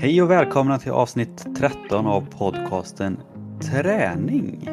Hej 0.00 0.22
och 0.22 0.30
välkomna 0.30 0.78
till 0.78 0.92
avsnitt 0.92 1.46
13 1.56 2.06
av 2.06 2.30
podcasten 2.30 3.20
Träning. 3.70 4.68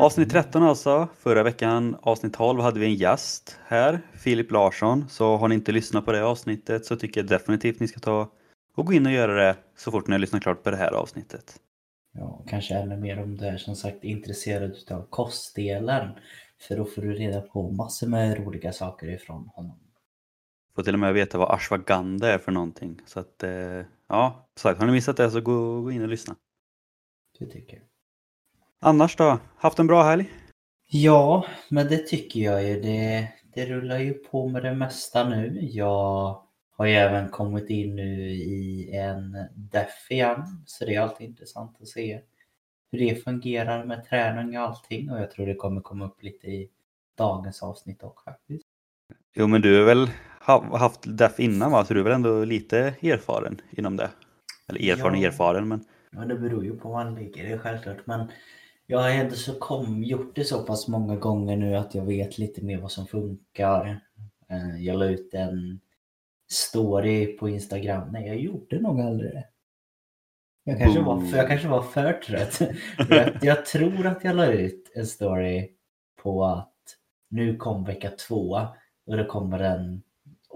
Avsnitt 0.00 0.30
13 0.30 0.62
alltså. 0.62 1.08
Förra 1.18 1.42
veckan, 1.42 1.96
avsnitt 2.02 2.34
12, 2.34 2.60
hade 2.60 2.80
vi 2.80 2.86
en 2.86 2.94
gäst 2.94 3.58
här, 3.66 4.00
Filip 4.12 4.50
Larsson. 4.50 5.08
Så 5.08 5.36
har 5.36 5.48
ni 5.48 5.54
inte 5.54 5.72
lyssnat 5.72 6.04
på 6.04 6.12
det 6.12 6.24
avsnittet 6.24 6.86
så 6.86 6.96
tycker 6.96 7.20
jag 7.20 7.28
definitivt 7.28 7.80
ni 7.80 7.88
ska 7.88 8.00
ta 8.00 8.30
och 8.74 8.86
gå 8.86 8.92
in 8.92 9.06
och 9.06 9.12
göra 9.12 9.34
det 9.34 9.56
så 9.76 9.90
fort 9.90 10.06
ni 10.06 10.12
har 10.12 10.18
lyssnat 10.18 10.42
klart 10.42 10.62
på 10.62 10.70
det 10.70 10.76
här 10.76 10.92
avsnittet. 10.92 11.56
Ja, 12.12 12.44
kanske 12.48 12.74
ännu 12.74 12.96
mer 12.96 13.22
om 13.22 13.36
du 13.36 13.46
är 13.46 13.56
som 13.56 13.76
sagt 13.76 14.04
intresserad 14.04 14.72
av 14.90 15.06
kostdelen. 15.10 16.08
För 16.68 16.76
då 16.76 16.84
får 16.84 17.02
du 17.02 17.12
reda 17.12 17.40
på 17.40 17.70
massor 17.70 18.06
med 18.06 18.38
roliga 18.38 18.72
saker 18.72 19.14
ifrån 19.14 19.50
honom. 19.54 19.78
Får 20.74 20.82
till 20.82 20.94
och 20.94 21.00
med 21.00 21.14
veta 21.14 21.38
vad 21.38 21.54
ashwagandha 21.54 22.28
är 22.28 22.38
för 22.38 22.52
någonting. 22.52 23.00
Så 23.06 23.20
att, 23.20 23.42
eh, 23.42 23.82
ja, 24.08 24.48
sagt, 24.56 24.80
har 24.80 24.86
ni 24.86 24.92
missat 24.92 25.16
det 25.16 25.30
så 25.30 25.40
gå, 25.40 25.80
gå 25.80 25.90
in 25.90 26.02
och 26.02 26.08
lyssna. 26.08 26.36
Du 27.38 27.46
tycker? 27.46 27.82
Annars 28.80 29.16
då? 29.16 29.38
Haft 29.56 29.78
en 29.78 29.86
bra 29.86 30.02
helg? 30.02 30.32
Ja, 30.88 31.46
men 31.68 31.88
det 31.88 31.98
tycker 31.98 32.40
jag 32.40 32.64
ju. 32.64 32.80
Det, 32.80 33.28
det 33.54 33.66
rullar 33.66 33.98
ju 33.98 34.14
på 34.14 34.48
med 34.48 34.62
det 34.62 34.74
mesta 34.74 35.28
nu. 35.28 35.58
Jag 35.60 36.42
har 36.70 36.86
ju 36.86 36.92
även 36.92 37.28
kommit 37.28 37.70
in 37.70 37.96
nu 37.96 38.30
i 38.30 38.90
en 38.96 39.36
DEF 39.54 40.10
igen. 40.10 40.44
Så 40.66 40.84
det 40.84 40.94
är 40.94 41.00
alltid 41.00 41.28
intressant 41.28 41.76
att 41.80 41.88
se 41.88 42.20
hur 42.92 42.98
det 42.98 43.24
fungerar 43.24 43.84
med 43.84 44.04
träning 44.04 44.58
och 44.58 44.64
allting. 44.64 45.10
Och 45.10 45.20
jag 45.20 45.30
tror 45.30 45.46
det 45.46 45.54
kommer 45.54 45.80
komma 45.80 46.06
upp 46.06 46.22
lite 46.22 46.46
i 46.46 46.70
dagens 47.18 47.62
avsnitt 47.62 48.02
också 48.02 48.24
faktiskt. 48.24 48.66
Jo 49.34 49.46
men 49.46 49.60
du 49.60 49.78
har 49.78 49.86
väl 49.86 50.10
haft 50.78 51.00
DEF 51.18 51.40
innan 51.40 51.70
va? 51.72 51.84
Så 51.84 51.94
du 51.94 52.00
är 52.00 52.04
väl 52.04 52.12
ändå 52.12 52.44
lite 52.44 52.78
erfaren 53.02 53.60
inom 53.70 53.96
det? 53.96 54.10
Eller 54.68 54.90
erfaren 54.92 55.20
Ja. 55.20 55.28
erfaren 55.28 55.68
men 55.68 55.84
Ja, 56.10 56.20
det 56.24 56.34
beror 56.34 56.64
ju 56.64 56.76
på 56.76 56.88
var 56.88 57.04
man 57.04 57.14
ligger, 57.14 57.44
det 57.44 57.52
är 57.52 57.58
självklart. 57.58 58.06
Men 58.06 58.30
jag 58.86 58.98
har 58.98 59.10
ändå 59.10 59.34
så 59.34 59.54
kom, 59.58 60.04
gjort 60.04 60.36
det 60.36 60.44
så 60.44 60.62
pass 60.62 60.88
många 60.88 61.16
gånger 61.16 61.56
nu 61.56 61.76
att 61.76 61.94
jag 61.94 62.04
vet 62.04 62.38
lite 62.38 62.64
mer 62.64 62.78
vad 62.78 62.92
som 62.92 63.06
funkar. 63.06 64.00
Eh, 64.50 64.82
Jag 64.84 64.98
la 64.98 65.04
ut 65.06 65.34
en 65.34 65.80
story 66.50 67.26
på 67.36 67.48
Instagram. 67.48 68.08
Nej, 68.12 68.26
jag 68.26 68.36
gjorde 68.40 68.80
nog 68.80 69.00
aldrig 69.00 69.32
det. 69.32 69.44
Jag 70.64 70.78
kanske, 70.78 71.00
var, 71.00 71.20
för 71.20 71.36
jag 71.36 71.48
kanske 71.48 71.68
var 71.68 71.82
för 71.82 72.12
trött. 72.12 72.60
jag, 73.10 73.30
jag 73.42 73.66
tror 73.66 74.06
att 74.06 74.24
jag 74.24 74.36
la 74.36 74.46
ut 74.46 74.92
en 74.94 75.06
story 75.06 75.70
på 76.22 76.44
att 76.44 76.72
nu 77.28 77.56
kom 77.56 77.84
vecka 77.84 78.10
två 78.28 78.60
och 79.06 79.16
det 79.16 79.24
kommer 79.24 79.58
den 79.58 80.02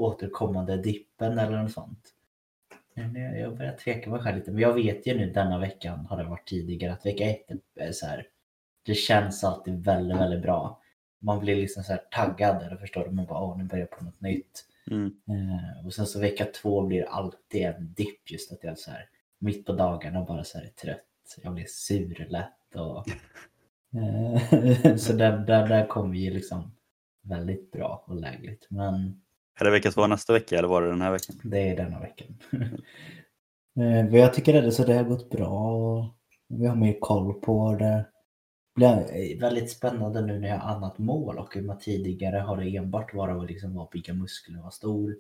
återkommande 0.01 0.77
dippen 0.77 1.39
eller 1.39 1.63
något 1.63 1.73
sånt. 1.73 2.15
Men 2.95 3.15
jag, 3.41 3.57
börjar 3.57 3.73
tveka 3.73 4.11
mig 4.11 4.21
själv 4.21 4.37
lite. 4.37 4.51
Men 4.51 4.63
jag 4.63 4.75
vet 4.75 5.07
ju 5.07 5.19
nu 5.19 5.31
denna 5.31 5.59
veckan 5.59 6.07
har 6.07 6.17
det 6.17 6.25
varit 6.25 6.49
tidigare 6.49 6.93
att 6.93 7.07
vecka 7.07 7.25
ett 7.25 7.47
är 7.75 7.93
så 7.93 8.07
här. 8.07 8.27
Det 8.83 8.95
känns 8.95 9.45
alltid 9.45 9.85
väldigt, 9.85 10.19
väldigt 10.19 10.43
bra. 10.43 10.81
Man 11.19 11.41
blir 11.41 11.57
liksom 11.57 11.83
så 11.83 11.93
här 11.93 12.03
taggad 12.11 12.63
eller 12.63 12.77
förstår 12.77 13.05
du? 13.05 13.11
Man 13.11 13.27
bara 13.27 13.43
åh 13.45 13.59
nu 13.59 13.65
börjar 13.65 13.87
jag 13.91 13.99
på 13.99 14.05
något 14.05 14.21
nytt. 14.21 14.65
mm. 14.91 15.07
Eh, 15.07 15.87
och 15.87 15.93
sen 15.93 16.07
så 16.07 16.21
vecka 16.21 16.45
två 16.45 16.83
blir 16.83 17.05
alltid 17.05 17.63
en 17.63 17.93
dipp 17.95 18.31
just 18.31 18.53
att 18.53 18.65
jag 18.65 18.79
så 18.79 18.91
här 18.91 19.09
mitt 19.39 19.67
på 19.67 19.73
dagarna 19.73 20.25
bara 20.25 20.45
så 20.45 20.59
här 20.59 20.65
är 20.65 20.71
trött. 20.71 21.05
Jag 21.43 21.55
blir 21.55 21.67
sur 21.69 22.27
lätt 22.29 22.75
och 22.75 23.09
eh, 24.01 24.97
så 24.97 25.13
där, 25.13 25.39
där, 25.39 25.69
där 25.69 25.87
kommer 25.87 26.17
ju 26.17 26.31
liksom 26.31 26.73
väldigt 27.23 27.73
bra 27.73 28.05
och 28.07 28.17
lägligt. 28.17 28.67
Men 28.71 29.23
är 29.61 29.65
det 29.65 29.71
vecka 29.71 29.91
två 29.91 30.07
nästa 30.07 30.33
vecka 30.33 30.59
eller 30.59 30.69
var 30.69 30.83
det 30.83 30.89
den 30.89 31.01
här 31.01 31.13
veckan? 31.13 31.41
det 31.45 31.71
är 31.71 31.77
denna 31.77 32.01
veckan. 32.01 32.39
Eh, 33.77 33.85
men 33.85 34.15
jag 34.15 34.35
tycker 34.35 34.55
ändå 34.55 34.71
så 34.71 34.85
det 34.85 34.95
har 34.95 35.05
gått 35.05 35.31
bra 35.31 35.73
och 35.73 36.05
vi 36.49 36.67
har 36.67 36.77
mer 36.77 37.01
koll 37.01 37.35
på 37.35 37.75
det. 37.75 38.07
Det 38.75 39.07
blir 39.07 39.41
väldigt 39.41 39.71
spännande 39.71 40.21
nu 40.21 40.39
när 40.39 40.49
jag 40.49 40.59
har 40.59 40.75
annat 40.75 40.99
mål 40.99 41.39
och 41.39 41.81
tidigare 41.81 42.37
har 42.37 42.57
det 42.57 42.77
enbart 42.77 43.15
varit 43.15 43.37
att 43.37 43.51
liksom 43.51 43.75
vara 43.75 43.89
bygga 43.93 44.15
muskler 44.15 44.57
och 44.57 44.63
vara 44.63 44.71
stor. 44.71 45.17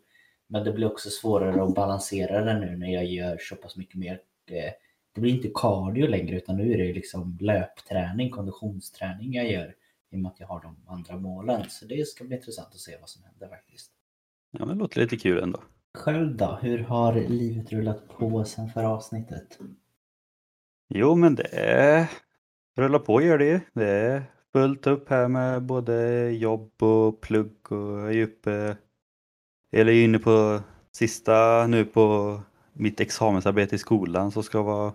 Men 0.46 0.64
det 0.64 0.72
blir 0.72 0.86
också 0.86 1.10
svårare 1.10 1.62
att 1.62 1.74
balansera 1.74 2.44
det 2.44 2.58
nu 2.58 2.76
när 2.76 2.92
jag 2.92 3.04
gör 3.04 3.38
så 3.40 3.56
pass 3.56 3.76
mycket 3.76 3.96
mer. 3.96 4.20
Eh, 4.46 4.72
det 5.14 5.20
blir 5.20 5.34
inte 5.34 5.50
cardio 5.54 6.06
längre 6.06 6.36
utan 6.36 6.56
nu 6.56 6.72
är 6.72 6.78
det 6.78 6.92
liksom 6.92 7.38
löpträning, 7.40 8.30
konditionsträning 8.30 9.34
jag 9.34 9.50
gör 9.50 9.74
i 10.10 10.16
och 10.16 10.20
med 10.20 10.30
att 10.30 10.40
jag 10.40 10.46
har 10.46 10.60
de 10.62 10.76
andra 10.86 11.16
målen. 11.16 11.64
Så 11.68 11.86
det 11.86 12.08
ska 12.08 12.24
bli 12.24 12.36
intressant 12.36 12.68
att 12.68 12.80
se 12.80 12.96
vad 13.00 13.08
som 13.08 13.24
händer 13.24 13.48
faktiskt. 13.48 13.92
Ja 14.50 14.66
men 14.66 14.68
det 14.68 14.82
låter 14.82 15.00
lite 15.00 15.16
kul 15.16 15.42
ändå. 15.42 15.60
Själv 15.98 16.36
då? 16.36 16.58
Hur 16.62 16.78
har 16.78 17.14
livet 17.14 17.72
rullat 17.72 18.08
på 18.08 18.44
sen 18.44 18.68
förra 18.68 18.88
avsnittet? 18.88 19.58
Jo 20.88 21.14
men 21.14 21.34
det 21.34 21.48
är... 21.52 22.10
rullar 22.76 22.98
på 22.98 23.22
gör 23.22 23.38
det 23.38 23.46
ju. 23.46 23.60
Det 23.72 23.88
är 23.88 24.22
fullt 24.52 24.86
upp 24.86 25.08
här 25.10 25.28
med 25.28 25.62
både 25.62 26.30
jobb 26.30 26.82
och 26.82 27.20
plugg 27.20 27.72
och 27.72 28.00
jag 28.00 28.14
är 28.14 28.22
uppe... 28.22 28.76
Eller 29.72 29.92
inne 29.92 30.18
på 30.18 30.60
sista 30.92 31.66
nu 31.66 31.84
på 31.84 32.40
mitt 32.72 33.00
examensarbete 33.00 33.74
i 33.74 33.78
skolan 33.78 34.30
så 34.30 34.42
ska 34.42 34.62
vara 34.62 34.94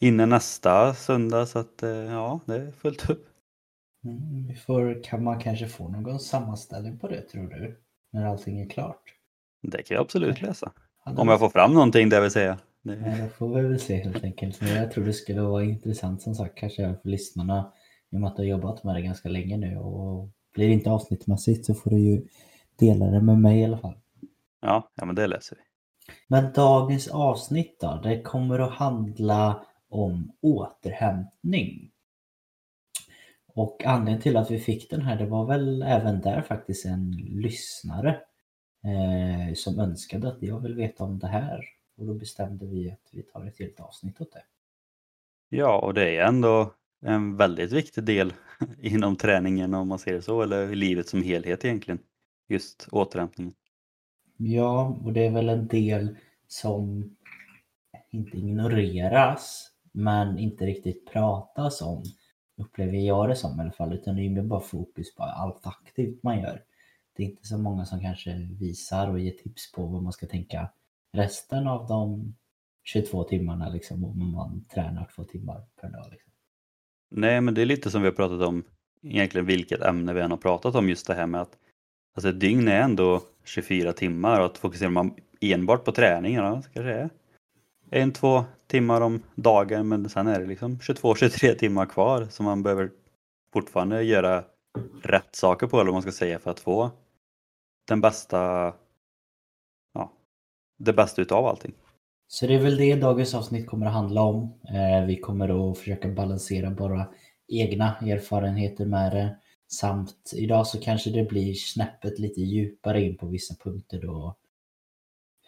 inne 0.00 0.26
nästa 0.26 0.94
söndag 0.94 1.46
så 1.46 1.58
att 1.58 1.82
eh, 1.82 1.90
ja, 1.90 2.40
det 2.44 2.54
är 2.54 2.72
fullt 2.72 3.10
upp. 3.10 3.26
Mm, 4.04 4.46
vi 4.46 4.54
får, 4.54 5.04
kan 5.04 5.24
man 5.24 5.40
kanske 5.40 5.68
få 5.68 5.88
någon 5.88 6.20
sammanställning 6.20 6.98
på 6.98 7.08
det 7.08 7.22
tror 7.22 7.46
du? 7.48 7.76
När 8.10 8.26
allting 8.26 8.60
är 8.60 8.68
klart? 8.68 9.02
Det 9.62 9.82
kan 9.82 9.94
jag 9.94 10.02
absolut 10.02 10.42
läsa. 10.42 10.72
Om 11.04 11.28
jag 11.28 11.38
får 11.38 11.48
fram 11.48 11.74
någonting 11.74 12.08
det 12.08 12.20
vill 12.20 12.30
säga. 12.30 12.58
Det... 12.82 12.94
det 12.94 13.28
får 13.38 13.54
vi 13.54 13.68
väl 13.68 13.80
se 13.80 13.96
helt 13.96 14.24
enkelt. 14.24 14.60
Men 14.60 14.74
jag 14.74 14.90
tror 14.90 15.04
det 15.04 15.12
skulle 15.12 15.40
vara 15.40 15.64
intressant 15.64 16.22
som 16.22 16.34
sagt 16.34 16.58
kanske 16.58 16.82
även 16.82 16.98
för 17.00 17.08
lyssnarna. 17.08 17.72
I 18.10 18.16
och 18.16 18.20
med 18.20 18.30
att 18.30 18.36
du 18.36 18.42
har 18.42 18.48
jobbat 18.48 18.84
med 18.84 18.94
det 18.94 19.02
ganska 19.02 19.28
länge 19.28 19.56
nu 19.56 19.76
och 19.76 20.28
blir 20.54 20.68
det 20.68 20.74
inte 20.74 20.90
avsnittmässigt 20.90 21.66
så 21.66 21.74
får 21.74 21.90
du 21.90 21.98
ju 21.98 22.26
dela 22.78 23.06
det 23.06 23.20
med 23.20 23.38
mig 23.38 23.60
i 23.60 23.64
alla 23.64 23.78
fall. 23.78 23.94
Ja, 24.60 24.90
ja 24.94 25.04
men 25.04 25.14
det 25.14 25.26
läser 25.26 25.56
vi. 25.56 25.62
Men 26.28 26.52
dagens 26.52 27.08
avsnitt 27.08 27.80
då? 27.80 28.00
Det 28.02 28.22
kommer 28.22 28.58
att 28.58 28.72
handla 28.72 29.66
om 29.90 30.32
återhämtning. 30.42 31.90
Och 33.58 33.84
anledningen 33.84 34.22
till 34.22 34.36
att 34.36 34.50
vi 34.50 34.58
fick 34.58 34.90
den 34.90 35.02
här, 35.02 35.16
det 35.16 35.26
var 35.26 35.46
väl 35.46 35.82
även 35.82 36.20
där 36.20 36.42
faktiskt 36.42 36.86
en 36.86 37.10
lyssnare 37.16 38.20
eh, 38.84 39.54
som 39.54 39.80
önskade 39.80 40.28
att 40.28 40.42
jag 40.42 40.60
vill 40.60 40.74
veta 40.74 41.04
om 41.04 41.18
det 41.18 41.26
här. 41.26 41.64
Och 41.96 42.06
då 42.06 42.14
bestämde 42.14 42.66
vi 42.66 42.90
att 42.90 43.08
vi 43.12 43.22
tar 43.22 43.46
ett 43.46 43.58
helt 43.58 43.80
avsnitt 43.80 44.20
åt 44.20 44.32
det. 44.32 44.42
Ja, 45.48 45.78
och 45.78 45.94
det 45.94 46.16
är 46.16 46.24
ändå 46.24 46.74
en 47.00 47.36
väldigt 47.36 47.72
viktig 47.72 48.04
del 48.04 48.32
inom 48.80 49.16
träningen 49.16 49.74
om 49.74 49.88
man 49.88 49.98
ser 49.98 50.12
det 50.12 50.22
så, 50.22 50.42
eller 50.42 50.72
i 50.72 50.74
livet 50.74 51.08
som 51.08 51.22
helhet 51.22 51.64
egentligen. 51.64 51.98
Just 52.48 52.88
återhämtningen. 52.92 53.54
Ja, 54.36 54.98
och 55.04 55.12
det 55.12 55.26
är 55.26 55.30
väl 55.30 55.48
en 55.48 55.66
del 55.66 56.16
som 56.48 57.16
inte 58.10 58.36
ignoreras, 58.36 59.70
men 59.92 60.38
inte 60.38 60.66
riktigt 60.66 61.12
pratas 61.12 61.82
om. 61.82 62.04
Upplever 62.58 62.98
jag 62.98 63.28
det 63.28 63.36
som 63.36 63.58
i 63.58 63.62
alla 63.62 63.72
fall, 63.72 63.92
utan 63.92 64.16
det 64.16 64.22
är 64.22 64.30
mer 64.30 64.42
bara 64.42 64.60
fokus 64.60 65.14
på 65.14 65.22
allt 65.22 65.66
aktivt 65.66 66.22
man 66.22 66.40
gör. 66.40 66.62
Det 67.16 67.22
är 67.22 67.26
inte 67.26 67.46
så 67.46 67.58
många 67.58 67.84
som 67.84 68.00
kanske 68.00 68.48
visar 68.58 69.10
och 69.10 69.20
ger 69.20 69.32
tips 69.32 69.72
på 69.72 69.86
vad 69.86 70.02
man 70.02 70.12
ska 70.12 70.26
tänka 70.26 70.68
resten 71.12 71.66
av 71.66 71.86
de 71.88 72.34
22 72.84 73.24
timmarna 73.24 73.68
liksom, 73.68 74.04
om 74.04 74.32
man 74.32 74.64
tränar 74.64 75.10
två 75.14 75.24
timmar 75.24 75.62
per 75.80 75.88
dag. 75.88 76.06
Liksom. 76.10 76.32
Nej, 77.10 77.40
men 77.40 77.54
det 77.54 77.62
är 77.62 77.66
lite 77.66 77.90
som 77.90 78.02
vi 78.02 78.08
har 78.08 78.14
pratat 78.14 78.42
om, 78.42 78.64
egentligen 79.02 79.46
vilket 79.46 79.82
ämne 79.82 80.12
vi 80.12 80.20
än 80.20 80.30
har 80.30 80.38
pratat 80.38 80.74
om, 80.74 80.88
just 80.88 81.06
det 81.06 81.14
här 81.14 81.26
med 81.26 81.40
att 81.40 81.58
alltså 82.14 82.28
ett 82.28 82.40
dygn 82.40 82.68
är 82.68 82.80
ändå 82.80 83.22
24 83.44 83.92
timmar 83.92 84.40
och 84.40 84.46
att 84.46 84.58
fokuserar 84.58 84.90
man 84.90 85.14
enbart 85.40 85.84
på 85.84 85.92
träningen, 85.92 86.62
så 86.62 86.70
kanske 86.70 86.92
det 86.92 87.10
är 87.90 88.02
en, 88.02 88.12
två 88.12 88.44
timmar 88.68 89.00
om 89.00 89.22
dagen, 89.34 89.88
men 89.88 90.08
sen 90.08 90.26
är 90.26 90.40
det 90.40 90.46
liksom 90.46 90.78
22-23 90.78 91.54
timmar 91.54 91.86
kvar 91.86 92.26
som 92.30 92.44
man 92.46 92.62
behöver 92.62 92.90
fortfarande 93.52 94.02
göra 94.02 94.44
rätt 95.02 95.36
saker 95.36 95.66
på, 95.66 95.76
eller 95.76 95.84
vad 95.84 95.94
man 95.94 96.02
ska 96.02 96.12
säga, 96.12 96.38
för 96.38 96.50
att 96.50 96.60
få 96.60 96.90
den 97.88 98.00
bästa, 98.00 98.74
ja, 99.94 100.12
det 100.78 100.92
bästa 100.92 101.22
utav 101.22 101.46
allting. 101.46 101.74
Så 102.26 102.46
det 102.46 102.54
är 102.54 102.62
väl 102.62 102.76
det 102.76 102.94
dagens 102.94 103.34
avsnitt 103.34 103.66
kommer 103.66 103.86
att 103.86 103.92
handla 103.92 104.22
om. 104.22 104.52
Eh, 104.68 105.06
vi 105.06 105.16
kommer 105.16 105.70
att 105.70 105.78
försöka 105.78 106.08
balansera 106.08 106.70
våra 106.70 107.06
egna 107.48 107.96
erfarenheter 107.96 108.84
med 108.84 109.12
det. 109.12 109.36
Samt 109.68 110.32
idag 110.36 110.66
så 110.66 110.80
kanske 110.80 111.10
det 111.10 111.24
blir 111.24 111.54
snäppet 111.54 112.18
lite 112.18 112.40
djupare 112.40 113.02
in 113.02 113.16
på 113.16 113.26
vissa 113.26 113.54
punkter 113.54 114.00
då. 114.02 114.36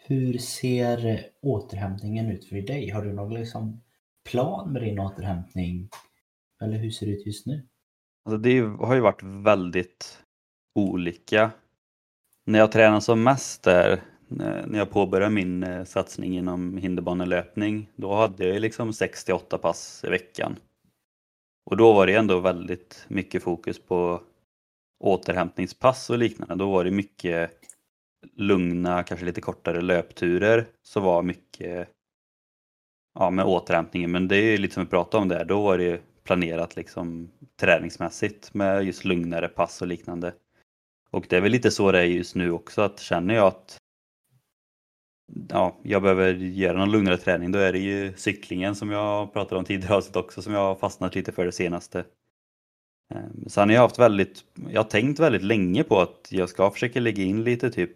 Hur 0.03 0.37
ser 0.37 1.29
återhämtningen 1.41 2.31
ut 2.31 2.45
för 2.45 2.55
dig? 2.55 2.89
Har 2.89 3.05
du 3.05 3.13
någon 3.13 3.33
liksom 3.33 3.81
plan 4.29 4.73
med 4.73 4.81
din 4.81 4.99
återhämtning? 4.99 5.89
Eller 6.63 6.77
hur 6.77 6.91
ser 6.91 7.05
det 7.05 7.11
ut 7.11 7.25
just 7.25 7.45
nu? 7.45 7.67
Alltså 8.25 8.37
det 8.37 8.59
har 8.59 8.95
ju 8.95 9.01
varit 9.01 9.23
väldigt 9.23 10.23
olika. 10.75 11.51
När 12.45 12.59
jag 12.59 12.71
tränade 12.71 13.01
som 13.01 13.23
mest 13.23 13.63
där, 13.63 14.01
när 14.27 14.77
jag 14.77 14.89
påbörjade 14.89 15.33
min 15.33 15.63
eh, 15.63 15.83
satsning 15.83 16.37
inom 16.37 16.77
hinderbanelöpning, 16.77 17.89
då 17.95 18.13
hade 18.13 18.47
jag 18.47 18.61
liksom 18.61 18.91
6-8 18.91 19.57
pass 19.57 20.03
i 20.07 20.09
veckan. 20.09 20.55
Och 21.65 21.77
då 21.77 21.93
var 21.93 22.07
det 22.07 22.15
ändå 22.15 22.39
väldigt 22.39 23.05
mycket 23.07 23.43
fokus 23.43 23.79
på 23.79 24.21
återhämtningspass 24.99 26.09
och 26.09 26.17
liknande. 26.17 26.55
Då 26.55 26.71
var 26.71 26.83
det 26.83 26.91
mycket 26.91 27.60
lugna, 28.35 29.03
kanske 29.03 29.25
lite 29.25 29.41
kortare 29.41 29.81
löpturer 29.81 30.67
så 30.83 30.99
var 30.99 31.23
mycket 31.23 31.89
ja, 33.19 33.29
med 33.29 33.45
återhämtningen. 33.45 34.11
Men 34.11 34.27
det 34.27 34.35
är 34.35 34.51
ju 34.51 34.57
lite 34.57 34.73
som 34.73 34.83
vi 34.83 34.89
pratade 34.89 35.21
om 35.21 35.27
där, 35.27 35.45
då 35.45 35.63
var 35.63 35.77
det 35.77 36.01
planerat 36.23 36.75
liksom 36.75 37.31
träningsmässigt 37.59 38.53
med 38.53 38.83
just 38.83 39.05
lugnare 39.05 39.47
pass 39.47 39.81
och 39.81 39.87
liknande. 39.87 40.33
Och 41.11 41.25
det 41.29 41.37
är 41.37 41.41
väl 41.41 41.51
lite 41.51 41.71
så 41.71 41.91
det 41.91 41.99
är 41.99 42.03
just 42.03 42.35
nu 42.35 42.51
också 42.51 42.81
att 42.81 42.99
känner 42.99 43.35
jag 43.35 43.47
att 43.47 43.77
ja, 45.49 45.79
jag 45.83 46.01
behöver 46.01 46.33
göra 46.33 46.77
någon 46.77 46.91
lugnare 46.91 47.17
träning 47.17 47.51
då 47.51 47.59
är 47.59 47.73
det 47.73 47.79
ju 47.79 48.13
cyklingen 48.17 48.75
som 48.75 48.91
jag 48.91 49.33
pratade 49.33 49.59
om 49.59 49.65
tidigare 49.65 49.95
avsnitt 49.95 50.15
också 50.15 50.41
som 50.41 50.53
jag 50.53 50.59
har 50.59 50.75
fastnat 50.75 51.15
lite 51.15 51.31
för 51.31 51.45
det 51.45 51.51
senaste. 51.51 52.05
Ehm, 53.13 53.49
Sen 53.49 53.69
har 53.69 53.75
jag 53.75 53.81
haft 53.81 53.99
väldigt, 53.99 54.43
jag 54.69 54.83
har 54.83 54.89
tänkt 54.89 55.19
väldigt 55.19 55.43
länge 55.43 55.83
på 55.83 55.99
att 55.99 56.27
jag 56.29 56.49
ska 56.49 56.71
försöka 56.71 56.99
lägga 56.99 57.23
in 57.23 57.43
lite 57.43 57.71
typ 57.71 57.91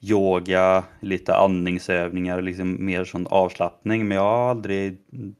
yoga, 0.00 0.84
lite 1.00 1.34
andningsövningar, 1.34 2.42
liksom 2.42 2.86
mer 2.86 3.04
sån 3.04 3.26
avslappning 3.26 4.08
men 4.08 4.16
jag 4.16 4.24
har 4.24 4.50
aldrig 4.50 4.98
mm, 5.12 5.34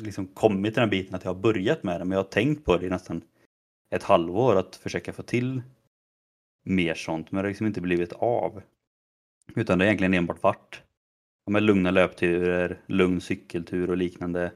liksom 0.00 0.26
kommit 0.26 0.74
till 0.74 0.80
den 0.80 0.90
biten 0.90 1.14
att 1.14 1.24
jag 1.24 1.34
har 1.34 1.40
börjat 1.40 1.82
med 1.82 2.00
det 2.00 2.04
men 2.04 2.12
jag 2.12 2.24
har 2.24 2.30
tänkt 2.30 2.64
på 2.64 2.76
det 2.76 2.86
i 2.86 2.90
nästan 2.90 3.22
ett 3.94 4.02
halvår 4.02 4.56
att 4.56 4.76
försöka 4.76 5.12
få 5.12 5.22
till 5.22 5.62
mer 6.64 6.94
sånt 6.94 7.32
men 7.32 7.42
det 7.42 7.46
har 7.46 7.50
liksom 7.50 7.66
inte 7.66 7.80
blivit 7.80 8.12
av. 8.12 8.62
Utan 9.54 9.78
det 9.78 9.84
har 9.84 9.86
egentligen 9.86 10.14
enbart 10.14 10.42
varit 10.42 10.82
med 11.50 11.62
lugna 11.62 11.90
löpturer, 11.90 12.80
lugn 12.86 13.20
cykeltur 13.20 13.90
och 13.90 13.96
liknande. 13.96 14.52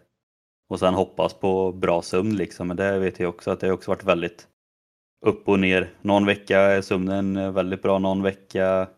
Och 0.69 0.79
sen 0.79 0.95
hoppas 0.95 1.35
på 1.35 1.73
bra 1.73 2.03
sömn 2.03 2.37
liksom. 2.37 2.69
Men 2.69 2.77
det 2.77 2.99
vet 2.99 3.21
jag 3.21 3.29
också 3.29 3.51
att 3.51 3.61
det 3.61 3.67
har 3.67 3.75
också 3.75 3.91
varit 3.91 4.05
väldigt 4.05 4.49
upp 5.27 5.49
och 5.49 5.61
ner. 5.61 5.91
Någon 6.03 6.27
vecka 6.27 6.61
är 6.61 6.83
sömnen 6.83 7.55
väldigt 7.55 7.83
bra, 7.83 7.99
någon 7.99 8.23
vecka 8.23 8.89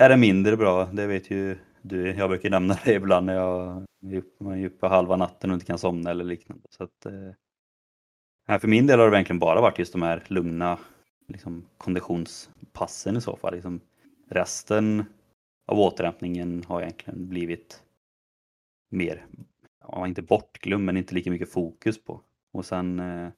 är 0.00 0.08
det 0.08 0.16
mindre 0.16 0.56
bra. 0.56 0.84
Det 0.84 1.06
vet 1.06 1.30
ju 1.30 1.58
du. 1.82 2.10
Jag 2.10 2.30
brukar 2.30 2.50
nämna 2.50 2.78
det 2.84 2.94
ibland 2.94 3.26
när 3.26 3.34
jag 3.34 3.86
är 4.02 4.66
uppe 4.66 4.86
halva 4.86 5.16
natten 5.16 5.50
och 5.50 5.54
inte 5.54 5.66
kan 5.66 5.78
somna 5.78 6.10
eller 6.10 6.24
liknande. 6.24 6.62
Så 6.70 6.84
att, 6.84 7.06
eh, 7.06 8.58
för 8.58 8.68
min 8.68 8.86
del 8.86 8.98
har 8.98 9.06
det 9.06 9.12
verkligen 9.12 9.38
bara 9.38 9.60
varit 9.60 9.78
just 9.78 9.92
de 9.92 10.02
här 10.02 10.22
lugna 10.26 10.78
liksom, 11.28 11.66
konditionspassen 11.78 13.16
i 13.16 13.20
så 13.20 13.36
fall. 13.36 13.54
Liksom, 13.54 13.80
resten 14.30 15.04
av 15.66 15.80
återhämtningen 15.80 16.64
har 16.68 16.82
egentligen 16.82 17.28
blivit 17.28 17.82
mer, 18.90 19.26
ja, 19.80 20.06
inte 20.06 20.22
bortglömd, 20.22 20.84
men 20.84 20.96
inte 20.96 21.14
lika 21.14 21.30
mycket 21.30 21.52
fokus 21.52 22.04
på. 22.04 22.20
Och 22.52 22.64
sen, 22.64 23.00
eh, 23.00 23.06
mm. 23.06 23.32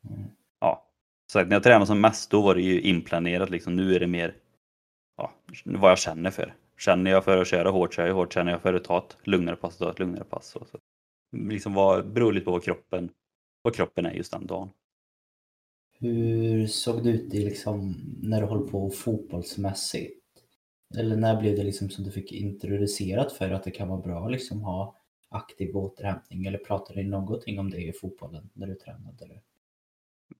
ja, 0.60 0.88
så 1.32 1.44
när 1.44 1.52
jag 1.52 1.62
tränade 1.62 1.86
som 1.86 2.00
mest 2.00 2.30
då 2.30 2.42
var 2.42 2.54
det 2.54 2.62
ju 2.62 2.80
inplanerat 2.80 3.50
liksom. 3.50 3.76
Nu 3.76 3.94
är 3.94 4.00
det 4.00 4.06
mer 4.06 4.34
ja, 5.16 5.32
vad 5.64 5.90
jag 5.90 5.98
känner 5.98 6.30
för. 6.30 6.54
Känner 6.78 7.10
jag 7.10 7.24
för 7.24 7.38
att 7.38 7.48
köra 7.48 7.70
hårt, 7.70 7.94
kör 7.94 8.06
jag 8.06 8.14
hårt. 8.14 8.34
Känner 8.34 8.52
jag 8.52 8.62
för 8.62 8.74
att 8.74 8.84
ta 8.84 8.98
ett 8.98 9.16
lugnare 9.24 9.56
pass, 9.56 9.78
ta 9.78 9.90
ett 9.90 9.98
lugnare 9.98 10.24
pass. 10.24 10.46
Så, 10.46 10.64
så. 10.64 10.78
Liksom 11.36 11.74
vad, 11.74 12.12
beror 12.12 12.32
lite 12.32 12.44
på 12.44 12.50
vad 12.50 12.64
kroppen, 12.64 13.10
vad 13.62 13.74
kroppen 13.74 14.06
är 14.06 14.12
just 14.12 14.32
den 14.32 14.46
dagen. 14.46 14.70
Hur 15.98 16.66
såg 16.66 17.04
det 17.04 17.10
ut 17.10 17.34
i 17.34 17.44
liksom, 17.44 17.94
när 18.22 18.40
du 18.40 18.46
höll 18.46 18.68
på 18.68 18.90
fotbollsmässigt? 18.90 20.22
Eller 20.98 21.16
när 21.16 21.40
blev 21.40 21.56
det 21.56 21.64
liksom 21.64 21.90
som 21.90 22.04
du 22.04 22.10
fick 22.10 22.32
introducerat 22.32 23.32
för 23.32 23.50
att 23.50 23.64
det 23.64 23.70
kan 23.70 23.88
vara 23.88 24.00
bra 24.00 24.24
att 24.24 24.32
liksom 24.32 24.62
ha 24.62 24.96
aktiv 25.28 25.76
återhämtning? 25.76 26.46
Eller 26.46 26.58
pratade 26.58 27.02
ni 27.02 27.08
någonting 27.08 27.58
om 27.58 27.70
det 27.70 27.82
i 27.82 27.92
fotbollen 27.92 28.50
när 28.52 28.66
du 28.66 28.74
tränade? 28.74 29.24
Eller? 29.24 29.42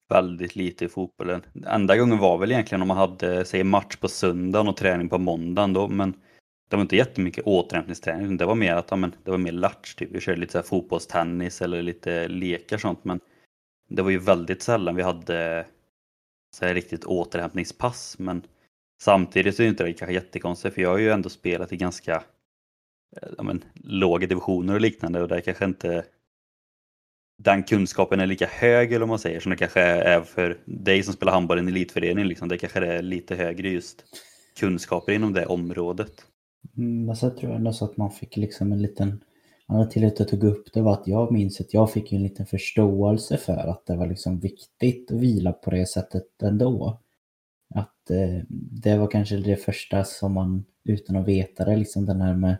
Väldigt 0.08 0.56
lite 0.56 0.84
i 0.84 0.88
fotbollen. 0.88 1.42
Enda 1.66 1.96
gången 1.96 2.18
var 2.18 2.38
väl 2.38 2.52
egentligen 2.52 2.82
om 2.82 2.88
man 2.88 2.96
hade, 2.96 3.44
säg 3.44 3.64
match 3.64 3.96
på 3.96 4.08
söndagen 4.08 4.68
och 4.68 4.76
träning 4.76 5.08
på 5.08 5.18
måndagen 5.18 5.72
då, 5.72 5.88
men 5.88 6.14
det 6.70 6.76
var 6.76 6.82
inte 6.82 6.96
jättemycket 6.96 7.44
återhämtningsträning. 7.44 8.36
Det 8.36 8.46
var 8.46 8.54
mer 8.54 8.74
att 8.74 8.90
ja, 8.90 8.96
men, 8.96 9.14
det 9.24 9.30
var 9.30 9.38
mer 9.38 9.52
latch, 9.52 9.94
typ. 9.94 10.08
Vi 10.12 10.20
körde 10.20 10.40
lite 10.40 10.52
så 10.52 10.58
här 10.58 10.62
fotbollstennis 10.62 11.62
eller 11.62 11.82
lite 11.82 12.28
lekar 12.28 12.78
sånt, 12.78 13.04
men 13.04 13.20
det 13.88 14.02
var 14.02 14.10
ju 14.10 14.18
väldigt 14.18 14.62
sällan 14.62 14.96
vi 14.96 15.02
hade 15.02 15.66
så 16.56 16.66
här 16.66 16.74
riktigt 16.74 17.04
återhämtningspass. 17.04 18.18
Men 18.18 18.42
samtidigt 19.02 19.56
så 19.56 19.62
är 19.62 19.64
det 19.64 19.70
inte 19.70 19.84
det 19.84 19.92
kanske 19.92 20.14
jättekonstigt, 20.14 20.74
för 20.74 20.82
jag 20.82 20.90
har 20.90 20.98
ju 20.98 21.10
ändå 21.10 21.28
spelat 21.28 21.72
i 21.72 21.76
ganska 21.76 22.22
ja, 23.36 23.42
men, 23.42 23.64
låga 23.74 24.26
divisioner 24.26 24.74
och 24.74 24.80
liknande 24.80 25.22
och 25.22 25.28
där 25.28 25.40
kanske 25.40 25.64
inte 25.64 26.04
den 27.44 27.62
kunskapen 27.62 28.20
är 28.20 28.26
lika 28.26 28.46
hög 28.46 28.92
eller 28.92 29.02
om 29.02 29.08
man 29.08 29.18
säger 29.18 29.40
som 29.40 29.50
det 29.50 29.56
kanske 29.56 29.80
är 29.80 30.20
för 30.20 30.58
dig 30.64 31.02
som 31.02 31.14
spelar 31.14 31.32
handboll 31.32 31.58
i 31.58 31.60
en 31.60 31.68
elitförening. 31.68 32.24
Liksom. 32.24 32.48
Det 32.48 32.58
kanske 32.58 32.86
är 32.86 33.02
lite 33.02 33.34
högre 33.34 33.68
just 33.68 34.04
kunskaper 34.60 35.12
inom 35.12 35.32
det 35.32 35.46
området. 35.46 36.12
Mm, 36.76 37.08
alltså, 37.10 37.26
men 37.26 37.32
så 37.32 37.38
tror 37.38 37.52
jag 37.52 37.58
ändå 37.58 37.72
så 37.72 37.84
att 37.84 37.96
man 37.96 38.10
fick 38.10 38.36
liksom 38.36 38.72
en 38.72 38.82
liten, 38.82 39.24
anledningen 39.66 39.92
till 39.92 40.06
att 40.06 40.18
jag 40.18 40.28
tog 40.28 40.44
upp 40.44 40.72
det 40.72 40.80
var 40.80 40.92
att 40.92 41.06
jag 41.06 41.32
minns 41.32 41.60
att 41.60 41.74
jag 41.74 41.92
fick 41.92 42.12
en 42.12 42.22
liten 42.22 42.46
förståelse 42.46 43.36
för 43.36 43.70
att 43.70 43.86
det 43.86 43.96
var 43.96 44.06
liksom 44.06 44.40
viktigt 44.40 45.10
att 45.10 45.20
vila 45.20 45.52
på 45.52 45.70
det 45.70 45.86
sättet 45.86 46.42
ändå. 46.42 47.00
Att 47.74 48.10
eh, 48.10 48.44
det 48.82 48.98
var 48.98 49.10
kanske 49.10 49.36
det 49.36 49.56
första 49.56 50.04
som 50.04 50.32
man 50.32 50.64
utan 50.84 51.16
att 51.16 51.28
veta 51.28 51.64
det, 51.64 51.76
liksom 51.76 52.06
den 52.06 52.20
här 52.20 52.34
med 52.34 52.56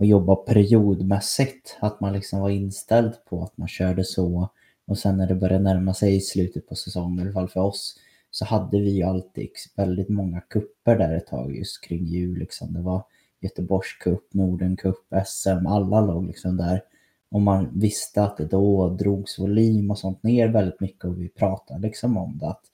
och 0.00 0.06
jobba 0.06 0.36
periodmässigt. 0.36 1.76
Att 1.80 2.00
man 2.00 2.12
liksom 2.12 2.40
var 2.40 2.50
inställd 2.50 3.24
på 3.24 3.42
att 3.42 3.56
man 3.56 3.68
körde 3.68 4.04
så. 4.04 4.48
Och 4.86 4.98
sen 4.98 5.16
när 5.16 5.26
det 5.26 5.34
började 5.34 5.64
närma 5.64 5.94
sig 5.94 6.16
i 6.16 6.20
slutet 6.20 6.68
på 6.68 6.74
säsongen, 6.74 7.18
i 7.18 7.22
alla 7.22 7.32
fall 7.32 7.48
för 7.48 7.60
oss, 7.60 7.94
så 8.30 8.44
hade 8.44 8.80
vi 8.80 8.90
ju 8.90 9.02
alltid 9.02 9.48
väldigt 9.76 10.08
många 10.08 10.40
kupper 10.40 10.98
där 10.98 11.16
ett 11.16 11.26
tag 11.26 11.56
just 11.56 11.84
kring 11.84 12.04
jul. 12.04 12.38
Liksom. 12.38 12.72
Det 12.72 12.80
var 12.80 13.04
Göteborgs 13.40 13.96
cup, 14.00 14.34
Norden 14.34 14.76
cup, 14.76 14.96
SM, 15.26 15.66
alla 15.66 16.00
låg 16.00 16.26
liksom 16.26 16.56
där. 16.56 16.82
Och 17.30 17.40
man 17.40 17.80
visste 17.80 18.22
att 18.22 18.36
det 18.36 18.46
då 18.46 18.88
drogs 18.88 19.38
volym 19.38 19.90
och 19.90 19.98
sånt 19.98 20.22
ner 20.22 20.48
väldigt 20.48 20.80
mycket 20.80 21.04
och 21.04 21.20
vi 21.20 21.28
pratade 21.28 21.80
liksom 21.80 22.16
om 22.16 22.38
det. 22.38 22.48
Att 22.48 22.64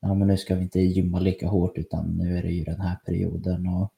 ja, 0.00 0.14
men 0.14 0.28
nu 0.28 0.36
ska 0.36 0.54
vi 0.54 0.62
inte 0.62 0.80
gymma 0.80 1.18
lika 1.18 1.48
hårt 1.48 1.78
utan 1.78 2.16
nu 2.16 2.38
är 2.38 2.42
det 2.42 2.52
ju 2.52 2.64
den 2.64 2.80
här 2.80 2.96
perioden. 3.06 3.68
Och 3.68 3.92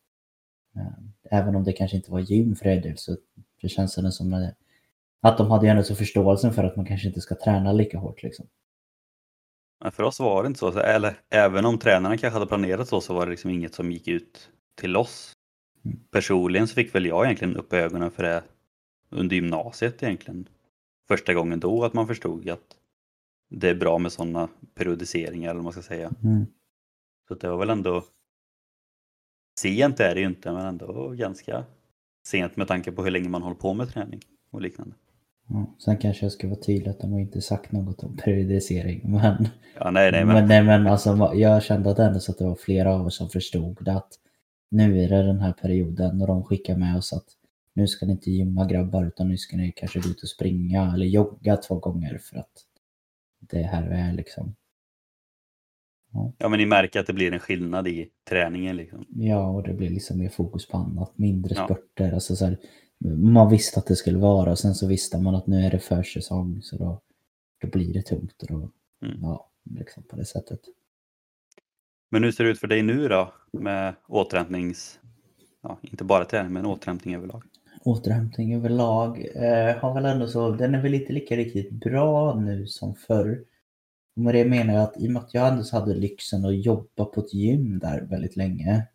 Eh, 0.76 0.82
även 1.30 1.56
om 1.56 1.64
det 1.64 1.72
kanske 1.72 1.96
inte 1.96 2.10
var 2.10 2.20
gym 2.20 2.56
för 2.56 2.66
Edel 2.66 2.98
så 2.98 3.16
det 3.62 3.68
känns 3.68 3.94
det 3.94 4.12
som 4.12 4.52
att 5.22 5.38
de 5.38 5.50
hade 5.50 5.66
ju 5.66 5.70
ändå 5.70 5.82
så 5.82 5.94
förståelsen 5.94 6.52
för 6.52 6.64
att 6.64 6.76
man 6.76 6.86
kanske 6.86 7.08
inte 7.08 7.20
ska 7.20 7.34
träna 7.34 7.72
lika 7.72 7.98
hårt. 7.98 8.22
Liksom. 8.22 8.46
Men 9.82 9.92
för 9.92 10.02
oss 10.02 10.20
var 10.20 10.42
det 10.42 10.46
inte 10.46 10.58
så. 10.58 10.78
Eller 10.78 11.20
även 11.30 11.64
om 11.64 11.78
tränarna 11.78 12.16
kanske 12.16 12.38
hade 12.38 12.46
planerat 12.46 12.88
så 12.88 13.00
så 13.00 13.14
var 13.14 13.26
det 13.26 13.30
liksom 13.30 13.50
inget 13.50 13.74
som 13.74 13.92
gick 13.92 14.08
ut 14.08 14.50
till 14.74 14.96
oss. 14.96 15.32
Mm. 15.84 15.98
Personligen 16.10 16.68
så 16.68 16.74
fick 16.74 16.94
väl 16.94 17.06
jag 17.06 17.24
egentligen 17.24 17.56
upp 17.56 17.72
ögonen 17.72 18.10
för 18.10 18.22
det 18.22 18.42
under 19.10 19.36
gymnasiet 19.36 20.02
egentligen. 20.02 20.48
Första 21.08 21.34
gången 21.34 21.60
då 21.60 21.84
att 21.84 21.94
man 21.94 22.06
förstod 22.06 22.48
att 22.48 22.76
det 23.50 23.68
är 23.68 23.74
bra 23.74 23.98
med 23.98 24.12
sådana 24.12 24.48
periodiseringar 24.74 25.50
eller 25.50 25.58
vad 25.58 25.64
man 25.64 25.72
ska 25.72 25.82
säga. 25.82 26.12
Mm. 26.24 26.46
Så 27.28 27.34
det 27.34 27.48
var 27.48 27.58
väl 27.58 27.70
ändå 27.70 28.04
Sent 29.60 30.00
är 30.00 30.14
det 30.14 30.20
ju 30.20 30.26
inte 30.26 30.52
men 30.52 30.66
ändå 30.66 31.08
ganska 31.08 31.64
sent 32.26 32.56
med 32.56 32.68
tanke 32.68 32.92
på 32.92 33.04
hur 33.04 33.10
länge 33.10 33.28
man 33.28 33.42
håller 33.42 33.56
på 33.56 33.74
med 33.74 33.88
träning 33.88 34.20
och 34.50 34.60
liknande. 34.60 34.94
Ja, 35.48 35.74
sen 35.78 35.96
kanske 35.96 36.24
jag 36.24 36.32
ska 36.32 36.48
vara 36.48 36.60
tydlig 36.60 36.90
att 36.90 37.00
de 37.00 37.12
har 37.12 37.20
inte 37.20 37.40
sagt 37.40 37.72
något 37.72 38.02
om 38.02 38.16
periodisering. 38.16 39.00
Men, 39.04 39.48
ja, 39.78 39.90
nej, 39.90 40.12
nej, 40.12 40.24
men... 40.24 40.34
men, 40.34 40.48
nej, 40.48 40.62
men 40.62 40.86
alltså, 40.86 41.32
jag 41.34 41.62
kände 41.62 41.90
att 41.90 41.98
ändå 41.98 42.20
så 42.20 42.32
att 42.32 42.38
det 42.38 42.44
var 42.44 42.54
flera 42.54 42.94
av 42.94 43.06
oss 43.06 43.16
som 43.16 43.28
förstod 43.28 43.88
att 43.88 44.08
nu 44.70 45.02
är 45.02 45.08
det 45.08 45.22
den 45.22 45.40
här 45.40 45.52
perioden 45.52 46.20
och 46.20 46.26
de 46.26 46.44
skickar 46.44 46.76
med 46.76 46.96
oss 46.96 47.12
att 47.12 47.26
nu 47.72 47.86
ska 47.86 48.06
ni 48.06 48.12
inte 48.12 48.30
gymma 48.30 48.64
grabbar 48.64 49.04
utan 49.04 49.28
nu 49.28 49.36
ska 49.36 49.56
ni 49.56 49.72
kanske 49.72 50.00
gå 50.00 50.08
ut 50.08 50.22
och 50.22 50.28
springa 50.28 50.92
eller 50.94 51.06
jogga 51.06 51.56
två 51.56 51.74
gånger 51.74 52.18
för 52.18 52.36
att 52.36 52.64
det 53.40 53.62
här 53.62 53.82
är 53.82 54.12
liksom 54.12 54.54
Ja. 56.38 56.48
men 56.48 56.58
ni 56.58 56.66
märker 56.66 57.00
att 57.00 57.06
det 57.06 57.12
blir 57.12 57.32
en 57.32 57.38
skillnad 57.38 57.88
i 57.88 58.08
träningen 58.28 58.76
liksom. 58.76 59.06
Ja, 59.08 59.50
och 59.50 59.62
det 59.62 59.72
blir 59.74 59.90
liksom 59.90 60.18
mer 60.18 60.28
fokus 60.28 60.68
på 60.68 60.76
annat, 60.76 61.18
mindre 61.18 61.54
ja. 61.54 61.64
spurter. 61.64 62.12
Alltså 62.12 62.36
så 62.36 62.44
här, 62.44 62.58
man 63.16 63.50
visste 63.50 63.80
att 63.80 63.86
det 63.86 63.96
skulle 63.96 64.18
vara 64.18 64.50
och 64.50 64.58
sen 64.58 64.74
så 64.74 64.86
visste 64.86 65.18
man 65.18 65.34
att 65.34 65.46
nu 65.46 65.60
är 65.60 65.70
det 65.70 65.78
försäsong 65.78 66.62
så 66.62 66.76
då, 66.76 67.00
då 67.60 67.68
blir 67.68 67.94
det 67.94 68.02
tungt. 68.02 68.42
Och 68.42 68.48
då, 68.48 68.70
mm. 69.06 69.22
Ja, 69.22 69.50
liksom 69.70 70.02
på 70.02 70.16
det 70.16 70.24
sättet. 70.24 70.60
Men 72.10 72.24
hur 72.24 72.32
ser 72.32 72.44
det 72.44 72.50
ut 72.50 72.60
för 72.60 72.66
dig 72.66 72.82
nu 72.82 73.08
då 73.08 73.32
med 73.52 73.94
återhämtnings... 74.08 74.98
Ja, 75.62 75.78
inte 75.82 76.04
bara 76.04 76.24
träning 76.24 76.52
men 76.52 76.66
återhämtning 76.66 77.14
överlag? 77.14 77.42
Återhämtning 77.84 78.54
överlag 78.54 79.26
eh, 79.34 79.76
har 79.76 79.94
väl 79.94 80.04
ändå 80.04 80.28
så, 80.28 80.50
den 80.50 80.74
är 80.74 80.82
väl 80.82 80.94
inte 80.94 81.12
lika 81.12 81.36
riktigt 81.36 81.70
bra 81.70 82.34
nu 82.34 82.66
som 82.66 82.94
förr. 82.94 83.44
Och 84.16 84.22
med 84.22 84.34
det 84.34 84.44
menar 84.44 84.74
jag 84.74 84.82
att 84.82 85.00
i 85.00 85.08
och 85.08 85.12
med 85.12 85.22
att 85.22 85.34
jag 85.34 85.48
ändå 85.48 85.64
hade 85.72 85.94
lyxen 85.94 86.44
att 86.44 86.64
jobba 86.64 87.04
på 87.04 87.20
ett 87.20 87.34
gym 87.34 87.78
där 87.78 88.00
väldigt 88.00 88.36
länge 88.36 88.86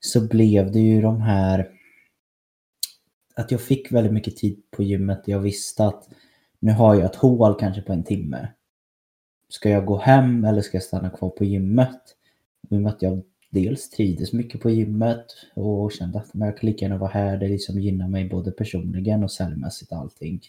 så 0.00 0.28
blev 0.28 0.72
det 0.72 0.80
ju 0.80 1.00
de 1.00 1.20
här 1.20 1.68
att 3.34 3.50
jag 3.50 3.60
fick 3.60 3.92
väldigt 3.92 4.12
mycket 4.12 4.36
tid 4.36 4.62
på 4.70 4.82
gymmet. 4.82 5.22
Jag 5.24 5.40
visste 5.40 5.86
att 5.86 6.08
nu 6.58 6.72
har 6.72 6.94
jag 6.94 7.04
ett 7.04 7.16
hål 7.16 7.58
kanske 7.60 7.82
på 7.82 7.92
en 7.92 8.04
timme. 8.04 8.48
Ska 9.48 9.70
jag 9.70 9.86
gå 9.86 9.98
hem 9.98 10.44
eller 10.44 10.62
ska 10.62 10.76
jag 10.76 10.84
stanna 10.84 11.10
kvar 11.10 11.30
på 11.30 11.44
gymmet? 11.44 12.00
Och 12.68 12.76
I 12.76 12.78
och 12.78 12.82
med 12.82 12.92
att 12.92 13.02
jag 13.02 13.22
dels 13.50 13.90
trivdes 13.90 14.32
mycket 14.32 14.60
på 14.60 14.70
gymmet 14.70 15.26
och 15.54 15.92
kände 15.92 16.18
att 16.18 16.30
jag 16.32 16.56
kan 16.58 16.66
lika 16.66 16.84
gärna 16.84 16.98
vara 16.98 17.10
här. 17.10 17.36
Det 17.36 17.48
liksom 17.48 17.80
gynnar 17.80 18.08
mig 18.08 18.28
både 18.28 18.50
personligen 18.50 19.24
och 19.24 19.32
säljmässigt 19.32 19.92
och 19.92 19.98
allting. 19.98 20.40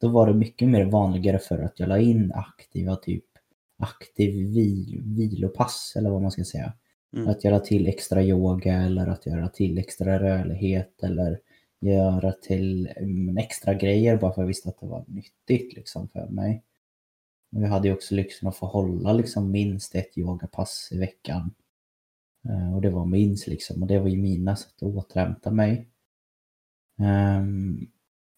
Då 0.00 0.08
var 0.08 0.26
det 0.26 0.34
mycket 0.34 0.68
mer 0.68 0.84
vanligare 0.84 1.38
för 1.38 1.58
att 1.58 1.80
jag 1.80 1.88
la 1.88 1.98
in 1.98 2.32
aktiva 2.32 2.96
typ 2.96 3.24
aktiv 3.76 4.30
vil, 4.54 5.02
vilopass 5.04 5.92
eller 5.96 6.10
vad 6.10 6.22
man 6.22 6.30
ska 6.30 6.44
säga. 6.44 6.72
Mm. 7.16 7.28
Att 7.28 7.44
göra 7.44 7.60
till 7.60 7.86
extra 7.86 8.22
yoga 8.22 8.74
eller 8.82 9.06
att 9.06 9.26
göra 9.26 9.48
till 9.48 9.78
extra 9.78 10.20
rörlighet 10.20 11.02
eller 11.02 11.40
göra 11.80 12.32
till 12.32 12.86
mm, 12.96 13.38
extra 13.38 13.74
grejer 13.74 14.16
bara 14.16 14.32
för 14.32 14.40
att 14.42 14.44
jag 14.44 14.48
visste 14.48 14.68
att 14.68 14.80
det 14.80 14.86
var 14.86 15.04
nyttigt 15.08 15.76
liksom 15.76 16.08
för 16.08 16.26
mig. 16.28 16.62
Och 17.56 17.62
jag 17.62 17.68
hade 17.68 17.88
ju 17.88 17.94
också 17.94 18.14
lyxen 18.14 18.48
att 18.48 18.56
få 18.56 18.66
hålla 18.66 19.12
liksom 19.12 19.50
minst 19.50 19.94
ett 19.94 20.18
yogapass 20.18 20.88
i 20.92 20.98
veckan. 20.98 21.54
Eh, 22.48 22.74
Och 22.74 22.82
det 22.82 22.90
var 22.90 23.06
minst 23.06 23.46
liksom 23.46 23.82
och 23.82 23.88
det 23.88 23.98
var 23.98 24.08
ju 24.08 24.16
mina 24.22 24.56
sätt 24.56 24.74
att 24.76 24.82
återhämta 24.82 25.50
mig. 25.50 25.88
Ehm, 26.98 27.86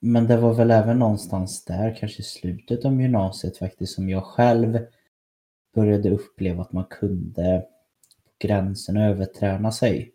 Men 0.00 0.26
det 0.26 0.36
var 0.36 0.54
väl 0.54 0.70
även 0.70 0.98
någonstans 0.98 1.64
där, 1.64 1.96
kanske 2.00 2.20
i 2.20 2.24
slutet 2.24 2.84
av 2.84 3.00
gymnasiet 3.02 3.56
faktiskt, 3.58 3.94
som 3.94 4.08
jag 4.08 4.24
själv 4.24 4.78
började 5.78 6.10
uppleva 6.10 6.62
att 6.62 6.72
man 6.72 6.84
kunde 6.84 7.64
på 8.24 8.30
gränsen 8.46 8.96
överträna 8.96 9.72
sig. 9.72 10.12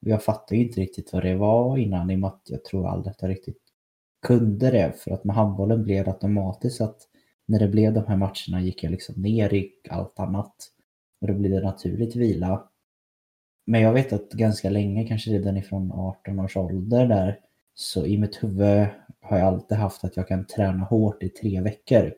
Jag 0.00 0.22
fattade 0.24 0.56
ju 0.56 0.66
inte 0.66 0.80
riktigt 0.80 1.12
vad 1.12 1.22
det 1.22 1.36
var 1.36 1.78
innan 1.78 2.10
i 2.10 2.14
och 2.14 2.18
med 2.18 2.28
att 2.28 2.42
jag 2.44 2.64
tror 2.64 2.88
aldrig 2.88 3.10
att 3.10 3.22
jag 3.22 3.30
riktigt 3.30 3.62
kunde 4.26 4.70
det. 4.70 4.92
För 4.96 5.10
att 5.10 5.24
med 5.24 5.36
handbollen 5.36 5.84
blev 5.84 6.04
det 6.04 6.10
automatiskt 6.10 6.80
att 6.80 6.96
när 7.46 7.58
det 7.58 7.68
blev 7.68 7.92
de 7.92 8.06
här 8.06 8.16
matcherna 8.16 8.62
gick 8.62 8.84
jag 8.84 8.90
liksom 8.90 9.22
ner 9.22 9.54
i 9.54 9.72
allt 9.90 10.18
annat. 10.18 10.54
Och 11.20 11.26
då 11.26 11.34
blev 11.34 11.52
det 11.52 11.60
naturligt 11.60 12.16
vila. 12.16 12.68
Men 13.66 13.80
jag 13.80 13.92
vet 13.92 14.12
att 14.12 14.30
ganska 14.30 14.70
länge, 14.70 15.06
kanske 15.06 15.30
redan 15.30 15.56
ifrån 15.56 15.92
18 15.92 16.40
års 16.40 16.56
ålder 16.56 17.06
där, 17.06 17.38
så 17.74 18.06
i 18.06 18.18
mitt 18.18 18.44
huvud 18.44 18.86
har 19.20 19.38
jag 19.38 19.46
alltid 19.46 19.78
haft 19.78 20.04
att 20.04 20.16
jag 20.16 20.28
kan 20.28 20.46
träna 20.46 20.84
hårt 20.84 21.22
i 21.22 21.28
tre 21.28 21.60
veckor. 21.60 22.14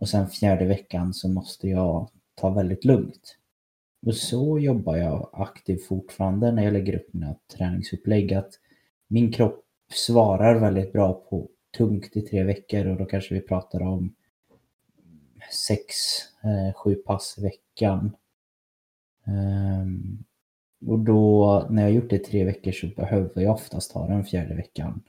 Och 0.00 0.08
sen 0.08 0.28
fjärde 0.28 0.64
veckan 0.64 1.14
så 1.14 1.28
måste 1.28 1.68
jag 1.68 2.10
ta 2.34 2.50
väldigt 2.50 2.84
lugnt. 2.84 3.36
Och 4.06 4.14
så 4.14 4.58
jobbar 4.58 4.96
jag 4.96 5.30
aktivt 5.32 5.86
fortfarande 5.86 6.52
när 6.52 6.64
jag 6.64 6.72
lägger 6.72 6.96
upp 6.96 7.12
mina 7.12 7.34
träningsupplägg. 7.56 8.34
Att 8.34 8.50
min 9.08 9.32
kropp 9.32 9.64
svarar 9.92 10.60
väldigt 10.60 10.92
bra 10.92 11.14
på 11.30 11.48
tungt 11.76 12.16
i 12.16 12.22
tre 12.22 12.44
veckor 12.44 12.86
och 12.86 12.96
då 12.96 13.04
kanske 13.04 13.34
vi 13.34 13.40
pratar 13.40 13.82
om 13.82 14.14
sex, 15.68 15.94
eh, 16.44 16.74
sju 16.74 16.94
pass 16.94 17.34
i 17.38 17.42
veckan. 17.42 18.16
Ehm, 19.26 20.24
och 20.86 20.98
då 20.98 21.66
när 21.70 21.82
jag 21.82 21.92
gjort 21.92 22.10
det 22.10 22.16
i 22.16 22.18
tre 22.18 22.44
veckor 22.44 22.72
så 22.72 22.86
behöver 22.86 23.42
jag 23.42 23.54
oftast 23.54 23.92
ta 23.92 24.06
den 24.06 24.24
fjärde 24.24 24.54
veckan. 24.54 25.02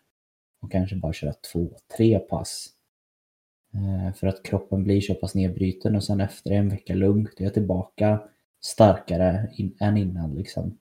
Och 0.61 0.71
kanske 0.71 0.95
bara 0.95 1.13
köra 1.13 1.33
två, 1.53 1.69
tre 1.97 2.19
pass. 2.19 2.78
Eh, 3.73 4.13
För 4.13 4.27
att 4.27 4.43
kroppen 4.43 4.83
blir 4.83 5.01
så 5.01 5.15
pass 5.15 5.35
nedbruten 5.35 5.95
och 5.95 6.03
sen 6.03 6.21
efter 6.21 6.51
en 6.51 6.69
vecka 6.69 6.95
lugnt 6.95 7.39
är 7.39 7.43
jag 7.43 7.53
tillbaka 7.53 8.21
starkare 8.61 9.49
in, 9.57 9.77
än 9.79 9.97
innan 9.97 10.35
liksom. 10.35 10.77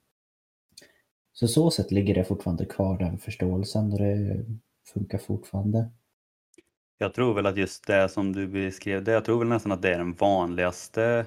Så 1.32 1.48
så 1.48 1.70
sätt 1.70 1.90
ligger 1.90 2.14
det 2.14 2.24
fortfarande 2.24 2.64
kvar 2.64 2.98
den 2.98 3.18
förståelsen 3.18 3.92
och 3.92 3.98
det 3.98 4.44
funkar 4.94 5.18
fortfarande. 5.18 5.90
Jag 6.98 7.14
tror 7.14 7.34
väl 7.34 7.46
att 7.46 7.56
just 7.56 7.86
det 7.86 8.08
som 8.08 8.32
du 8.32 8.46
beskrev, 8.48 9.04
det, 9.04 9.12
jag 9.12 9.24
tror 9.24 9.38
väl 9.38 9.48
nästan 9.48 9.72
att 9.72 9.82
det 9.82 9.94
är 9.94 9.98
den 9.98 10.14
vanligaste 10.14 11.26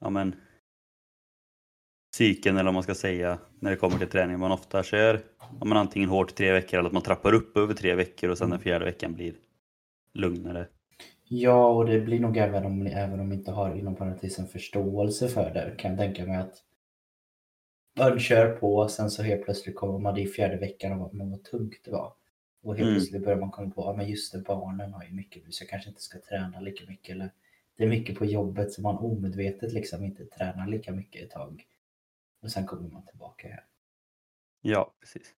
ja 0.00 0.10
men, 0.10 0.36
cykeln 2.16 2.56
eller 2.56 2.64
vad 2.64 2.74
man 2.74 2.82
ska 2.82 2.94
säga 2.94 3.38
när 3.60 3.70
det 3.70 3.76
kommer 3.76 3.98
till 3.98 4.08
träning. 4.08 4.38
Man 4.38 4.52
ofta 4.52 4.82
kör 4.82 5.20
ja, 5.38 5.64
men 5.64 5.78
antingen 5.78 6.08
hårt 6.08 6.32
i 6.32 6.34
tre 6.34 6.52
veckor 6.52 6.78
eller 6.78 6.88
att 6.88 6.92
man 6.92 7.02
trappar 7.02 7.32
upp 7.32 7.56
över 7.56 7.74
tre 7.74 7.94
veckor 7.94 8.30
och 8.30 8.38
sen 8.38 8.50
den 8.50 8.60
fjärde 8.60 8.84
veckan 8.84 9.14
blir 9.14 9.34
lugnare. 10.16 10.68
Ja, 11.28 11.66
och 11.66 11.86
det 11.86 12.00
blir 12.00 12.20
nog 12.20 12.36
även 12.36 12.66
om, 12.66 12.86
även 12.86 13.20
om 13.20 13.32
inte 13.32 13.50
har 13.50 13.74
inom 13.74 13.96
parentes 13.96 14.38
en 14.38 14.46
förståelse 14.48 15.28
för 15.28 15.50
det. 15.54 15.74
Kan 15.78 15.90
jag 15.90 15.98
tänka 16.00 16.26
mig 16.26 16.36
att 16.36 16.62
man 17.98 18.18
kör 18.18 18.56
på, 18.56 18.88
sen 18.88 19.10
så 19.10 19.22
helt 19.22 19.44
plötsligt 19.44 19.76
kommer 19.76 19.98
man 19.98 20.18
i 20.18 20.26
fjärde 20.26 20.56
veckan 20.56 21.00
och 21.00 21.14
men 21.14 21.30
vad 21.30 21.44
tungt 21.44 21.84
det 21.84 21.90
var. 21.90 22.12
Och 22.62 22.76
helt 22.76 22.86
Mm. 22.88 22.94
plötsligt 22.94 23.24
börjar 23.24 23.38
man 23.38 23.50
komma 23.50 23.70
på, 23.70 23.82
ja 23.82 23.94
men 23.96 24.08
just 24.08 24.32
det, 24.32 24.38
barnen 24.38 24.92
har 24.92 25.04
ju 25.04 25.10
mycket 25.12 25.44
nu 25.44 25.52
så 25.52 25.62
jag 25.62 25.68
kanske 25.70 25.88
inte 25.88 26.02
ska 26.02 26.18
träna 26.20 26.60
lika 26.60 26.84
mycket. 26.86 27.14
Eller 27.14 27.30
det 27.76 27.84
är 27.84 27.88
mycket 27.88 28.18
på 28.18 28.24
jobbet 28.24 28.72
så 28.72 28.82
man 28.82 28.98
omedvetet 28.98 29.72
liksom 29.72 30.04
inte 30.04 30.24
tränar 30.26 30.66
lika 30.68 30.92
mycket 30.92 31.22
ett 31.22 31.30
tag. 31.30 31.64
Och 32.42 32.50
sen 32.50 32.66
kommer 32.66 32.88
man 32.88 33.06
tillbaka 33.06 33.48
här. 33.48 33.64
Ja, 34.62 34.94
precis. 35.00 35.34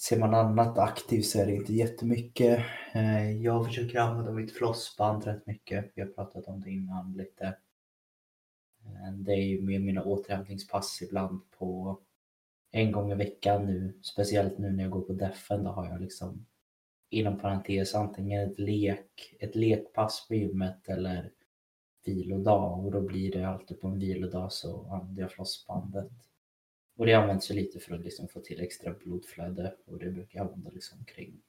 Ser 0.00 0.18
man 0.18 0.34
annat 0.34 0.78
aktivt 0.78 1.26
så 1.26 1.38
är 1.38 1.46
det 1.46 1.54
inte 1.54 1.74
jättemycket. 1.74 2.64
Eh, 2.94 3.30
jag 3.32 3.66
försöker 3.66 3.98
använda 3.98 4.32
mitt 4.32 4.52
flossband 4.52 5.24
rätt 5.24 5.46
mycket. 5.46 5.92
Vi 5.94 6.02
har 6.02 6.08
pratat 6.08 6.48
om 6.48 6.60
det 6.60 6.70
innan 6.70 7.12
lite. 7.12 7.46
Eh, 8.84 9.12
det 9.12 9.32
är 9.32 9.42
ju 9.42 9.62
med 9.62 9.80
mina 9.80 10.04
återhämtningspass 10.04 11.02
ibland 11.02 11.50
på 11.50 11.98
en 12.70 12.92
gång 12.92 13.12
i 13.12 13.14
veckan 13.14 13.66
nu. 13.66 13.98
Speciellt 14.02 14.58
nu 14.58 14.70
när 14.70 14.82
jag 14.82 14.92
går 14.92 15.00
på 15.00 15.12
defen. 15.12 15.64
Då 15.64 15.70
har 15.70 15.88
jag 15.88 16.00
liksom 16.00 16.46
inom 17.10 17.38
parentes 17.38 17.94
antingen 17.94 18.50
ett 18.50 18.58
lek, 18.58 19.36
ett 19.40 19.54
lekpass 19.54 20.28
på 20.28 20.34
gymmet 20.34 20.88
eller 20.88 21.30
vilodag. 22.04 22.84
Och 22.84 22.92
då 22.92 23.00
blir 23.00 23.32
det 23.32 23.48
alltid 23.48 23.80
på 23.80 23.88
en 23.88 23.98
vilodag 23.98 24.52
så 24.52 24.90
använder 24.90 25.22
jag 25.22 25.32
flossbandet. 25.32 26.12
Och 26.98 27.06
det 27.06 27.14
används 27.14 27.50
ju 27.50 27.54
lite 27.54 27.80
för 27.80 27.94
att 27.94 28.00
liksom 28.00 28.28
få 28.28 28.40
till 28.40 28.60
extra 28.60 28.92
blodflöde 28.92 29.74
och 29.86 29.98
det 29.98 30.10
brukar 30.10 30.38
jag 30.38 30.46
använda 30.46 30.70
liksom 30.70 31.04
kring 31.04 31.42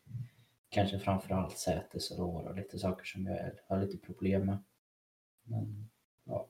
kanske 0.70 1.00
framförallt 1.00 1.58
sätesår 1.58 2.48
och 2.48 2.56
lite 2.56 2.79
saker 2.79 3.06
som 3.06 3.25
jag 3.25 3.51
har 3.68 3.82
lite 3.82 3.98
problem 3.98 4.46
med. 4.46 4.63
Men 5.44 5.89
ja, 6.24 6.50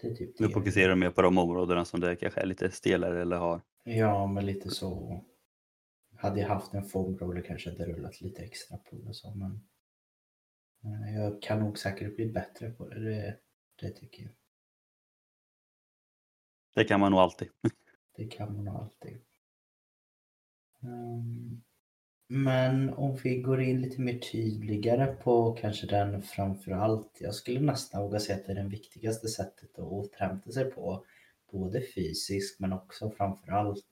det 0.00 0.08
är 0.08 0.14
typ 0.14 0.38
Nu 0.40 0.46
det. 0.46 0.52
fokuserar 0.52 0.88
du 0.88 0.94
mer 0.96 1.10
på 1.10 1.22
de 1.22 1.38
områdena 1.38 1.84
som 1.84 2.00
det 2.00 2.16
kanske 2.16 2.40
är 2.40 2.46
lite 2.46 2.70
stelare 2.70 3.22
eller 3.22 3.36
har. 3.36 3.60
Ja, 3.84 4.26
men 4.26 4.46
lite 4.46 4.70
så. 4.70 5.24
Hade 6.14 6.40
jag 6.40 6.48
haft 6.48 6.74
en 6.74 6.84
foamroller 6.84 7.42
kanske 7.42 7.70
hade 7.70 7.86
rullat 7.86 8.20
lite 8.20 8.42
extra 8.42 8.76
på 8.76 8.96
det 8.96 9.14
så, 9.14 9.34
men 9.34 9.68
eh, 10.84 11.14
jag 11.16 11.42
kan 11.42 11.60
nog 11.60 11.78
säkert 11.78 12.16
bli 12.16 12.26
bättre 12.26 12.70
på 12.70 12.88
det. 12.88 13.00
Det, 13.00 13.36
det 13.80 13.90
tycker 13.90 14.22
jag. 14.22 14.32
Det 16.78 16.84
kan 16.84 17.00
man 17.00 17.12
nog 17.12 17.20
alltid. 17.20 17.48
Det 18.16 18.24
kan 18.24 18.54
man 18.54 18.64
nog 18.64 18.76
alltid. 18.76 19.18
Ehm, 20.82 21.62
men 22.28 22.94
om 22.94 23.16
vi 23.24 23.40
går 23.40 23.62
in 23.62 23.80
lite 23.80 24.00
mer 24.00 24.18
tydligare 24.18 25.06
på 25.06 25.52
kanske 25.52 25.86
den 25.86 26.22
framför 26.22 26.72
allt. 26.72 27.18
Jag 27.20 27.34
skulle 27.34 27.60
nästan 27.60 28.02
våga 28.02 28.20
säga 28.20 28.38
att 28.38 28.46
det 28.46 28.52
är 28.52 28.62
det 28.62 28.68
viktigaste 28.68 29.28
sättet 29.28 29.78
att 29.78 29.84
återhämta 29.84 30.50
sig 30.50 30.64
på. 30.64 31.04
Både 31.52 31.80
fysiskt 31.80 32.60
men 32.60 32.72
också 32.72 33.10
framför 33.10 33.52
allt 33.52 33.86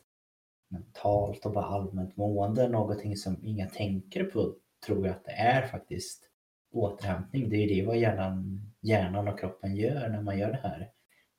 mentalt 0.69 1.47
och 1.47 1.53
bara 1.53 1.65
allmänt 1.65 2.17
mående. 2.17 2.69
Någonting 2.69 3.17
som 3.17 3.45
inga 3.45 3.69
tänker 3.69 4.25
på 4.25 4.55
tror 4.87 5.07
jag 5.07 5.17
att 5.17 5.25
det 5.25 5.33
är 5.33 5.67
faktiskt 5.67 6.31
återhämtning. 6.73 7.49
Det 7.49 7.57
är 7.57 7.69
ju 7.69 7.75
det 7.75 7.87
vad 7.87 7.99
hjärnan, 7.99 8.61
hjärnan 8.81 9.29
och 9.29 9.39
kroppen 9.39 9.77
gör 9.77 10.09
när 10.09 10.23
man 10.23 10.39
gör 10.39 10.53
det 10.53 10.69
här. 10.69 10.91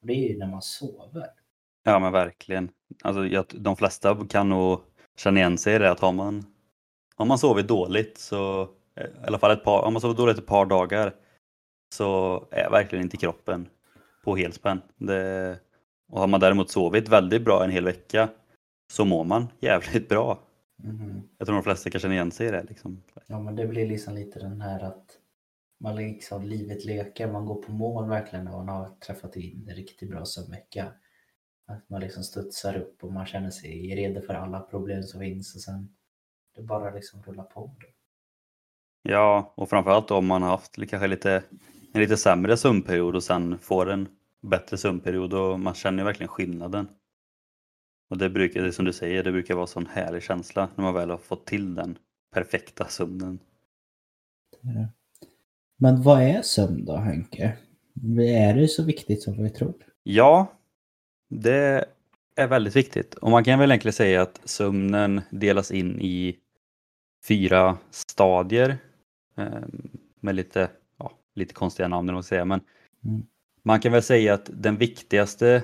Och 0.02 0.08
det 0.08 0.14
är 0.14 0.34
ju 0.34 0.38
när 0.38 0.48
man 0.48 0.62
sover. 0.62 1.30
Ja 1.88 2.00
men 2.00 2.12
verkligen. 2.12 2.70
Alltså, 3.04 3.26
jag, 3.26 3.46
de 3.56 3.76
flesta 3.76 4.26
kan 4.30 4.50
nog 4.50 4.80
känna 5.18 5.40
igen 5.40 5.58
sig 5.58 5.76
i 5.76 5.80
det 5.80 5.92
att 5.92 6.00
har 6.00 6.12
man, 6.12 6.46
har 7.16 7.26
man 7.26 7.38
sovit 7.38 7.68
dåligt 7.68 8.18
så, 8.18 8.62
eh, 8.96 9.06
i 9.06 9.28
alla 9.28 9.40
fall 9.40 9.52
ett 9.52 9.64
par, 9.64 9.82
om 9.82 9.94
man 9.94 10.02
sovit 10.02 10.18
dåligt 10.18 10.38
ett 10.38 10.46
par 10.46 10.66
dagar 10.66 11.16
så 11.96 12.44
är 12.52 12.70
verkligen 12.70 13.04
inte 13.04 13.18
kroppen 13.18 13.70
på 14.24 14.36
helspänn. 14.36 14.82
Det, 14.98 15.60
och 16.10 16.20
har 16.20 16.28
man 16.28 16.40
däremot 16.40 16.70
sovit 16.70 17.10
väldigt 17.10 17.46
bra 17.46 17.64
en 17.64 17.72
hel 17.72 17.86
vecka 17.86 18.30
så 18.94 19.06
mår 19.06 19.24
man 19.24 19.48
jävligt 19.60 20.10
bra. 20.10 20.40
Mhm. 20.84 21.22
Jag 21.38 21.48
tror 21.48 21.56
de 21.56 21.64
flesta 21.64 21.90
kan 21.90 22.02
känna 22.02 22.14
igen 22.14 22.32
sig 22.32 22.48
i 22.48 22.52
det. 22.52 22.64
Liksom. 22.70 23.04
Ja 23.28 23.40
men 23.40 23.56
det 23.56 23.68
blir 23.68 23.88
liksom 23.88 24.16
lite 24.16 24.40
den 24.40 24.62
här 24.62 24.84
att 24.84 25.06
man 25.80 25.96
liksom 25.96 26.46
livet 26.46 26.86
leker, 26.86 27.32
man 27.32 27.46
går 27.46 27.62
på 27.64 27.72
mål 27.72 28.10
verkligen 28.10 28.46
när 28.46 28.52
man 28.52 28.68
har 28.68 28.90
träffat 28.90 29.36
in 29.36 29.68
en 29.70 29.76
riktigt 29.76 30.10
bra 30.10 30.26
sömnvecka. 30.26 30.94
Att 31.68 31.90
man 31.90 32.02
liksom 32.02 32.24
studsar 32.24 32.78
upp 32.78 33.04
och 33.04 33.14
man 33.14 33.26
känner 33.26 33.50
sig 33.50 33.96
redo 33.96 34.22
för 34.22 34.34
alla 34.34 34.60
problem 34.60 35.04
som 35.04 35.20
finns 35.20 35.56
och 35.56 35.62
sen 35.62 35.90
det 36.56 36.64
bara 36.64 36.94
liksom 36.94 37.24
rullar 37.24 37.44
på. 37.44 37.76
Ja, 39.02 39.54
och 39.58 39.70
framförallt 39.70 40.12
om 40.12 40.26
man 40.26 40.42
har 40.42 40.50
haft 40.50 40.76
kanske 40.76 41.08
lite, 41.08 41.44
en 41.94 42.02
lite 42.02 42.18
sämre 42.18 42.58
sömnperiod 42.58 43.16
och 43.16 43.24
sen 43.24 43.60
får 43.60 43.90
en 43.92 44.08
bättre 44.42 44.78
sömnperiod 44.78 45.34
och 45.34 45.60
man 45.60 45.74
känner 45.74 46.04
verkligen 46.04 46.28
skillnaden. 46.28 46.90
Och 48.10 48.18
det 48.18 48.30
brukar, 48.30 48.64
det 48.64 48.74
som 48.74 48.86
du 48.86 48.94
säger, 48.94 49.24
det 49.24 49.32
brukar 49.32 49.54
vara 49.54 49.64
en 49.64 49.68
sån 49.68 49.88
härlig 49.88 50.24
känsla 50.24 50.70
när 50.76 50.84
man 50.84 50.94
väl 50.94 51.10
har 51.10 51.18
fått 51.18 51.46
till 51.46 51.76
den 51.76 51.98
perfekta 52.34 52.86
sömnen. 52.86 53.40
Men 55.78 56.02
vad 56.02 56.22
är 56.22 56.42
sömn 56.42 56.86
då 56.86 56.96
Henke? 56.96 57.58
Är 58.20 58.54
det 58.54 58.68
så 58.68 58.84
viktigt 58.84 59.24
som 59.24 59.44
vi 59.44 59.50
tror? 59.50 59.76
Ja, 60.04 60.57
det 61.30 61.86
är 62.36 62.48
väldigt 62.48 62.76
viktigt. 62.76 63.14
Och 63.14 63.32
man 63.32 63.44
kan 63.44 63.60
väl 63.60 63.72
egentligen 63.72 63.94
säga 63.94 64.22
att 64.22 64.42
sömnen 64.44 65.22
delas 65.30 65.72
in 65.72 66.02
i 66.02 66.38
fyra 67.28 67.78
stadier. 67.92 68.78
Eh, 69.38 69.64
med 70.20 70.36
lite, 70.36 70.70
ja, 70.98 71.12
lite 71.36 71.54
konstiga 71.54 71.88
namn, 71.88 72.10
att 72.10 72.26
säga. 72.26 72.46
Men 72.46 72.62
mm. 73.06 73.26
man 73.64 73.80
kan 73.80 73.92
väl 73.92 74.04
säga 74.04 74.34
att 74.34 74.50
den 74.54 74.78
viktigaste 74.78 75.64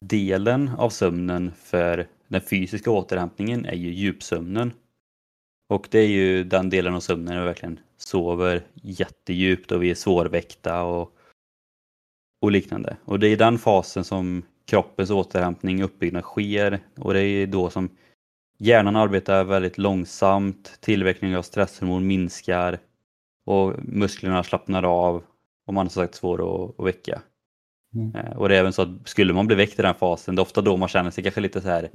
delen 0.00 0.70
av 0.78 0.90
sömnen 0.90 1.52
för 1.54 2.08
den 2.28 2.40
fysiska 2.40 2.90
återhämtningen 2.90 3.64
är 3.64 3.74
ju 3.74 3.90
djupsömnen. 3.94 4.72
Och 5.68 5.88
det 5.90 5.98
är 5.98 6.08
ju 6.08 6.44
den 6.44 6.70
delen 6.70 6.94
av 6.94 7.00
sömnen 7.00 7.34
när 7.34 7.40
vi 7.40 7.46
verkligen 7.46 7.80
sover 7.96 8.66
jättedjupt 8.74 9.72
och 9.72 9.82
vi 9.82 9.90
är 9.90 9.94
svårväckta 9.94 10.82
och, 10.82 11.16
och 12.42 12.50
liknande. 12.50 12.96
Och 13.04 13.18
det 13.18 13.28
är 13.28 13.32
i 13.32 13.36
den 13.36 13.58
fasen 13.58 14.04
som 14.04 14.42
kroppens 14.70 15.10
återhämtning 15.10 15.82
uppbyggnad 15.82 16.22
sker 16.22 16.80
och 16.98 17.14
det 17.14 17.22
är 17.22 17.46
då 17.46 17.70
som 17.70 17.90
hjärnan 18.58 18.96
arbetar 18.96 19.44
väldigt 19.44 19.78
långsamt, 19.78 20.78
tillverkningen 20.80 21.38
av 21.38 21.42
stresshormon 21.42 22.06
minskar 22.06 22.78
och 23.46 23.74
musklerna 23.82 24.42
slappnar 24.42 24.82
av 24.82 25.22
och 25.66 25.74
man 25.74 25.86
är 25.86 25.90
som 25.90 26.02
sagt 26.02 26.14
svår 26.14 26.64
att, 26.64 26.80
att 26.80 26.86
väcka. 26.86 27.22
Mm. 27.94 28.14
Eh, 28.14 28.36
och 28.36 28.48
det 28.48 28.56
är 28.56 28.60
även 28.60 28.72
så 28.72 28.82
att 28.82 28.88
skulle 29.04 29.32
man 29.32 29.46
bli 29.46 29.56
väckt 29.56 29.78
i 29.78 29.82
den 29.82 29.94
fasen, 29.94 30.36
det 30.36 30.40
är 30.40 30.42
ofta 30.42 30.60
då 30.60 30.76
man 30.76 30.88
känner 30.88 31.10
sig 31.10 31.24
kanske 31.24 31.40
lite 31.40 31.60
så 31.60 31.68
här 31.68 31.90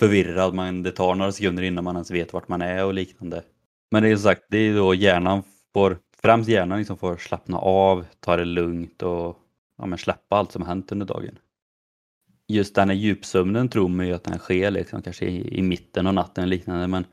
förvirrad, 0.00 0.54
man, 0.54 0.82
det 0.82 0.92
tar 0.92 1.14
några 1.14 1.32
sekunder 1.32 1.62
innan 1.62 1.84
man 1.84 1.96
ens 1.96 2.10
vet 2.10 2.32
vart 2.32 2.48
man 2.48 2.62
är 2.62 2.84
och 2.84 2.94
liknande. 2.94 3.42
Men 3.90 4.02
det 4.02 4.08
är 4.08 4.16
som 4.16 4.22
sagt, 4.22 4.42
det 4.48 4.58
är 4.58 4.74
då 4.74 4.94
hjärnan 4.94 5.42
får, 5.72 5.98
främst 6.22 6.48
hjärnan 6.48 6.78
liksom 6.78 6.96
får 6.96 7.16
slappna 7.16 7.58
av, 7.58 8.06
ta 8.20 8.36
det 8.36 8.44
lugnt 8.44 9.02
och 9.02 9.36
ja, 9.78 9.86
men 9.86 9.98
släppa 9.98 10.36
allt 10.36 10.52
som 10.52 10.66
hänt 10.66 10.92
under 10.92 11.06
dagen. 11.06 11.38
Just 12.50 12.74
den 12.74 12.88
här 12.88 12.96
djupsömnen 12.96 13.68
tror 13.68 13.88
man 13.88 14.06
ju 14.06 14.12
att 14.12 14.24
den 14.24 14.38
sker 14.38 14.70
liksom, 14.70 15.02
kanske 15.02 15.26
i, 15.26 15.58
i 15.58 15.62
mitten 15.62 16.06
av 16.06 16.14
natten 16.14 16.44
och 16.44 16.50
liknande 16.50 16.86
men 16.86 17.04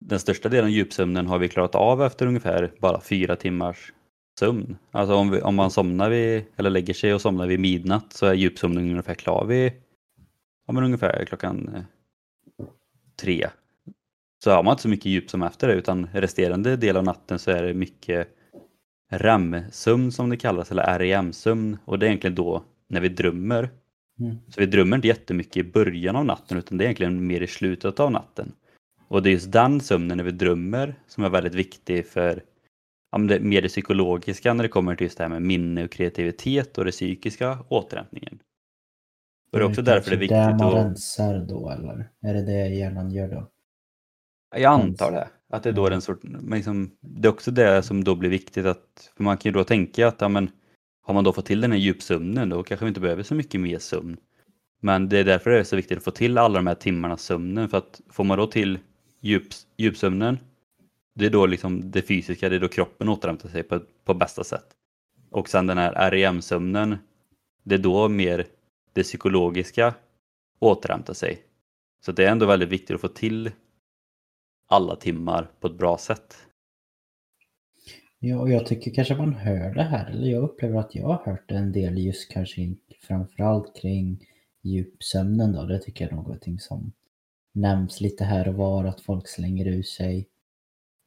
den 0.00 0.20
största 0.20 0.48
delen 0.48 0.64
av 0.64 0.70
djupsömnen 0.70 1.26
har 1.26 1.38
vi 1.38 1.48
klarat 1.48 1.74
av 1.74 2.02
efter 2.02 2.26
ungefär 2.26 2.72
bara 2.78 3.00
fyra 3.00 3.36
timmars 3.36 3.92
sömn. 4.38 4.76
Alltså 4.90 5.14
om, 5.14 5.30
vi, 5.30 5.40
om 5.40 5.54
man 5.54 5.70
somnar 5.70 6.10
vid, 6.10 6.44
eller 6.56 6.70
lägger 6.70 6.94
sig 6.94 7.14
och 7.14 7.20
somnar 7.20 7.46
vid 7.46 7.60
midnatt 7.60 8.12
så 8.12 8.26
är 8.26 8.34
djupsömnen 8.34 8.90
ungefär 8.90 9.14
klar 9.14 9.44
vid 9.44 9.72
ja, 10.66 10.72
men 10.72 10.84
ungefär 10.84 11.24
klockan 11.24 11.70
eh, 11.74 11.82
tre. 13.16 13.48
Så 14.44 14.50
har 14.50 14.62
man 14.62 14.72
inte 14.72 14.82
så 14.82 14.88
mycket 14.88 15.06
djupsömn 15.06 15.42
efter 15.42 15.68
det 15.68 15.74
utan 15.74 16.08
resterande 16.12 16.76
del 16.76 16.96
av 16.96 17.04
natten 17.04 17.38
så 17.38 17.50
är 17.50 17.62
det 17.62 17.74
mycket 17.74 18.28
REM-sömn 19.10 20.12
som 20.12 20.30
det 20.30 20.36
kallas 20.36 20.70
eller 20.70 20.98
REM-sömn 20.98 21.78
och 21.84 21.98
det 21.98 22.06
är 22.06 22.08
egentligen 22.08 22.34
då 22.34 22.64
när 22.88 23.00
vi 23.00 23.08
drömmer. 23.08 23.70
Mm. 24.20 24.36
Så 24.48 24.60
vi 24.60 24.66
drömmer 24.66 24.96
inte 24.96 25.08
jättemycket 25.08 25.56
i 25.56 25.64
början 25.64 26.16
av 26.16 26.24
natten 26.24 26.58
utan 26.58 26.78
det 26.78 26.84
är 26.84 26.86
egentligen 26.86 27.26
mer 27.26 27.40
i 27.40 27.46
slutet 27.46 28.00
av 28.00 28.12
natten. 28.12 28.52
Och 29.08 29.22
det 29.22 29.30
är 29.30 29.32
just 29.32 29.52
den 29.52 29.80
sömnen 29.80 30.16
när 30.16 30.24
vi 30.24 30.30
drömmer 30.30 30.94
som 31.06 31.24
är 31.24 31.30
väldigt 31.30 31.54
viktig 31.54 32.06
för 32.06 32.42
ja, 33.12 33.18
det, 33.18 33.40
mer 33.40 33.62
det 33.62 33.68
psykologiska 33.68 34.54
när 34.54 34.62
det 34.62 34.68
kommer 34.68 34.96
till 34.96 35.04
just 35.04 35.18
det 35.18 35.24
här 35.24 35.28
med 35.28 35.42
minne 35.42 35.84
och 35.84 35.90
kreativitet 35.90 36.78
och 36.78 36.84
det 36.84 36.90
psykiska 36.90 37.58
återhämtningen. 37.68 38.38
Och 39.52 39.58
det 39.58 39.64
är 39.64 39.68
också 39.68 39.82
det 39.82 39.90
är 39.90 39.94
därför 39.94 40.10
det 40.10 40.16
är 40.16 40.20
viktigt 40.20 40.36
att... 40.38 40.58
Det 40.58 40.64
man 40.64 40.74
rensar 40.74 41.38
då 41.48 41.70
eller? 41.70 42.10
Är 42.22 42.34
det 42.34 42.42
det 42.42 42.68
hjärnan 42.68 43.10
gör 43.10 43.28
då? 43.28 43.50
Jag 44.56 44.72
antar 44.72 45.12
det. 45.12 45.28
Att 45.48 45.62
det 45.62 45.68
är 45.68 45.72
då 45.72 45.88
den 45.88 46.02
sort, 46.02 46.20
liksom, 46.50 46.90
det 47.00 47.28
är 47.28 47.32
också 47.32 47.50
det 47.50 47.82
som 47.82 48.04
då 48.04 48.14
blir 48.14 48.30
viktigt 48.30 48.66
att, 48.66 49.12
för 49.16 49.24
man 49.24 49.36
kan 49.36 49.50
ju 49.50 49.58
då 49.58 49.64
tänka 49.64 50.08
att 50.08 50.20
ja, 50.20 50.28
men, 50.28 50.50
har 51.06 51.14
man 51.14 51.24
då 51.24 51.32
fått 51.32 51.46
till 51.46 51.60
den 51.60 51.72
här 51.72 51.78
djupsömnen 51.78 52.48
då 52.48 52.62
kanske 52.62 52.84
vi 52.84 52.88
inte 52.88 53.00
behöver 53.00 53.22
så 53.22 53.34
mycket 53.34 53.60
mer 53.60 53.78
sömn. 53.78 54.16
Men 54.80 55.08
det 55.08 55.18
är 55.18 55.24
därför 55.24 55.50
det 55.50 55.58
är 55.58 55.64
så 55.64 55.76
viktigt 55.76 55.98
att 55.98 56.04
få 56.04 56.10
till 56.10 56.38
alla 56.38 56.58
de 56.58 56.66
här 56.66 56.74
timmarna 56.74 57.16
sömnen 57.16 57.68
för 57.68 57.78
att 57.78 58.00
får 58.10 58.24
man 58.24 58.38
då 58.38 58.46
till 58.46 58.78
djup, 59.20 59.44
djupsömnen 59.76 60.38
det 61.16 61.26
är 61.26 61.30
då 61.30 61.46
liksom 61.46 61.90
det 61.90 62.02
fysiska, 62.02 62.48
det 62.48 62.56
är 62.56 62.60
då 62.60 62.68
kroppen 62.68 63.08
återhämtar 63.08 63.48
sig 63.48 63.62
på, 63.62 63.80
på 64.04 64.14
bästa 64.14 64.44
sätt. 64.44 64.66
Och 65.30 65.48
sen 65.48 65.66
den 65.66 65.78
här 65.78 66.10
REM-sömnen, 66.10 66.96
det 67.62 67.74
är 67.74 67.78
då 67.78 68.08
mer 68.08 68.46
det 68.92 69.02
psykologiska 69.02 69.94
återhämtar 70.58 71.14
sig. 71.14 71.42
Så 72.00 72.12
det 72.12 72.24
är 72.24 72.30
ändå 72.30 72.46
väldigt 72.46 72.68
viktigt 72.68 72.94
att 72.94 73.00
få 73.00 73.08
till 73.08 73.50
alla 74.68 74.96
timmar 74.96 75.50
på 75.60 75.66
ett 75.66 75.78
bra 75.78 75.98
sätt. 75.98 76.46
Ja, 78.26 78.38
och 78.38 78.50
jag 78.50 78.66
tycker 78.66 78.90
kanske 78.90 79.14
man 79.16 79.34
hör 79.34 79.74
det 79.74 79.82
här, 79.82 80.10
eller 80.10 80.30
jag 80.30 80.42
upplever 80.42 80.78
att 80.78 80.94
jag 80.94 81.06
har 81.06 81.24
hört 81.24 81.50
en 81.50 81.72
del 81.72 81.98
just 81.98 82.30
kanske 82.30 82.74
framförallt 83.00 83.76
kring 83.76 84.26
djupsömnen 84.62 85.52
då. 85.52 85.62
Det 85.62 85.78
tycker 85.78 86.04
jag 86.04 86.12
är 86.12 86.16
någonting 86.16 86.60
som 86.60 86.92
nämns 87.52 88.00
lite 88.00 88.24
här 88.24 88.48
och 88.48 88.54
var, 88.54 88.84
att 88.84 89.00
folk 89.00 89.28
slänger 89.28 89.66
ur 89.66 89.82
sig. 89.82 90.28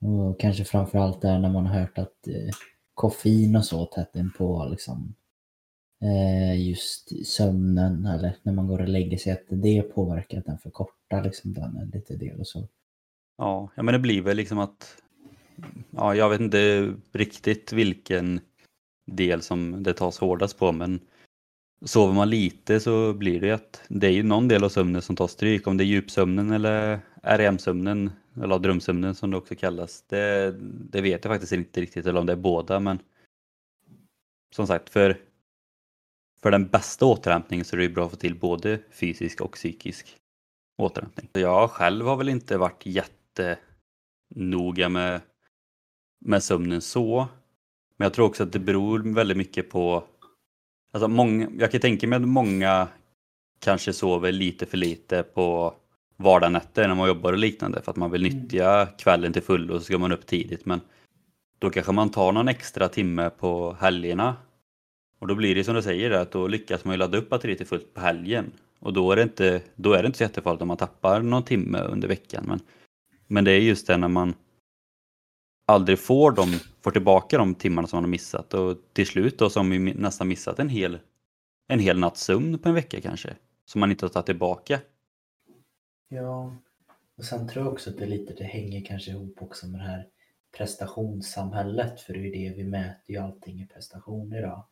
Och 0.01 0.39
kanske 0.39 0.63
framförallt 0.63 1.21
där 1.21 1.39
när 1.39 1.49
man 1.49 1.65
har 1.65 1.79
hört 1.79 1.97
att 1.97 2.27
eh, 2.27 2.53
koffein 2.93 3.55
och 3.55 3.65
så 3.65 3.86
tätt 3.86 4.13
på 4.38 4.67
liksom 4.71 5.15
eh, 6.03 6.67
just 6.67 7.27
sömnen 7.27 8.05
eller 8.05 8.36
när 8.43 8.53
man 8.53 8.67
går 8.67 8.82
och 8.82 8.89
lägger 8.89 9.17
sig 9.17 9.32
att 9.32 9.45
det 9.49 9.82
påverkar 9.82 10.38
att 10.39 10.45
den 10.45 10.58
förkortar 10.58 11.23
liksom 11.23 11.53
den 11.53 11.91
lite 11.93 12.15
del 12.15 12.39
och 12.39 12.47
så. 12.47 12.67
Ja 13.38 13.69
men 13.75 13.86
det 13.86 13.99
blir 13.99 14.21
väl 14.21 14.38
liksom 14.38 14.60
att 14.60 15.01
ja, 15.91 16.15
jag 16.15 16.30
vet 16.30 16.41
inte 16.41 16.93
riktigt 17.12 17.74
vilken 17.74 18.39
del 19.12 19.41
som 19.41 19.84
det 19.84 19.93
tas 19.93 20.19
hårdast 20.19 20.58
på 20.58 20.72
men 20.72 21.00
sover 21.86 22.13
man 22.13 22.30
lite 22.30 22.80
så 22.80 23.13
blir 23.13 23.39
det 23.39 23.52
att 23.52 23.82
det 23.88 24.08
är 24.08 24.12
ju 24.12 24.24
någon 24.24 24.48
del 24.48 24.63
av 24.63 24.69
sömnen 24.69 25.02
som 25.02 25.15
tar 25.15 25.28
stryk. 25.28 25.67
Om 25.67 25.78
det 25.78 25.84
är 25.84 25.86
djupsömnen 25.86 26.52
eller 26.52 27.00
REM-sömnen 27.24 28.12
eller 28.41 28.60
drömsömnen 28.60 29.15
som 29.15 29.32
det 29.32 29.38
också 29.38 29.56
kallas. 29.56 30.04
Det, 30.08 30.56
det 30.91 31.02
vet 31.02 31.26
jag 31.26 31.34
faktiskt 31.34 31.54
inte 31.54 31.82
riktigt 31.82 32.06
eller 32.06 32.19
om 32.19 32.26
det 32.26 32.32
är 32.32 32.38
båda 32.38 32.80
men 32.80 33.00
som 34.56 34.67
sagt 34.67 34.89
för, 34.89 35.17
för 36.41 36.52
den 36.52 36.67
bästa 36.67 37.06
återhämtningen 37.06 37.65
så 37.65 37.76
är 37.76 37.78
det 37.78 37.84
ju 37.84 37.93
bra 37.93 38.06
att 38.06 38.12
få 38.12 38.17
till 38.17 38.39
både 38.39 38.80
fysisk 38.91 39.41
och 39.41 39.52
psykisk 39.52 40.17
återhämtning. 40.78 41.30
Jag 41.34 41.72
själv 41.72 42.06
har 42.06 42.15
väl 42.15 42.30
inte 42.30 42.58
varit 42.58 42.86
jättenoga 44.36 44.89
med, 44.89 45.22
med 46.19 46.43
sömnen 46.43 46.82
så. 46.82 47.27
Men 47.97 48.05
jag 48.05 48.13
tror 48.13 48.25
också 48.25 48.43
att 48.43 48.51
det 48.51 48.60
beror 48.60 48.99
väldigt 48.99 49.38
mycket 49.38 49.69
på 49.69 50.03
Alltså 50.91 51.08
många, 51.08 51.49
jag 51.60 51.71
kan 51.71 51.82
tänka 51.82 52.08
mig 52.08 52.17
att 52.17 52.27
många 52.27 52.88
kanske 53.60 53.93
sover 53.93 54.32
lite 54.32 54.65
för 54.65 54.77
lite 54.77 55.23
på 55.23 55.73
vardagsnätter 56.17 56.88
när 56.88 56.95
man 56.95 57.08
jobbar 57.08 57.34
och 57.34 57.39
liknande 57.39 57.82
för 57.82 57.91
att 57.91 57.97
man 57.97 58.12
vill 58.12 58.25
mm. 58.25 58.38
nyttja 58.38 58.88
kvällen 58.97 59.34
till 59.34 59.41
fullo 59.41 59.73
och 59.73 59.79
så 59.79 59.86
ska 59.86 59.97
man 59.97 60.12
upp 60.12 60.25
tidigt. 60.25 60.65
Men 60.65 60.82
då 61.60 61.69
kanske 61.69 61.91
man 61.91 62.10
tar 62.12 62.32
någon 62.32 62.47
extra 62.47 62.89
timme 62.89 63.29
på 63.29 63.77
helgerna. 63.79 64.36
Och 65.19 65.27
då 65.27 65.36
blir 65.36 65.55
det 65.55 65.63
som 65.63 65.75
du 65.75 65.82
säger, 65.82 66.12
att 66.12 66.32
då 66.32 66.47
lyckas 66.47 66.86
man 66.86 66.93
ju 66.93 66.97
ladda 66.97 67.17
upp 67.17 67.29
batteriet 67.29 67.58
till 67.58 67.67
fullt 67.67 67.93
på 67.93 68.01
helgen. 68.01 68.51
Och 68.79 68.93
då 68.93 69.12
är 69.12 69.15
det 69.15 69.21
inte, 69.23 69.62
då 69.75 69.93
är 69.93 70.01
det 70.01 70.05
inte 70.05 70.17
så 70.17 70.23
jättefarligt 70.23 70.62
om 70.62 70.67
man 70.67 70.77
tappar 70.77 71.21
någon 71.21 71.43
timme 71.43 71.79
under 71.79 72.08
veckan. 72.08 72.43
Men, 72.47 72.60
men 73.27 73.43
det 73.43 73.51
är 73.51 73.60
just 73.60 73.88
det 73.88 73.97
när 73.97 74.08
man 74.08 74.34
aldrig 75.69 75.99
får, 75.99 76.32
de, 76.32 76.60
får 76.82 76.91
tillbaka 76.91 77.38
de 77.38 77.55
timmarna 77.55 77.88
som 77.88 77.97
man 77.97 78.03
har 78.03 78.10
missat 78.10 78.53
och 78.53 78.77
till 78.93 79.08
slut 79.08 79.39
då 79.39 79.49
så 79.49 79.60
har 79.60 79.63
man 79.63 79.88
ju 79.88 79.93
nästan 79.93 80.27
missat 80.27 80.60
en 80.60 80.69
hel, 80.69 80.99
en 81.67 81.79
hel 81.79 81.99
natts 81.99 82.21
sömn 82.21 82.60
på 82.60 82.69
en 82.69 82.75
vecka 82.75 83.01
kanske. 83.01 83.36
Som 83.65 83.79
man 83.79 83.91
inte 83.91 84.05
har 84.05 84.10
tagit 84.10 84.25
tillbaka. 84.25 84.79
Ja, 86.10 86.55
och 87.17 87.25
sen 87.25 87.47
tror 87.47 87.65
jag 87.65 87.73
också 87.73 87.89
att 87.89 87.97
det 87.97 88.05
lite 88.05 88.34
det 88.34 88.43
hänger 88.43 88.86
kanske 88.86 89.12
ihop 89.12 89.41
också 89.41 89.67
med 89.67 89.79
det 89.79 89.86
här 89.86 90.08
prestationssamhället 90.58 92.01
för 92.01 92.13
det 92.13 92.19
är 92.19 92.23
ju 92.23 92.32
det 92.32 92.55
vi 92.58 92.63
mäter 92.63 93.15
ju 93.15 93.17
allting 93.17 93.62
i 93.62 93.67
prestation 93.67 94.34
idag. 94.34 94.65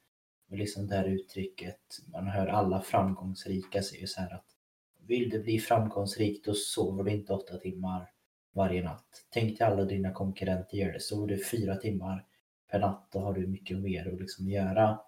Och 0.50 0.58
liksom 0.58 0.88
det 0.88 0.96
här 0.96 1.06
uttrycket, 1.06 1.80
man 2.14 2.28
hör 2.28 2.48
alla 2.48 2.82
framgångsrika 2.82 3.82
säger 3.82 4.08
så 4.08 4.22
här 4.22 4.34
att 4.34 4.46
vill 5.08 5.30
du 5.30 5.44
bli 5.44 5.60
framgångsrik 5.60 6.46
då 6.46 6.54
sover 6.54 7.04
du 7.04 7.12
inte 7.12 7.34
åtta 7.34 7.58
timmar 7.58 8.12
varje 8.58 8.84
natt. 8.84 9.26
Tänk 9.30 9.58
till 9.58 9.66
alla 9.66 9.86
dina 9.86 10.14
konkurrenter 10.14 10.78
gör 10.78 10.94
det. 10.94 11.00
Sover 11.00 11.28
du 11.28 11.46
fyra 11.46 11.76
timmar 11.76 12.26
per 12.72 12.80
natt 12.80 13.08
då 13.12 13.20
har 13.20 13.34
du 13.34 13.48
mycket 13.48 13.78
mer 13.78 14.14
att 14.14 14.20
liksom 14.20 14.50
göra. 14.50 15.00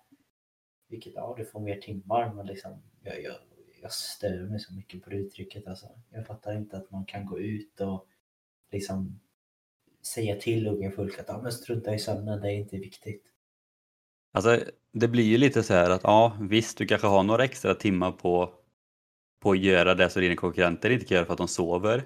Vilket, 0.88 1.14
ja, 1.16 1.36
du 1.38 1.46
får 1.46 1.60
mer 1.60 1.76
timmar 1.76 2.34
men 2.34 2.48
liksom, 2.48 2.82
jag, 3.04 3.24
jag, 3.24 3.36
jag 3.82 3.92
stör 3.92 4.50
mig 4.50 4.60
så 4.60 4.74
mycket 4.74 5.04
på 5.04 5.10
det 5.10 5.16
uttrycket 5.16 5.68
alltså. 5.68 5.88
Jag 6.10 6.28
fattar 6.28 6.58
inte 6.58 6.78
att 6.78 6.92
man 6.92 7.06
kan 7.06 7.26
gå 7.26 7.40
ut 7.40 7.82
och 7.82 8.08
liksom 8.72 9.20
säga 10.02 10.36
till 10.36 10.68
unga 10.68 10.92
folk 10.92 11.20
att 11.20 11.26
ja, 11.28 11.42
men 11.42 11.52
strunta 11.52 11.96
i 11.96 12.00
sömnen, 12.00 12.42
det 12.42 12.52
är 12.52 12.56
inte 12.56 12.78
viktigt. 12.78 13.24
Alltså, 14.32 14.60
det 14.92 15.08
blir 15.08 15.24
ju 15.24 15.38
lite 15.38 15.64
så 15.64 15.74
här 15.74 15.90
att 15.90 16.04
ja, 16.04 16.38
visst, 16.42 16.78
du 16.78 16.88
kanske 16.88 17.08
har 17.08 17.24
några 17.24 17.44
extra 17.44 17.76
timmar 17.76 18.12
på 18.12 18.54
på 19.40 19.52
att 19.52 19.60
göra 19.60 19.96
det 19.96 20.10
som 20.10 20.22
dina 20.22 20.36
konkurrenter 20.36 20.90
inte 20.90 21.06
kan 21.06 21.16
göra 21.16 21.26
för 21.26 21.34
att 21.34 21.38
de 21.38 21.48
sover. 21.48 22.04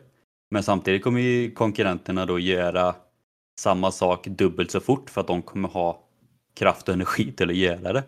Men 0.54 0.64
samtidigt 0.64 1.04
kommer 1.04 1.22
ju 1.22 1.52
konkurrenterna 1.52 2.26
då 2.26 2.40
göra 2.40 2.96
samma 3.60 3.92
sak 3.92 4.28
dubbelt 4.28 4.72
så 4.72 4.80
fort 4.80 5.10
för 5.10 5.22
att 5.22 5.28
de 5.28 5.42
kommer 5.42 5.70
ha 5.70 6.04
kraft 6.56 6.88
och 6.88 6.94
energi 6.94 7.32
till 7.32 7.50
att 7.50 7.56
göra 7.56 7.94
det. 7.94 8.04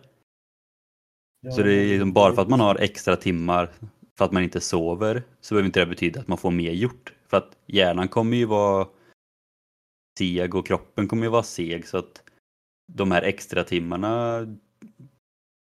Så 1.54 1.62
det 1.62 1.72
är 1.72 1.86
liksom 1.86 2.12
bara 2.12 2.34
för 2.34 2.42
att 2.42 2.48
man 2.48 2.60
har 2.60 2.74
extra 2.74 3.16
timmar 3.16 3.70
för 4.18 4.24
att 4.24 4.32
man 4.32 4.42
inte 4.42 4.60
sover 4.60 5.22
så 5.40 5.54
behöver 5.54 5.66
inte 5.66 5.80
det 5.80 5.86
betyda 5.86 6.20
att 6.20 6.28
man 6.28 6.38
får 6.38 6.50
mer 6.50 6.72
gjort. 6.72 7.12
För 7.28 7.36
att 7.36 7.58
hjärnan 7.66 8.08
kommer 8.08 8.36
ju 8.36 8.44
vara 8.44 8.88
seg 10.18 10.54
och 10.54 10.66
kroppen 10.66 11.08
kommer 11.08 11.22
ju 11.22 11.30
vara 11.30 11.42
seg 11.42 11.88
så 11.88 11.98
att 11.98 12.22
de 12.92 13.10
här 13.10 13.22
extra 13.22 13.64
timmarna 13.64 14.40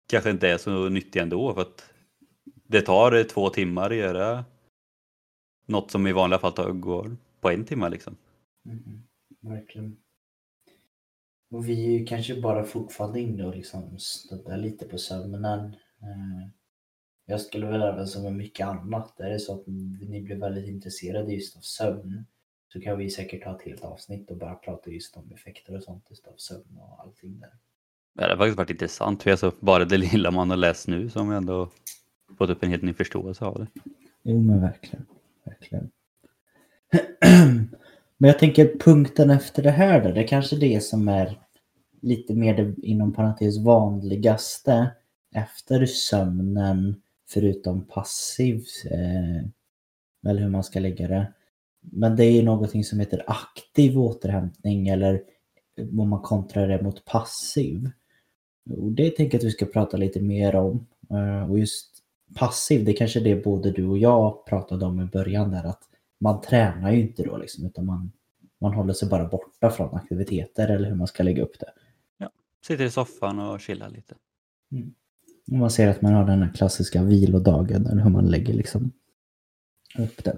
kanske 0.08 0.30
inte 0.30 0.48
är 0.48 0.58
så 0.58 0.88
nyttiga 0.88 1.22
ändå 1.22 1.54
för 1.54 1.62
att 1.62 1.90
det 2.44 2.80
tar 2.80 3.24
två 3.24 3.50
timmar 3.50 3.90
att 3.90 3.96
göra 3.96 4.44
något 5.66 5.90
som 5.90 6.06
i 6.06 6.12
vanliga 6.12 6.38
fall 6.38 6.52
tar, 6.52 6.70
går 6.72 7.16
på 7.40 7.50
en 7.50 7.64
timme 7.64 7.88
liksom. 7.88 8.16
Mm, 8.66 9.02
verkligen. 9.40 9.96
Och 11.50 11.68
vi 11.68 11.86
är 11.86 11.98
ju 11.98 12.06
kanske 12.06 12.40
bara 12.40 12.64
fortfarande 12.64 13.20
inne 13.20 13.44
och 13.44 13.56
liksom 13.56 13.98
snuddar 13.98 14.56
lite 14.56 14.84
på 14.84 14.98
sömnen. 14.98 15.64
Eh, 16.02 16.48
jag 17.26 17.40
skulle 17.40 17.66
väl 17.66 17.82
även 17.82 18.06
som 18.06 18.22
med 18.22 18.32
mycket 18.32 18.66
annat, 18.66 19.20
är 19.20 19.30
det 19.30 19.38
så 19.38 19.54
att 19.54 19.66
ni 19.66 20.22
blir 20.22 20.36
väldigt 20.36 20.68
intresserade 20.68 21.32
just 21.32 21.56
av 21.56 21.60
sömn 21.60 22.24
så 22.72 22.80
kan 22.80 22.98
vi 22.98 23.10
säkert 23.10 23.44
ha 23.44 23.56
ett 23.56 23.62
helt 23.62 23.84
avsnitt 23.84 24.30
och 24.30 24.36
bara 24.36 24.54
prata 24.54 24.90
just 24.90 25.16
om 25.16 25.32
effekter 25.32 25.76
och 25.76 25.82
sånt 25.82 26.06
just 26.10 26.26
av 26.26 26.34
sömn 26.36 26.78
och 26.78 27.00
allting 27.00 27.40
där. 27.40 27.50
Det 28.14 28.22
har 28.22 28.36
faktiskt 28.36 28.58
varit 28.58 28.70
intressant, 28.70 29.22
för 29.22 29.30
alltså 29.30 29.52
bara 29.60 29.84
det 29.84 29.96
lilla 29.96 30.30
man 30.30 30.50
har 30.50 30.56
läst 30.56 30.88
nu 30.88 31.10
som 31.10 31.30
ändå 31.30 31.70
fått 32.38 32.50
upp 32.50 32.62
en 32.62 32.70
helt 32.70 32.82
ny 32.82 32.94
förståelse 32.94 33.44
av 33.44 33.58
det. 33.58 33.66
Jo 34.22 34.42
men 34.42 34.60
verkligen 34.60 35.06
verkligen. 35.44 35.90
Men 38.18 38.28
jag 38.28 38.38
tänker 38.38 38.78
punkten 38.78 39.30
efter 39.30 39.62
det 39.62 39.70
här 39.70 40.04
då, 40.04 40.12
det 40.12 40.20
är 40.20 40.26
kanske 40.26 40.56
det 40.56 40.84
som 40.84 41.08
är 41.08 41.38
lite 42.00 42.34
mer 42.34 42.56
det 42.56 42.86
inom 42.86 43.12
parentes 43.12 43.58
vanligaste 43.58 44.90
efter 45.34 45.86
sömnen 45.86 47.02
förutom 47.28 47.86
passiv 47.86 48.64
eh, 48.90 49.46
eller 50.26 50.40
hur 50.40 50.48
man 50.48 50.64
ska 50.64 50.80
lägga 50.80 51.08
det. 51.08 51.32
Men 51.80 52.16
det 52.16 52.24
är 52.24 52.30
ju 52.30 52.42
någonting 52.42 52.84
som 52.84 53.00
heter 53.00 53.24
aktiv 53.26 53.98
återhämtning 53.98 54.88
eller 54.88 55.22
om 55.98 56.08
man 56.08 56.22
kontrar 56.22 56.68
det 56.68 56.82
mot 56.82 57.04
passiv. 57.04 57.90
Och 58.70 58.92
det 58.92 59.10
tänker 59.10 59.38
jag 59.38 59.40
att 59.40 59.46
vi 59.46 59.50
ska 59.50 59.66
prata 59.66 59.96
lite 59.96 60.20
mer 60.20 60.56
om. 60.56 60.86
Eh, 61.10 61.50
och 61.50 61.58
just 61.58 61.91
passiv, 62.34 62.84
det 62.84 62.92
kanske 62.92 63.20
är 63.20 63.24
det 63.24 63.44
både 63.44 63.70
du 63.70 63.86
och 63.86 63.98
jag 63.98 64.46
pratade 64.46 64.84
om 64.84 65.00
i 65.00 65.04
början 65.04 65.50
där 65.50 65.64
att 65.64 65.82
man 66.20 66.40
tränar 66.40 66.92
ju 66.92 67.00
inte 67.00 67.22
då 67.22 67.36
liksom 67.36 67.66
utan 67.66 67.86
man, 67.86 68.12
man 68.60 68.74
håller 68.74 68.92
sig 68.92 69.08
bara 69.08 69.28
borta 69.28 69.70
från 69.70 69.94
aktiviteter 69.94 70.68
eller 70.68 70.88
hur 70.88 70.96
man 70.96 71.06
ska 71.06 71.22
lägga 71.22 71.42
upp 71.42 71.60
det. 71.60 71.72
Ja, 72.18 72.30
sitter 72.66 72.84
i 72.84 72.90
soffan 72.90 73.38
och 73.38 73.60
chillar 73.60 73.90
lite. 73.90 74.14
Mm. 74.72 74.94
Och 75.46 75.58
man 75.58 75.70
ser 75.70 75.88
att 75.88 76.02
man 76.02 76.12
har 76.12 76.26
den 76.26 76.42
här 76.42 76.52
klassiska 76.52 77.02
vilodagen 77.02 77.86
eller 77.86 78.02
hur 78.02 78.10
man 78.10 78.26
lägger 78.26 78.54
liksom 78.54 78.92
upp 79.98 80.24
det. 80.24 80.36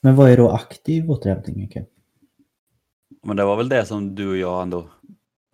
Men 0.00 0.16
vad 0.16 0.30
är 0.30 0.36
då 0.36 0.50
aktiv 0.50 1.10
återhämtning? 1.10 1.64
Okay? 1.64 1.84
Men 3.22 3.36
det 3.36 3.44
var 3.44 3.56
väl 3.56 3.68
det 3.68 3.86
som 3.86 4.14
du 4.14 4.28
och 4.28 4.36
jag 4.36 4.62
ändå 4.62 4.88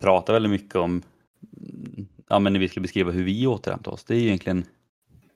pratade 0.01 0.35
väldigt 0.35 0.61
mycket 0.61 0.75
om 0.75 1.03
ja, 2.29 2.39
men 2.39 2.53
när 2.53 2.59
vi 2.59 2.69
skulle 2.69 2.81
beskriva 2.81 3.11
hur 3.11 3.23
vi 3.23 3.47
återhämtar 3.47 3.91
oss. 3.91 4.03
Det 4.03 4.15
är 4.15 4.19
egentligen 4.19 4.65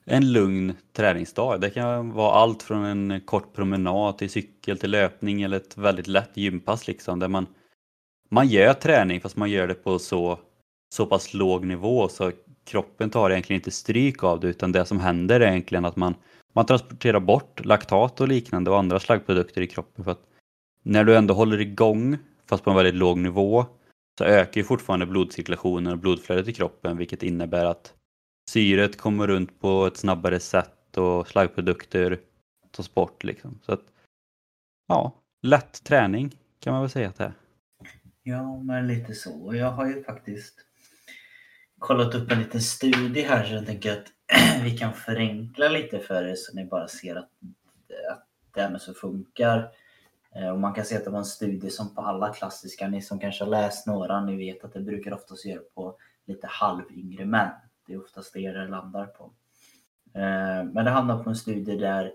en 0.10 0.32
lugn 0.32 0.74
träningsdag. 0.93 1.62
Det 1.62 1.69
kan 1.69 2.12
vara 2.13 2.32
allt 2.32 2.63
från 2.63 2.84
en 2.86 3.22
kort 3.22 3.54
promenad 3.54 4.17
till 4.17 4.30
cykel 4.30 4.78
till 4.78 4.91
löpning 4.91 5.41
eller 5.41 5.58
ett 5.58 5.78
väldigt 5.78 6.08
lätt 6.08 6.38
gympass 6.38 6.88
liksom 6.88 7.19
där 7.19 7.28
man, 7.28 7.48
man 8.30 8.48
gör 8.48 8.74
träning 8.74 9.22
fast 9.22 9.36
man 9.36 9.52
gör 9.52 9.67
det 9.67 9.74
på 9.74 10.00
så, 10.00 10.39
så 10.95 11.06
pass 11.06 11.34
låg 11.34 11.65
nivå 11.65 12.10
så 12.10 12.32
kroppen 12.65 13.10
tar 13.10 13.30
egentligen 13.30 13.60
inte 13.60 13.72
stryk 13.72 14.24
av 14.24 14.39
det 14.39 14.48
utan 14.48 14.72
det 14.72 14.86
som 14.86 15.00
händer 15.00 15.39
är 15.39 15.52
egentligen 15.52 15.86
att 15.86 15.95
man, 15.95 16.15
man 16.54 16.65
transporterar 16.65 17.19
bort 17.19 17.65
laktat 17.65 18.22
och 18.22 18.28
liknande 18.28 18.72
och 18.72 18.80
andra 18.80 19.00
slaggprodukter 19.00 19.62
i 19.62 19.67
kroppen 19.67 20.04
för 20.04 20.12
att 20.12 20.24
när 20.84 21.04
du 21.04 21.15
ändå 21.15 21.34
håller 21.34 21.62
igång 21.62 22.17
fast 22.50 22.63
på 22.63 22.69
en 22.69 22.76
väldigt 22.76 22.95
låg 22.95 23.17
nivå 23.17 23.65
så 24.17 24.24
ökar 24.24 24.62
ju 24.62 24.65
fortfarande 24.65 25.06
blodcirkulationen 25.06 25.93
och 25.93 26.00
blodflödet 26.00 26.48
i 26.48 26.54
kroppen 26.54 26.98
vilket 26.98 27.24
innebär 27.24 27.65
att 27.65 27.93
syret 28.50 28.98
kommer 28.98 29.28
runt 29.28 29.60
på 29.60 29.86
ett 29.86 29.98
snabbare 29.98 30.40
sätt 30.40 30.98
och 30.98 31.28
slaggprodukter 31.28 32.20
tas 32.72 32.94
bort 32.94 33.24
liksom. 33.24 33.60
Så 33.66 33.74
att, 33.74 33.84
ja, 34.88 35.14
lätt 35.42 35.84
träning 35.84 36.38
kan 36.60 36.74
man 36.74 36.82
väl 36.82 36.90
säga 36.90 37.10
att 37.10 37.16
det 37.16 37.24
är. 37.24 37.34
Ja, 38.24 38.58
men 38.64 38.88
lite 38.88 39.14
så. 39.16 39.56
Jag 39.56 39.72
har 39.72 39.88
ju 39.88 40.04
faktiskt 40.04 40.56
kollat 41.80 42.16
upp 42.16 42.32
en 42.32 42.40
liten 42.40 42.62
studie 42.62 43.22
här 43.22 43.46
så 43.46 43.54
jag 43.54 43.66
tänker 43.66 43.92
att 43.92 44.06
vi 44.64 44.78
kan 44.78 44.94
förenkla 44.94 45.70
lite 45.70 46.00
för 46.00 46.24
er 46.24 46.36
så 46.36 46.56
ni 46.56 46.66
bara 46.66 46.88
ser 46.88 47.16
att, 47.16 47.30
att 48.12 48.28
det 48.54 48.62
här 48.62 48.70
med 48.70 48.82
så 48.82 48.94
funkar. 48.94 49.72
Eh, 50.36 50.50
och 50.50 50.60
man 50.60 50.74
kan 50.74 50.86
se 50.86 50.98
att 50.98 51.06
det 51.06 51.12
var 51.12 51.20
en 51.20 51.26
studie 51.26 51.70
som 51.70 51.96
på 51.96 52.02
alla 52.02 52.34
klassiska, 52.34 52.88
ni 52.88 53.02
som 53.02 53.20
kanske 53.20 53.44
har 53.44 53.52
läst 53.52 53.88
några, 53.88 54.26
ni 54.26 54.38
vet 54.38 54.64
att 54.64 54.74
det 54.74 54.82
brukar 54.82 55.14
oftast 55.14 55.46
göra 55.46 55.62
på 55.76 55.98
lite 56.26 56.48
halvyngre 56.48 57.26
män. 57.26 57.52
Det 57.89 57.95
är 57.95 58.04
oftast 58.04 58.34
det 58.34 58.52
det 58.52 58.67
landar 58.67 59.06
på. 59.06 59.34
Eh, 60.13 60.63
men 60.63 60.86
det 60.86 60.89
hamnade 60.89 61.23
på 61.23 61.30
en 61.30 61.36
studie 61.36 61.78
där 61.78 62.12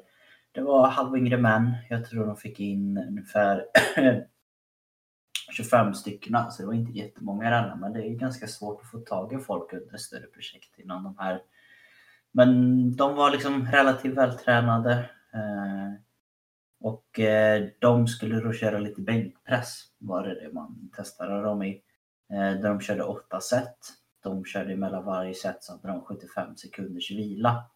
det 0.52 0.60
var 0.60 0.88
halvyngre 0.88 1.37
män. 1.37 1.74
Jag 1.90 2.04
tror 2.04 2.26
de 2.26 2.37
fick 2.37 2.60
in 2.60 2.98
ungefär 3.08 3.66
25 5.56 5.94
stycken. 5.94 6.50
Så 6.50 6.62
det 6.62 6.66
var 6.66 6.74
inte 6.74 6.98
jättemånga 6.98 7.50
redan. 7.50 7.80
Men 7.80 7.92
det 7.92 8.06
är 8.06 8.14
ganska 8.14 8.46
svårt 8.46 8.80
att 8.80 8.90
få 8.90 8.98
tag 8.98 9.32
i 9.32 9.38
folk 9.38 9.72
under 9.72 9.96
större 9.96 10.26
projekt 10.26 10.78
innan 10.78 11.04
de 11.04 11.18
här. 11.18 11.42
Men 12.32 12.90
de 12.96 13.14
var 13.14 13.30
liksom 13.30 13.66
relativt 13.66 14.14
vältränade. 14.14 14.92
Eh, 15.34 15.92
och 16.80 17.20
eh, 17.20 17.68
de 17.78 18.06
skulle 18.06 18.40
då 18.40 18.52
köra 18.52 18.78
lite 18.78 19.00
bänkpress. 19.00 19.82
Var 19.98 20.22
det 20.22 20.34
det 20.34 20.52
man 20.52 20.90
testade 20.96 21.42
dem 21.42 21.62
i. 21.62 21.80
Där 22.28 22.68
de 22.68 22.80
körde 22.80 23.02
åtta 23.02 23.40
set 23.40 23.78
de 24.24 24.44
körde 24.44 24.76
mellan 24.76 25.04
varje 25.04 25.34
set 25.34 25.64
så 25.64 25.72
hade 25.72 25.88
de 25.88 26.00
75 26.00 26.56
sekunders 26.56 27.10
vila. 27.10 27.70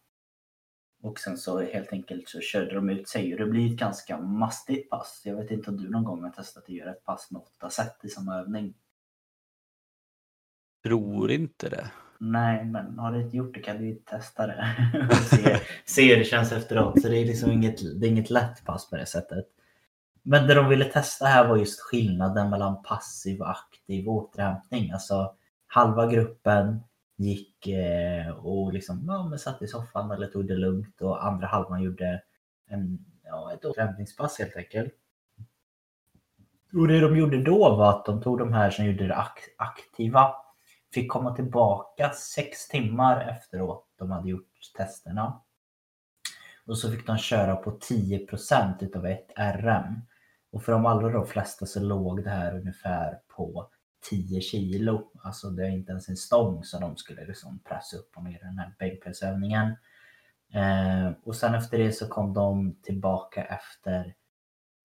Och 1.01 1.19
sen 1.19 1.37
så 1.37 1.61
helt 1.61 1.93
enkelt 1.93 2.29
så 2.29 2.39
körde 2.39 2.75
de 2.75 2.89
ut 2.89 3.09
sig 3.09 3.33
och 3.33 3.39
det 3.39 3.45
blir 3.45 3.71
ett 3.73 3.79
ganska 3.79 4.17
mastigt 4.17 4.89
pass. 4.89 5.21
Jag 5.25 5.35
vet 5.35 5.51
inte 5.51 5.69
om 5.69 5.77
du 5.77 5.89
någon 5.89 6.03
gång 6.03 6.23
har 6.23 6.29
testat 6.29 6.63
att 6.63 6.69
göra 6.69 6.91
ett 6.91 7.05
pass 7.05 7.31
med 7.31 7.41
åtta 7.41 7.69
set 7.69 7.97
i 8.03 8.09
samma 8.09 8.39
övning? 8.39 8.73
Tror 10.83 11.31
inte 11.31 11.69
det. 11.69 11.91
Nej, 12.17 12.65
men 12.65 12.99
har 12.99 13.11
du 13.11 13.21
inte 13.21 13.37
gjort 13.37 13.53
det 13.53 13.59
kan 13.59 13.77
du 13.77 13.87
ju 13.87 13.95
testa 13.95 14.47
det 14.47 14.75
och 15.09 15.15
se, 15.15 15.59
se 15.85 16.09
hur 16.09 16.17
det 16.17 16.25
känns 16.25 16.51
efteråt. 16.51 17.01
Så 17.01 17.07
det 17.07 17.17
är 17.17 17.25
liksom 17.25 17.51
inget, 17.51 17.99
det 17.99 18.07
är 18.07 18.11
inget 18.11 18.29
lätt 18.29 18.65
pass 18.65 18.89
på 18.89 18.97
det 18.97 19.05
sättet. 19.05 19.45
Men 20.23 20.47
det 20.47 20.53
de 20.53 20.69
ville 20.69 20.85
testa 20.85 21.25
här 21.25 21.47
var 21.47 21.57
just 21.57 21.79
skillnaden 21.79 22.49
mellan 22.49 22.83
passiv 22.83 23.41
och 23.41 23.49
aktiv 23.49 24.09
återhämtning. 24.09 24.91
Alltså 24.91 25.35
halva 25.69 26.11
gruppen 26.11 26.83
gick 27.15 27.67
eh, 27.67 28.29
och 28.29 28.73
liksom, 28.73 29.03
ja, 29.07 29.27
men 29.29 29.39
satt 29.39 29.61
i 29.61 29.67
soffan 29.67 30.11
eller 30.11 30.27
tog 30.27 30.47
det 30.47 30.55
lugnt 30.55 31.01
och 31.01 31.25
andra 31.25 31.47
halvan 31.47 31.81
gjorde 31.81 32.21
en, 32.67 33.05
ja, 33.23 33.53
ett 33.53 33.65
återhämtningspass 33.65 34.39
helt 34.39 34.55
enkelt. 34.55 34.93
Och 36.73 36.87
det 36.87 36.99
de 36.99 37.17
gjorde 37.17 37.43
då 37.43 37.75
var 37.75 37.89
att 37.89 38.05
de 38.05 38.21
tog 38.21 38.39
de 38.39 38.53
här 38.53 38.69
som 38.69 38.85
gjorde 38.85 39.07
det 39.07 39.25
aktiva, 39.57 40.35
fick 40.93 41.11
komma 41.11 41.35
tillbaka 41.35 42.09
sex 42.09 42.67
timmar 42.67 43.21
efteråt 43.21 43.87
de 43.95 44.11
hade 44.11 44.29
gjort 44.29 44.53
testerna. 44.77 45.41
Och 46.65 46.77
så 46.77 46.91
fick 46.91 47.07
de 47.07 47.17
köra 47.17 47.55
på 47.55 47.71
10% 47.71 48.83
utav 48.83 49.05
ett 49.05 49.31
RM. 49.37 50.01
Och 50.51 50.63
för 50.63 50.71
de 50.71 50.85
allra 50.85 51.25
flesta 51.25 51.65
så 51.65 51.79
låg 51.79 52.23
det 52.23 52.29
här 52.29 52.55
ungefär 52.55 53.19
på 53.27 53.69
10 54.01 54.41
kilo. 54.41 55.11
Alltså 55.23 55.49
det 55.49 55.63
är 55.63 55.69
inte 55.69 55.91
ens 55.91 56.09
en 56.09 56.17
stång 56.17 56.63
som 56.63 56.81
de 56.81 56.97
skulle 56.97 57.25
liksom 57.25 57.59
pressa 57.59 57.97
upp 57.97 58.17
och 58.17 58.23
ner 58.23 58.39
den 58.39 58.57
här 58.57 58.75
bänkpressövningen. 58.79 59.75
Eh, 60.53 61.11
och 61.23 61.35
sen 61.35 61.55
efter 61.55 61.77
det 61.77 61.91
så 61.91 62.07
kom 62.07 62.33
de 62.33 62.75
tillbaka 62.83 63.43
efter 63.43 64.13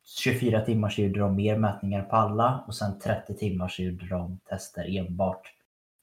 24 0.05 0.61
timmar 0.61 0.89
så 0.89 1.03
gjorde 1.03 1.21
de 1.21 1.37
mer 1.37 1.59
mätningar 1.59 2.03
på 2.03 2.17
alla 2.17 2.65
och 2.67 2.75
sen 2.75 2.99
30 2.99 3.35
timmar 3.35 3.69
så 3.69 3.83
gjorde 3.83 4.09
de 4.09 4.39
tester 4.39 4.99
enbart 4.99 5.53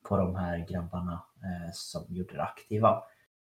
på 0.04 0.18
de 0.18 0.36
här 0.36 0.68
grabbarna 0.70 1.24
eh, 1.44 1.72
som 1.74 2.06
gjorde 2.10 2.34
det 2.34 2.44
aktiva. 2.44 3.04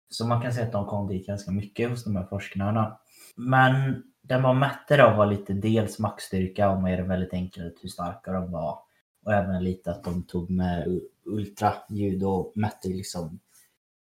Så 0.09 0.27
man 0.27 0.43
kan 0.43 0.53
säga 0.53 0.67
att 0.67 0.73
de 0.73 0.87
kom 0.87 1.09
dit 1.09 1.27
ganska 1.27 1.51
mycket 1.51 1.91
hos 1.91 2.05
de 2.05 2.17
här 2.17 2.25
forskarna. 2.25 2.99
Men 3.37 4.03
det 4.23 4.39
man 4.39 4.59
mätte 4.59 4.97
då 4.97 5.11
var 5.11 5.27
lite 5.27 5.53
dels 5.53 5.99
maxstyrka 5.99 6.69
om 6.69 6.83
man 6.83 6.91
gör 6.91 6.99
det 6.99 7.05
väldigt 7.09 7.33
enkelt 7.33 7.79
hur 7.83 7.89
starka 7.89 8.33
de 8.33 8.53
var. 8.53 8.79
Och 9.25 9.33
även 9.33 9.65
lite 9.65 9.91
att 9.91 10.05
de 10.05 10.23
tog 10.23 10.51
med 10.51 11.01
ultraljud 11.25 12.23
och 12.23 12.53
mätte 12.55 12.89
liksom 12.89 13.39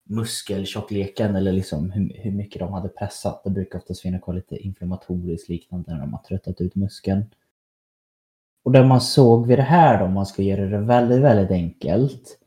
muskeltjockleken 0.04 1.36
eller 1.36 1.52
liksom 1.52 1.90
hur, 1.90 2.12
hur 2.14 2.30
mycket 2.30 2.60
de 2.60 2.72
hade 2.72 2.88
pressat. 2.88 3.44
Det 3.44 3.50
brukar 3.50 3.78
oftast 3.78 4.00
finnas 4.00 4.22
kvar 4.22 4.34
lite 4.34 4.56
inflammatoriskt 4.56 5.48
liknande 5.48 5.92
när 5.92 6.00
de 6.00 6.12
har 6.12 6.20
tröttat 6.20 6.60
ut 6.60 6.74
muskeln. 6.74 7.24
Och 8.62 8.72
det 8.72 8.84
man 8.84 9.00
såg 9.00 9.46
vid 9.46 9.58
det 9.58 9.62
här 9.62 9.98
då, 9.98 10.04
om 10.04 10.12
man 10.12 10.26
ska 10.26 10.42
göra 10.42 10.66
det 10.66 10.78
väldigt, 10.78 11.20
väldigt 11.20 11.50
enkelt, 11.50 12.38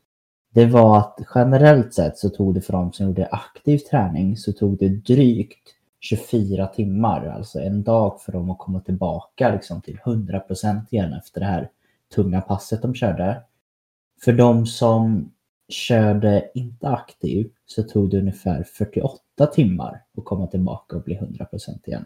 det 0.50 0.66
var 0.66 0.98
att 0.98 1.18
generellt 1.34 1.94
sett 1.94 2.18
så 2.18 2.30
tog 2.30 2.54
det 2.54 2.60
för 2.60 2.72
de 2.72 2.92
som 2.92 3.06
gjorde 3.06 3.26
aktiv 3.26 3.78
träning 3.78 4.36
så 4.36 4.52
tog 4.52 4.78
det 4.78 4.88
drygt 4.88 5.68
24 6.00 6.66
timmar, 6.66 7.26
alltså 7.26 7.60
en 7.60 7.82
dag 7.82 8.20
för 8.20 8.32
dem 8.32 8.50
att 8.50 8.58
komma 8.58 8.80
tillbaka 8.80 9.52
liksom 9.52 9.82
till 9.82 9.96
100% 9.96 10.80
igen 10.90 11.12
efter 11.12 11.40
det 11.40 11.46
här 11.46 11.68
tunga 12.14 12.40
passet 12.40 12.82
de 12.82 12.94
körde. 12.94 13.42
För 14.24 14.32
de 14.32 14.66
som 14.66 15.32
körde 15.68 16.50
inte 16.54 16.88
aktiv 16.88 17.50
så 17.66 17.82
tog 17.82 18.10
det 18.10 18.18
ungefär 18.18 18.62
48 18.62 19.46
timmar 19.52 20.02
att 20.18 20.24
komma 20.24 20.46
tillbaka 20.46 20.96
och 20.96 21.02
bli 21.02 21.18
100% 21.18 21.88
igen. 21.88 22.04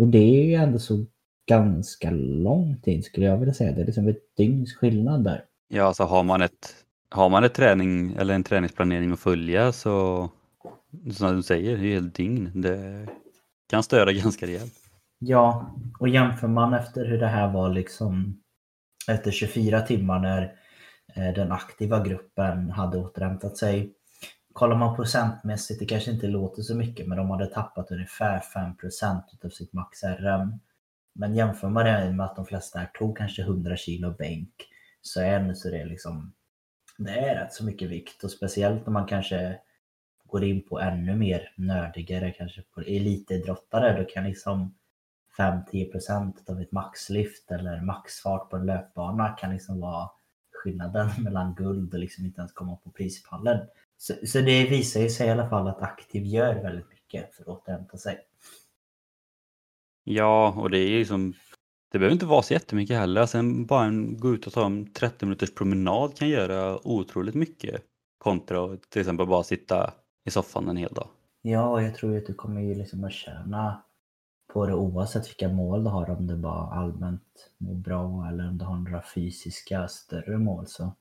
Och 0.00 0.06
det 0.06 0.18
är 0.18 0.44
ju 0.44 0.54
ändå 0.54 0.78
så 0.78 1.04
ganska 1.46 2.10
lång 2.10 2.80
tid 2.82 3.04
skulle 3.04 3.26
jag 3.26 3.38
vilja 3.38 3.54
säga. 3.54 3.72
Det 3.72 3.80
är 3.80 3.86
liksom 3.86 4.08
ett 4.08 4.36
dygns 4.36 4.74
skillnad 4.74 5.24
där. 5.24 5.44
Ja, 5.68 5.84
alltså 5.84 6.02
har 6.02 6.22
man 6.22 6.42
ett 6.42 6.74
har 7.10 7.28
man 7.28 7.44
ett 7.44 7.54
träning 7.54 8.14
eller 8.18 8.34
en 8.34 8.44
träningsplanering 8.44 9.12
att 9.12 9.20
följa 9.20 9.72
så 9.72 10.28
som 11.12 11.36
du 11.36 11.42
säger, 11.42 11.76
det 11.76 11.86
är 11.86 11.94
helt 11.94 12.14
dygn. 12.14 12.50
Det 12.54 13.08
kan 13.68 13.82
störa 13.82 14.12
ganska 14.22 14.46
rejält. 14.46 14.74
Ja, 15.18 15.74
och 15.98 16.08
jämför 16.08 16.48
man 16.48 16.74
efter 16.74 17.04
hur 17.04 17.18
det 17.18 17.26
här 17.26 17.52
var 17.52 17.68
liksom 17.68 18.40
efter 19.08 19.30
24 19.30 19.80
timmar 19.80 20.18
när 20.18 20.42
eh, 21.14 21.34
den 21.34 21.52
aktiva 21.52 22.04
gruppen 22.04 22.70
hade 22.70 22.98
återhämtat 22.98 23.56
sig. 23.56 23.92
Kollar 24.52 24.76
man 24.76 24.96
procentmässigt, 24.96 25.80
det 25.80 25.86
kanske 25.86 26.10
inte 26.10 26.26
låter 26.26 26.62
så 26.62 26.74
mycket, 26.74 27.08
men 27.08 27.18
de 27.18 27.30
hade 27.30 27.46
tappat 27.46 27.90
ungefär 27.90 28.40
5% 28.40 29.22
av 29.44 29.48
sitt 29.48 29.72
max 29.72 30.02
RM. 30.04 30.60
Men 31.14 31.34
jämför 31.34 31.68
man 31.68 31.84
det 31.84 32.12
med 32.12 32.26
att 32.26 32.36
de 32.36 32.46
flesta 32.46 32.78
här 32.78 32.86
tog 32.86 33.18
kanske 33.18 33.42
100 33.42 33.76
kilo 33.76 34.10
bänk 34.10 34.52
så 35.02 35.20
är 35.20 35.40
det 35.40 35.54
så 35.54 35.70
det 35.70 35.84
liksom 35.84 36.32
det 36.98 37.10
är 37.10 37.34
rätt 37.34 37.52
så 37.52 37.64
mycket 37.64 37.90
vikt 37.90 38.24
och 38.24 38.30
speciellt 38.30 38.86
om 38.86 38.92
man 38.92 39.06
kanske 39.06 39.58
går 40.26 40.44
in 40.44 40.62
på 40.62 40.80
ännu 40.80 41.16
mer 41.16 41.52
nördigare, 41.56 42.30
kanske 42.30 42.62
på 42.62 42.80
elitidrottare, 42.80 43.98
då 43.98 44.04
kan 44.04 44.24
liksom 44.24 44.74
5-10% 45.38 46.50
av 46.50 46.60
ett 46.60 46.72
maxlift 46.72 47.50
eller 47.50 47.80
maxfart 47.80 48.50
på 48.50 48.56
en 48.56 48.66
löpbana 48.66 49.28
kan 49.28 49.52
liksom 49.52 49.80
vara 49.80 50.10
skillnaden 50.52 51.10
mellan 51.24 51.54
guld 51.54 51.94
och 51.94 52.00
liksom 52.00 52.24
inte 52.24 52.40
ens 52.40 52.52
komma 52.52 52.76
på 52.76 52.90
prispallen. 52.90 53.66
Så, 53.96 54.14
så 54.26 54.40
det 54.40 54.64
visar 54.64 55.00
ju 55.00 55.10
sig 55.10 55.26
i 55.26 55.30
alla 55.30 55.48
fall 55.48 55.68
att 55.68 55.82
aktiv 55.82 56.24
gör 56.24 56.54
väldigt 56.54 56.88
mycket 56.88 57.34
för 57.34 57.42
att 57.42 57.48
återhämta 57.48 57.96
sig. 57.96 58.18
Ja, 60.04 60.54
och 60.56 60.70
det 60.70 60.78
är 60.78 60.88
ju 60.88 61.04
som 61.04 61.34
det 61.94 61.98
behöver 61.98 62.12
inte 62.12 62.26
vara 62.26 62.42
så 62.42 62.52
jättemycket 62.52 62.96
heller. 62.96 63.26
Sen 63.26 63.66
bara 63.66 63.84
en, 63.84 64.18
gå 64.18 64.34
ut 64.34 64.46
och 64.46 64.52
ta 64.52 64.66
en 64.66 64.92
30 64.92 65.26
minuters 65.26 65.54
promenad 65.54 66.16
kan 66.16 66.28
göra 66.28 66.86
otroligt 66.86 67.34
mycket 67.34 67.82
kontra 68.18 68.64
att 68.64 68.90
till 68.90 69.00
exempel 69.00 69.26
bara 69.26 69.42
sitta 69.42 69.94
i 70.24 70.30
soffan 70.30 70.68
en 70.68 70.76
hel 70.76 70.92
dag. 70.92 71.08
Ja, 71.42 71.82
jag 71.82 71.94
tror 71.94 72.16
att 72.16 72.26
du 72.26 72.34
kommer 72.34 72.60
ju 72.60 72.74
liksom 72.74 73.04
att 73.04 73.12
tjäna 73.12 73.82
på 74.54 74.66
det 74.66 74.74
oavsett 74.74 75.28
vilka 75.28 75.48
mål 75.48 75.84
du 75.84 75.90
har. 75.90 76.10
Om 76.10 76.26
du 76.26 76.36
bara 76.36 76.74
allmänt 76.74 77.50
mår 77.58 77.74
bra 77.74 78.28
eller 78.28 78.48
om 78.48 78.58
du 78.58 78.64
har 78.64 78.76
några 78.76 79.02
fysiska 79.14 79.88
större 79.88 80.38
mål. 80.38 80.66
Så 80.66 80.96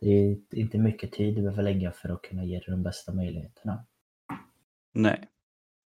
det 0.00 0.10
är 0.10 0.36
inte 0.50 0.78
mycket 0.78 1.12
tid 1.12 1.34
du 1.34 1.42
behöver 1.42 1.62
lägga 1.62 1.92
för 1.92 2.08
att 2.08 2.22
kunna 2.22 2.44
ge 2.44 2.58
dig 2.58 2.66
de 2.66 2.82
bästa 2.82 3.12
möjligheterna. 3.14 3.84
Nej. 4.92 5.28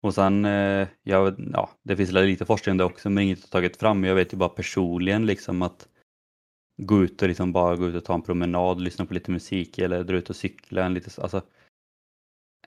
Och 0.02 0.14
sen, 0.14 0.44
eh, 0.44 0.88
ja, 1.02 1.34
ja, 1.52 1.70
det 1.82 1.96
finns 1.96 2.12
lite 2.12 2.44
forskning 2.44 2.76
där 2.76 2.84
också 2.84 3.10
men 3.10 3.24
inget 3.24 3.40
har 3.40 3.48
tagit 3.48 3.76
fram. 3.76 4.04
Jag 4.04 4.14
vet 4.14 4.32
ju 4.32 4.36
bara 4.36 4.48
personligen 4.48 5.26
liksom 5.26 5.62
att 5.62 5.88
gå 6.82 7.02
ut 7.02 7.22
och 7.22 7.28
liksom 7.28 7.52
bara 7.52 7.76
gå 7.76 7.86
ut 7.86 7.94
och 7.94 8.04
ta 8.04 8.14
en 8.14 8.22
promenad, 8.22 8.80
lyssna 8.80 9.06
på 9.06 9.14
lite 9.14 9.30
musik 9.30 9.78
eller 9.78 10.04
dra 10.04 10.16
ut 10.16 10.30
och 10.30 10.36
cykla. 10.36 10.84
En 10.84 10.94
lite, 10.94 11.22
alltså, 11.22 11.42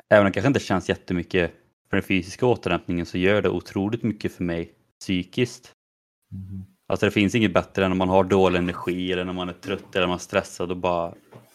även 0.10 0.26
om 0.26 0.26
det 0.26 0.34
kanske 0.34 0.48
inte 0.48 0.60
känns 0.60 0.90
jättemycket 0.90 1.63
för 1.94 1.98
den 1.98 2.08
fysiska 2.08 2.46
återhämtningen 2.46 3.06
så 3.06 3.18
gör 3.18 3.42
det 3.42 3.50
otroligt 3.50 4.04
mycket 4.04 4.32
för 4.32 4.44
mig 4.44 4.74
psykiskt. 5.00 5.74
Mm. 6.32 6.66
Alltså 6.88 7.06
det 7.06 7.12
finns 7.12 7.36
inget 7.36 7.54
bättre 7.54 7.86
än 7.86 7.92
när 7.92 7.96
man 7.96 8.10
har 8.10 8.24
dålig 8.24 8.60
energi 8.60 9.12
eller 9.12 9.26
när 9.26 9.34
man 9.34 9.50
är 9.50 9.54
trött 9.54 9.96
eller 9.96 10.08
man 10.08 10.16
är 10.16 10.20
stressad 10.20 10.72
och 10.72 10.78
bara, 10.78 11.14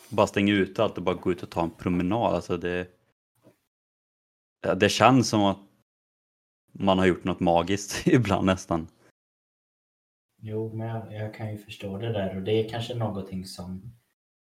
bara 0.08 0.26
stänga 0.26 0.52
ut 0.52 0.78
allt 0.78 0.98
och 0.98 1.04
bara 1.04 1.14
gå 1.14 1.32
ut 1.32 1.42
och 1.42 1.50
ta 1.50 1.62
en 1.62 1.70
promenad. 1.70 2.34
Alltså 2.34 2.56
det, 2.56 2.88
det 4.76 4.88
känns 4.88 5.28
som 5.28 5.44
att 5.44 5.58
man 6.72 6.98
har 6.98 7.06
gjort 7.06 7.24
något 7.24 7.40
magiskt 7.40 8.06
ibland 8.06 8.46
nästan. 8.46 8.88
Jo, 10.42 10.74
men 10.74 10.86
jag, 10.86 11.12
jag, 11.12 11.34
kan 11.34 11.50
ju 11.50 11.58
förstå 11.58 11.98
det 11.98 12.12
där 12.12 12.36
och 12.36 12.42
det 12.42 12.52
är 12.52 12.68
kanske 12.68 12.94
någonting 12.94 13.44
som 13.44 13.92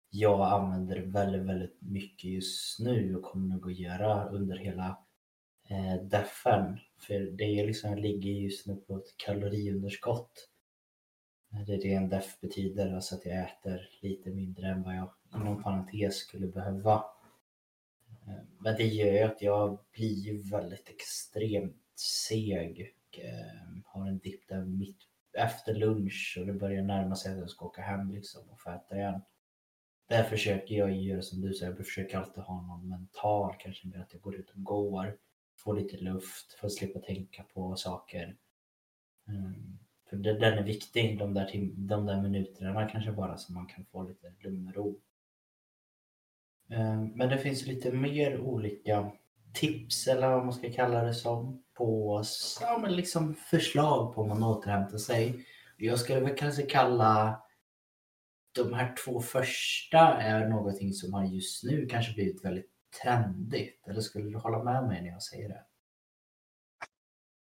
jag 0.09 0.41
använder 0.41 1.01
väldigt, 1.01 1.41
väldigt 1.41 1.77
mycket 1.81 2.31
just 2.31 2.79
nu 2.79 3.15
och 3.15 3.23
kommer 3.23 3.47
nog 3.47 3.71
att 3.71 3.79
göra 3.79 4.29
under 4.29 4.57
hela 4.57 4.97
eh, 5.69 6.03
defen. 6.03 6.79
För 6.99 7.19
det 7.19 7.59
är 7.59 7.67
liksom, 7.67 7.89
jag 7.89 7.99
ligger 7.99 8.31
just 8.31 8.67
nu 8.67 8.75
på 8.75 8.97
ett 8.97 9.17
kaloriunderskott. 9.17 10.49
Eh, 11.53 11.65
det 11.65 11.73
är 11.73 11.81
det 11.81 11.93
en 11.93 12.09
def 12.09 12.39
betyder, 12.41 12.95
alltså 12.95 13.15
att 13.15 13.25
jag 13.25 13.39
äter 13.39 13.89
lite 14.01 14.29
mindre 14.29 14.67
än 14.67 14.83
vad 14.83 14.95
jag 14.95 15.13
inom 15.35 15.63
parentes 15.63 16.15
skulle 16.15 16.47
behöva. 16.47 17.05
Eh, 18.27 18.43
men 18.59 18.75
det 18.75 18.87
gör 18.87 19.13
ju 19.13 19.19
att 19.19 19.41
jag 19.41 19.79
blir 19.91 20.51
väldigt 20.51 20.89
extremt 20.89 21.81
seg. 22.27 22.95
och 23.93 23.99
har 24.01 24.07
en 24.07 24.19
dipp 24.19 24.47
där 24.47 24.65
mitt 24.65 24.97
efter 25.33 25.73
lunch 25.73 26.37
och 26.39 26.45
det 26.45 26.53
börjar 26.53 26.83
närma 26.83 27.15
sig 27.15 27.33
att 27.33 27.39
jag 27.39 27.49
ska 27.49 27.65
åka 27.65 27.81
hem 27.81 28.11
liksom 28.11 28.49
och 28.49 28.61
få 28.61 28.71
äta 28.71 28.95
igen. 28.95 29.21
Där 30.09 30.23
försöker 30.23 30.75
jag 30.75 30.91
göra 30.91 31.21
som 31.21 31.41
du 31.41 31.53
säger, 31.53 31.71
jag 31.71 31.85
försöker 31.85 32.17
alltid 32.17 32.43
ha 32.43 32.61
någon 32.61 32.89
mental 32.89 33.55
kanske 33.59 33.87
mer 33.87 33.99
att 33.99 34.13
jag 34.13 34.21
går 34.21 34.35
ut 34.35 34.49
och 34.49 34.63
går, 34.63 35.17
Få 35.55 35.73
lite 35.73 35.97
luft 35.97 36.53
för 36.53 36.67
att 36.67 36.73
slippa 36.73 36.99
tänka 36.99 37.43
på 37.43 37.75
saker. 37.75 38.37
Mm. 39.27 39.79
För 40.09 40.17
det, 40.17 40.39
den 40.39 40.57
är 40.57 40.63
viktig, 40.63 41.19
de 41.19 41.33
där, 41.33 41.49
de 41.75 42.05
där 42.05 42.21
minuterna 42.21 42.89
kanske 42.89 43.11
bara 43.11 43.37
så 43.37 43.53
man 43.53 43.67
kan 43.67 43.85
få 43.85 44.03
lite 44.03 44.33
lugn 44.39 44.67
och 44.67 44.75
ro. 44.75 44.99
Mm. 46.69 47.07
Men 47.07 47.29
det 47.29 47.37
finns 47.37 47.65
lite 47.65 47.91
mer 47.91 48.39
olika 48.39 49.11
tips 49.53 50.07
eller 50.07 50.29
vad 50.29 50.45
man 50.45 50.53
ska 50.53 50.71
kalla 50.71 51.03
det 51.03 51.13
som 51.13 51.63
på 51.73 52.23
ja, 52.61 52.77
men 52.77 52.95
liksom 52.95 53.35
förslag 53.35 54.15
på 54.15 54.21
hur 54.21 54.29
man 54.29 54.43
återhämtar 54.43 54.97
sig. 54.97 55.45
Jag 55.77 55.99
skulle 55.99 56.19
väl 56.19 56.37
kanske 56.37 56.63
kalla 56.63 57.43
de 58.51 58.73
här 58.73 58.95
två 59.05 59.21
första 59.21 59.99
är 59.99 60.49
någonting 60.49 60.93
som 60.93 61.13
har 61.13 61.25
just 61.25 61.63
nu 61.63 61.85
kanske 61.85 62.13
blivit 62.13 62.45
väldigt 62.45 62.72
trendigt. 63.01 63.87
Eller 63.87 64.01
skulle 64.01 64.29
du 64.29 64.37
hålla 64.37 64.63
med 64.63 64.83
mig 64.83 65.01
när 65.01 65.09
jag 65.09 65.23
säger 65.23 65.49
det? 65.49 65.63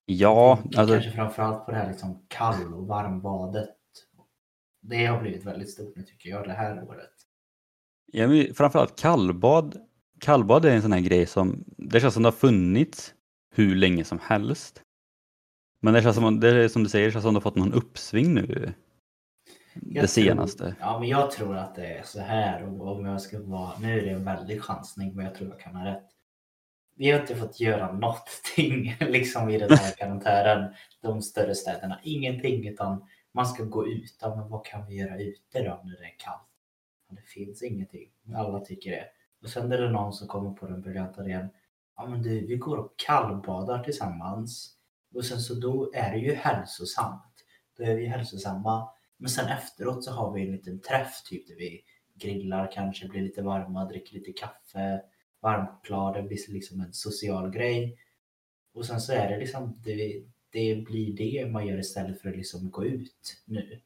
Ja, 0.05 0.59
alltså... 0.77 0.95
Kanske 0.95 1.11
framförallt 1.11 1.65
på 1.67 1.71
det 1.71 1.77
här 1.77 1.89
liksom 1.89 2.25
kall 2.29 2.75
och 2.75 2.87
varmbadet. 2.87 3.77
Det 4.81 5.07
har 5.07 5.21
blivit 5.21 5.45
väldigt 5.47 5.71
stort 5.71 5.97
nu 5.97 6.03
tycker 6.03 6.31
jag 6.31 6.49
det 6.49 6.53
här 6.53 6.83
året. 6.83 7.11
Ja, 8.07 8.29
men 8.29 8.55
framförallt 8.55 8.99
kallbad. 8.99 9.77
Kallbad 10.21 10.65
är 10.65 10.71
en 10.71 10.83
sån 10.83 10.93
här 10.93 11.01
grej 11.01 11.27
som 11.27 11.65
det 11.67 12.01
känns 12.01 12.15
som 12.15 12.23
det 12.23 12.27
har 12.27 12.33
funnits 12.33 13.15
hur 13.55 13.75
länge 13.75 14.05
som 14.05 14.19
helst. 14.23 14.83
Men 15.81 15.95
det 15.95 16.03
känns 16.03 16.17
som, 16.17 16.41
det 16.41 16.49
är 16.49 16.69
som 16.69 16.83
du 16.83 16.89
säger, 16.89 17.07
det 17.07 17.13
känns 17.13 17.25
som 17.25 17.35
du 17.35 17.37
har 17.37 17.43
fått 17.43 17.57
någon 17.57 17.73
uppsving 17.73 18.35
nu. 18.35 18.73
Jag 19.83 20.05
det 20.05 20.09
senaste. 20.09 20.59
Tror, 20.59 20.75
ja, 20.81 20.99
men 20.99 21.09
jag 21.09 21.31
tror 21.31 21.57
att 21.57 21.75
det 21.75 21.87
är 21.87 22.03
så 22.03 22.21
här. 22.21 22.63
Och 22.65 22.97
om 22.97 23.07
jag 23.07 23.21
ska 23.21 23.43
vara, 23.43 23.79
nu 23.79 23.99
är 23.99 24.05
det 24.05 24.11
en 24.11 24.25
väldig 24.25 24.63
chansning, 24.63 25.15
men 25.15 25.25
jag 25.25 25.35
tror 25.35 25.51
jag 25.51 25.61
kan 25.61 25.77
ha 25.77 25.87
rätt. 25.87 26.09
Vi 26.97 27.11
har 27.11 27.21
inte 27.21 27.37
fått 27.37 27.61
göra 27.61 27.93
någonting 27.93 28.97
liksom 29.01 29.51
i 29.51 29.59
den 29.59 29.71
här 29.71 29.93
karantären, 29.97 30.75
de 31.01 31.23
större 31.23 31.55
städerna. 31.55 32.01
Ingenting, 32.03 32.69
utan 32.69 33.05
man 33.33 33.47
ska 33.47 33.65
gå 33.65 33.87
ut. 33.87 34.19
Ja, 34.21 34.37
men 34.37 34.49
vad 34.49 34.67
kan 34.67 34.87
vi 34.87 34.95
göra 34.95 35.21
ute 35.21 35.63
då 35.63 35.81
när 35.85 35.97
det 35.97 36.05
är 36.05 36.19
kallt? 36.19 36.43
Det 37.11 37.23
finns 37.23 37.63
ingenting. 37.63 38.11
Alla 38.35 38.61
tycker 38.61 38.91
det. 38.91 39.05
Och 39.43 39.49
sen 39.49 39.73
är 39.73 39.79
det 39.79 39.91
någon 39.91 40.13
som 40.13 40.29
kommer 40.29 40.51
på 40.51 40.67
den 40.67 40.81
briljanta 40.81 41.25
idén 41.25 41.49
ja 41.99 42.07
men 42.07 42.23
du, 42.23 42.47
vi 42.47 42.57
går 42.57 42.77
och 42.77 42.93
kallbadar 42.97 43.85
tillsammans. 43.85 44.75
Och 45.15 45.25
sen 45.25 45.41
så 45.41 45.55
då 45.55 45.91
är 45.95 46.13
det 46.13 46.19
ju 46.19 46.35
hälsosamt. 46.35 47.45
Då 47.77 47.85
är 47.85 47.97
vi 47.97 48.07
hälsosamma. 48.07 48.89
Men 49.19 49.31
sen 49.31 49.49
efteråt 49.49 50.05
så 50.05 50.13
har 50.13 50.33
vi 50.33 50.43
en 50.43 50.53
liten 50.53 50.81
träff 50.81 51.23
typ 51.25 51.49
där 51.49 51.55
vi 51.57 51.85
grillar 52.15 52.71
kanske, 52.73 53.09
blir 53.09 53.23
lite 53.23 53.43
varma, 53.43 53.85
dricker 53.85 54.15
lite 54.15 54.33
kaffe, 54.33 55.01
varmchoklad. 55.41 56.15
Det 56.15 56.23
blir 56.23 56.53
liksom 56.53 56.81
en 56.81 56.93
social 56.93 57.51
grej. 57.51 57.99
Och 58.75 58.87
sen 58.87 59.01
så 59.01 59.13
är 59.13 59.31
det 59.31 59.39
liksom, 59.39 59.81
det, 59.85 60.23
det 60.51 60.85
blir 60.87 61.17
det 61.17 61.51
man 61.51 61.67
gör 61.67 61.79
istället 61.79 62.21
för 62.21 62.29
att 62.29 62.37
liksom 62.37 62.71
gå 62.71 62.85
ut 62.85 63.43
nu. 63.45 63.81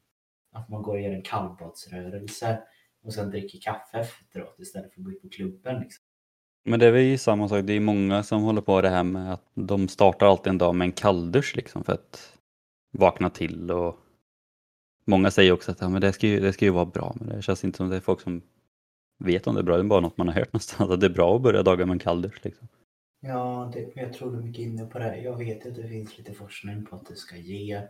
Att 0.51 0.69
man 0.69 0.81
går 0.81 0.93
och 0.93 1.01
gör 1.01 1.11
en 1.11 1.21
kallbadsrörelse 1.21 2.63
och 3.03 3.13
sen 3.13 3.29
dricker 3.29 3.59
kaffe 3.59 3.97
efteråt 3.97 4.59
istället 4.59 4.93
för 4.93 5.01
att 5.01 5.05
gå 5.05 5.11
ut 5.11 5.21
på 5.21 5.29
klubben. 5.29 5.81
Liksom. 5.81 6.03
Men 6.65 6.79
det 6.79 6.85
är 6.85 6.91
väl 6.91 7.19
samma 7.19 7.49
sak, 7.49 7.65
det 7.65 7.73
är 7.73 7.79
många 7.79 8.23
som 8.23 8.41
håller 8.41 8.61
på 8.61 8.81
det 8.81 8.89
här 8.89 9.03
med 9.03 9.33
att 9.33 9.51
de 9.53 9.87
startar 9.87 10.25
alltid 10.25 10.47
en 10.47 10.57
dag 10.57 10.75
med 10.75 10.85
en 10.85 10.91
kalldusch 10.91 11.55
liksom 11.55 11.83
för 11.83 11.93
att 11.93 12.37
vakna 12.91 13.29
till 13.29 13.71
och 13.71 14.02
många 15.05 15.31
säger 15.31 15.51
också 15.51 15.71
att 15.71 15.81
ja, 15.81 15.89
men 15.89 16.01
det, 16.01 16.13
ska 16.13 16.27
ju, 16.27 16.39
det 16.39 16.53
ska 16.53 16.65
ju 16.65 16.71
vara 16.71 16.85
bra 16.85 17.15
men 17.19 17.27
det 17.27 17.41
känns 17.41 17.63
inte 17.63 17.77
som 17.77 17.89
det 17.89 17.95
är 17.95 17.99
folk 17.99 18.21
som 18.21 18.41
vet 19.19 19.47
om 19.47 19.55
det 19.55 19.61
är 19.61 19.63
bra, 19.63 19.77
det 19.77 19.83
är 19.83 19.87
bara 19.87 19.99
något 19.99 20.17
man 20.17 20.27
har 20.27 20.35
hört 20.35 20.47
någonstans 20.53 20.89
att 20.89 20.99
det 20.99 21.05
är 21.05 21.09
bra 21.09 21.35
att 21.35 21.41
börja 21.41 21.63
dagar 21.63 21.85
med 21.85 21.93
en 21.93 21.99
kalldusch. 21.99 22.45
Liksom. 22.45 22.67
Ja, 23.19 23.71
det, 23.73 23.91
jag 23.95 24.13
tror 24.13 24.31
du 24.31 24.37
är 24.37 24.41
mycket 24.41 24.61
inne 24.61 24.85
på 24.85 24.99
det. 24.99 25.17
Jag 25.17 25.37
vet 25.37 25.65
att 25.65 25.75
det 25.75 25.87
finns 25.87 26.17
lite 26.17 26.33
forskning 26.33 26.85
på 26.85 26.95
att 26.95 27.05
det 27.05 27.15
ska 27.15 27.37
ge 27.37 27.87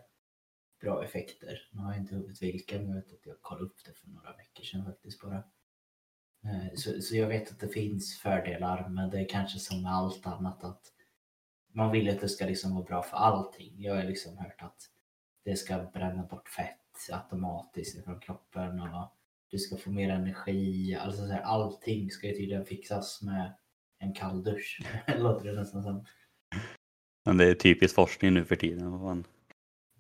bra 0.82 1.04
effekter. 1.04 1.68
Nu 1.72 1.82
har 1.82 1.92
jag 1.92 2.02
inte 2.02 2.16
huvudet 2.16 2.42
vilka, 2.42 2.78
men 2.78 2.88
jag 2.88 2.96
vet 2.96 3.14
att 3.14 3.26
jag 3.26 3.42
kollade 3.42 3.66
upp 3.66 3.78
det 3.86 3.94
för 3.94 4.08
några 4.08 4.36
veckor 4.36 4.64
sedan 4.64 4.86
faktiskt 4.86 5.22
bara. 5.22 5.44
Eh, 6.44 6.74
så, 6.76 7.02
så 7.02 7.16
jag 7.16 7.28
vet 7.28 7.52
att 7.52 7.60
det 7.60 7.68
finns 7.68 8.20
fördelar, 8.20 8.90
men 8.90 9.10
det 9.10 9.20
är 9.20 9.30
kanske 9.30 9.60
som 9.60 9.82
med 9.82 9.94
allt 9.94 10.28
annat 10.28 10.64
att 10.64 10.82
man 11.74 11.92
vill 11.92 12.10
att 12.10 12.22
det 12.22 12.30
ska 12.30 12.46
liksom 12.46 12.76
vara 12.76 12.84
bra 12.84 13.04
för 13.04 13.18
allting. 13.18 13.76
Jag 13.78 13.96
har 13.96 14.04
liksom 14.04 14.38
hört 14.38 14.62
att 14.62 14.90
det 15.46 15.56
ska 15.56 15.78
bränna 15.94 16.24
bort 16.24 16.50
fett 16.50 16.83
automatiskt 17.12 18.04
från 18.04 18.20
kroppen 18.20 18.80
och 18.80 19.14
du 19.52 19.60
ska 19.60 19.78
få 19.78 19.92
mer 19.92 20.10
energi. 20.10 20.96
Alltså 20.96 21.22
så 21.22 21.34
här, 21.34 21.42
allting 21.42 22.12
ska 22.12 22.28
ju 22.28 22.34
tydligen 22.34 22.66
fixas 22.66 23.22
med 23.22 23.54
en 24.00 24.14
kall 24.14 24.44
dusch. 24.44 24.82
Låter 25.18 25.46
det 25.46 25.60
nästan 25.60 25.84
som. 25.84 26.06
Men 27.26 27.38
det 27.38 27.46
är 27.46 27.56
typiskt 27.56 27.96
forskning 27.96 28.34
nu 28.34 28.46
för 28.46 28.56
tiden. 28.56 29.24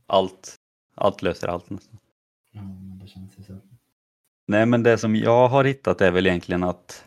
Allt, 0.05 0.55
allt 0.95 1.21
löser 1.21 1.47
allt 1.47 1.69
nästan. 1.69 1.99
Ja, 2.51 2.61
men 2.61 2.99
det 2.99 3.07
känns 3.07 3.39
ju 3.39 3.43
så. 3.43 3.59
Nej, 4.47 4.65
men 4.65 4.83
det 4.83 4.97
som 4.97 5.15
jag 5.15 5.47
har 5.47 5.63
hittat 5.63 6.01
är 6.01 6.11
väl 6.11 6.27
egentligen 6.27 6.63
att 6.63 7.05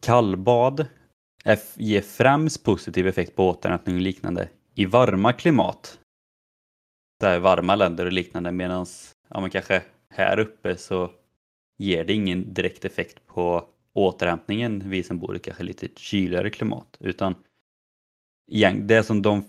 kallbad 0.00 0.86
ger 1.74 2.00
främst 2.00 2.64
positiv 2.64 3.06
effekt 3.06 3.36
på 3.36 3.48
återhämtning 3.48 3.94
och 3.94 4.02
liknande 4.02 4.48
i 4.74 4.86
varma 4.86 5.32
klimat. 5.32 5.98
Där 7.20 7.38
varma 7.38 7.74
länder 7.74 8.06
och 8.06 8.12
liknande 8.12 8.52
medan 8.52 8.86
ja, 9.28 9.48
kanske 9.52 9.82
här 10.10 10.38
uppe 10.38 10.76
så 10.76 11.10
ger 11.78 12.04
det 12.04 12.12
ingen 12.12 12.54
direkt 12.54 12.84
effekt 12.84 13.26
på 13.26 13.64
återhämtningen 13.92 14.82
vi 14.90 15.02
som 15.02 15.18
bor 15.18 15.36
i 15.36 15.38
kanske 15.38 15.62
lite 15.62 15.88
kyligare 15.96 16.50
klimat 16.50 16.96
utan 17.00 17.34
det 18.76 19.02
som 19.02 19.22
de 19.22 19.44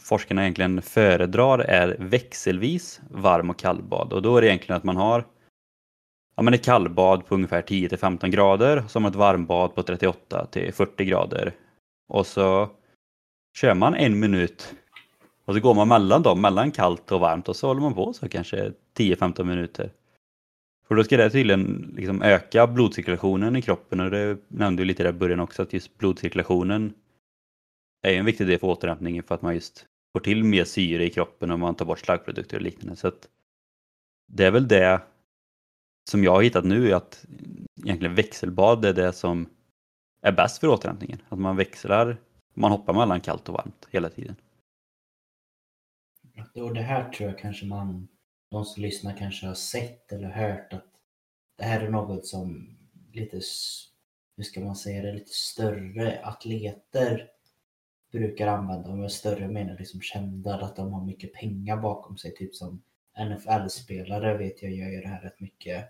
forskarna 0.00 0.42
egentligen 0.42 0.82
föredrar 0.82 1.58
är 1.58 1.96
växelvis 1.98 3.00
varm 3.10 3.50
och 3.50 3.58
kallbad 3.58 4.12
och 4.12 4.22
då 4.22 4.36
är 4.36 4.40
det 4.40 4.48
egentligen 4.48 4.76
att 4.76 4.84
man 4.84 4.96
har 4.96 5.24
ja, 6.36 6.42
men 6.42 6.54
ett 6.54 6.64
kallbad 6.64 7.26
på 7.26 7.34
ungefär 7.34 7.62
10 7.62 7.88
till 7.88 7.98
15 7.98 8.30
grader 8.30 8.84
som 8.88 9.04
ett 9.04 9.14
varmbad 9.14 9.74
på 9.74 9.82
38 9.82 10.46
till 10.46 10.72
40 10.72 11.04
grader 11.04 11.52
och 12.08 12.26
så 12.26 12.70
kör 13.56 13.74
man 13.74 13.94
en 13.94 14.20
minut 14.20 14.74
och 15.44 15.54
så 15.54 15.60
går 15.60 15.74
man 15.74 15.88
mellan 15.88 16.22
dem, 16.22 16.40
mellan 16.40 16.70
kallt 16.70 17.12
och 17.12 17.20
varmt 17.20 17.48
och 17.48 17.56
så 17.56 17.66
håller 17.66 17.80
man 17.80 17.94
på 17.94 18.12
så 18.12 18.28
kanske 18.28 18.72
10-15 18.96 19.44
minuter. 19.44 19.90
För 20.88 20.94
då 20.94 21.04
ska 21.04 21.16
det 21.16 21.30
tydligen 21.30 21.94
liksom 21.96 22.22
öka 22.22 22.66
blodcirkulationen 22.66 23.56
i 23.56 23.62
kroppen 23.62 24.00
och 24.00 24.10
det 24.10 24.38
nämnde 24.48 24.82
du 24.82 24.84
lite 24.84 25.02
där 25.02 25.10
i 25.10 25.12
början 25.12 25.40
också 25.40 25.62
att 25.62 25.72
just 25.72 25.98
blodcirkulationen 25.98 26.94
är 28.02 28.14
en 28.14 28.24
viktig 28.24 28.46
del 28.46 28.58
för 28.58 28.66
återhämtningen 28.66 29.22
för 29.22 29.34
att 29.34 29.42
man 29.42 29.54
just 29.54 29.86
får 30.12 30.20
till 30.20 30.44
mer 30.44 30.64
syre 30.64 31.04
i 31.04 31.10
kroppen 31.10 31.50
och 31.50 31.58
man 31.58 31.74
tar 31.74 31.84
bort 31.84 31.98
slaggprodukter 31.98 32.56
och 32.56 32.62
liknande. 32.62 32.96
Så 32.96 33.08
att 33.08 33.28
det 34.32 34.44
är 34.44 34.50
väl 34.50 34.68
det 34.68 35.02
som 36.10 36.24
jag 36.24 36.32
har 36.32 36.42
hittat 36.42 36.64
nu 36.64 36.90
är 36.90 36.94
att 36.94 37.24
egentligen 37.84 38.14
växelbad 38.14 38.84
är 38.84 38.92
det 38.92 39.12
som 39.12 39.46
är 40.22 40.32
bäst 40.32 40.58
för 40.58 40.68
återhämtningen. 40.68 41.18
Att 41.28 41.38
man 41.38 41.56
växlar, 41.56 42.16
man 42.54 42.70
hoppar 42.70 42.92
mellan 42.92 43.20
kallt 43.20 43.48
och 43.48 43.54
varmt 43.54 43.88
hela 43.90 44.08
tiden. 44.08 44.36
Och 46.54 46.74
det 46.74 46.82
här 46.82 47.10
tror 47.10 47.30
jag 47.30 47.38
kanske 47.38 47.66
man 47.66 48.08
de 48.52 48.64
som 48.64 48.82
lyssnar 48.82 49.16
kanske 49.16 49.46
har 49.46 49.54
sett 49.54 50.12
eller 50.12 50.28
hört 50.28 50.72
att 50.72 50.86
det 51.56 51.64
här 51.64 51.80
är 51.80 51.90
något 51.90 52.26
som 52.26 52.76
lite, 53.12 53.40
hur 54.36 54.44
ska 54.44 54.60
man 54.60 54.76
säga 54.76 55.02
det, 55.02 55.12
lite 55.12 55.34
större 55.34 56.24
atleter 56.24 57.28
brukar 58.12 58.46
använda. 58.46 58.90
Och 58.90 58.98
med 58.98 59.12
större 59.12 59.48
menar 59.48 59.78
liksom 59.78 60.00
kända, 60.00 60.54
att 60.54 60.76
de 60.76 60.92
har 60.92 61.04
mycket 61.04 61.32
pengar 61.32 61.76
bakom 61.76 62.16
sig. 62.16 62.34
Typ 62.34 62.54
som 62.54 62.82
NFL-spelare 63.18 64.38
vet 64.38 64.62
jag 64.62 64.72
gör 64.72 64.88
ju 64.88 65.00
det 65.00 65.08
här 65.08 65.20
rätt 65.20 65.40
mycket. 65.40 65.84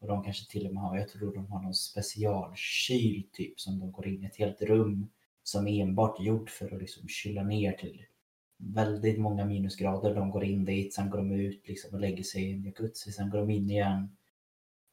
Och 0.00 0.08
de 0.08 0.24
kanske 0.24 0.50
till 0.50 0.66
och 0.66 0.74
med 0.74 0.82
har, 0.82 0.96
jag 0.96 1.08
tror 1.08 1.34
de 1.34 1.46
har 1.46 1.62
någon 1.62 1.74
specialkyl 1.74 3.28
typ 3.32 3.60
som 3.60 3.80
de 3.80 3.92
går 3.92 4.06
in 4.06 4.22
i 4.24 4.26
ett 4.26 4.36
helt 4.36 4.62
rum 4.62 5.10
som 5.42 5.68
är 5.68 5.82
enbart 5.82 6.20
gjort 6.20 6.50
för 6.50 6.74
att 6.74 6.80
liksom 6.80 7.08
kyla 7.08 7.42
ner 7.42 7.72
till 7.72 8.04
väldigt 8.60 9.18
många 9.18 9.44
minusgrader. 9.44 10.14
De 10.14 10.30
går 10.30 10.44
in 10.44 10.64
dit, 10.64 10.94
sen 10.94 11.10
går 11.10 11.18
de 11.18 11.32
ut 11.32 11.68
liksom 11.68 11.94
och 11.94 12.00
lägger 12.00 12.22
sig 12.22 12.42
i 12.42 12.52
en 12.52 12.62
jacuzzi, 12.62 13.12
sen 13.12 13.30
går 13.30 13.38
de 13.38 13.50
in 13.50 13.70
igen. 13.70 14.16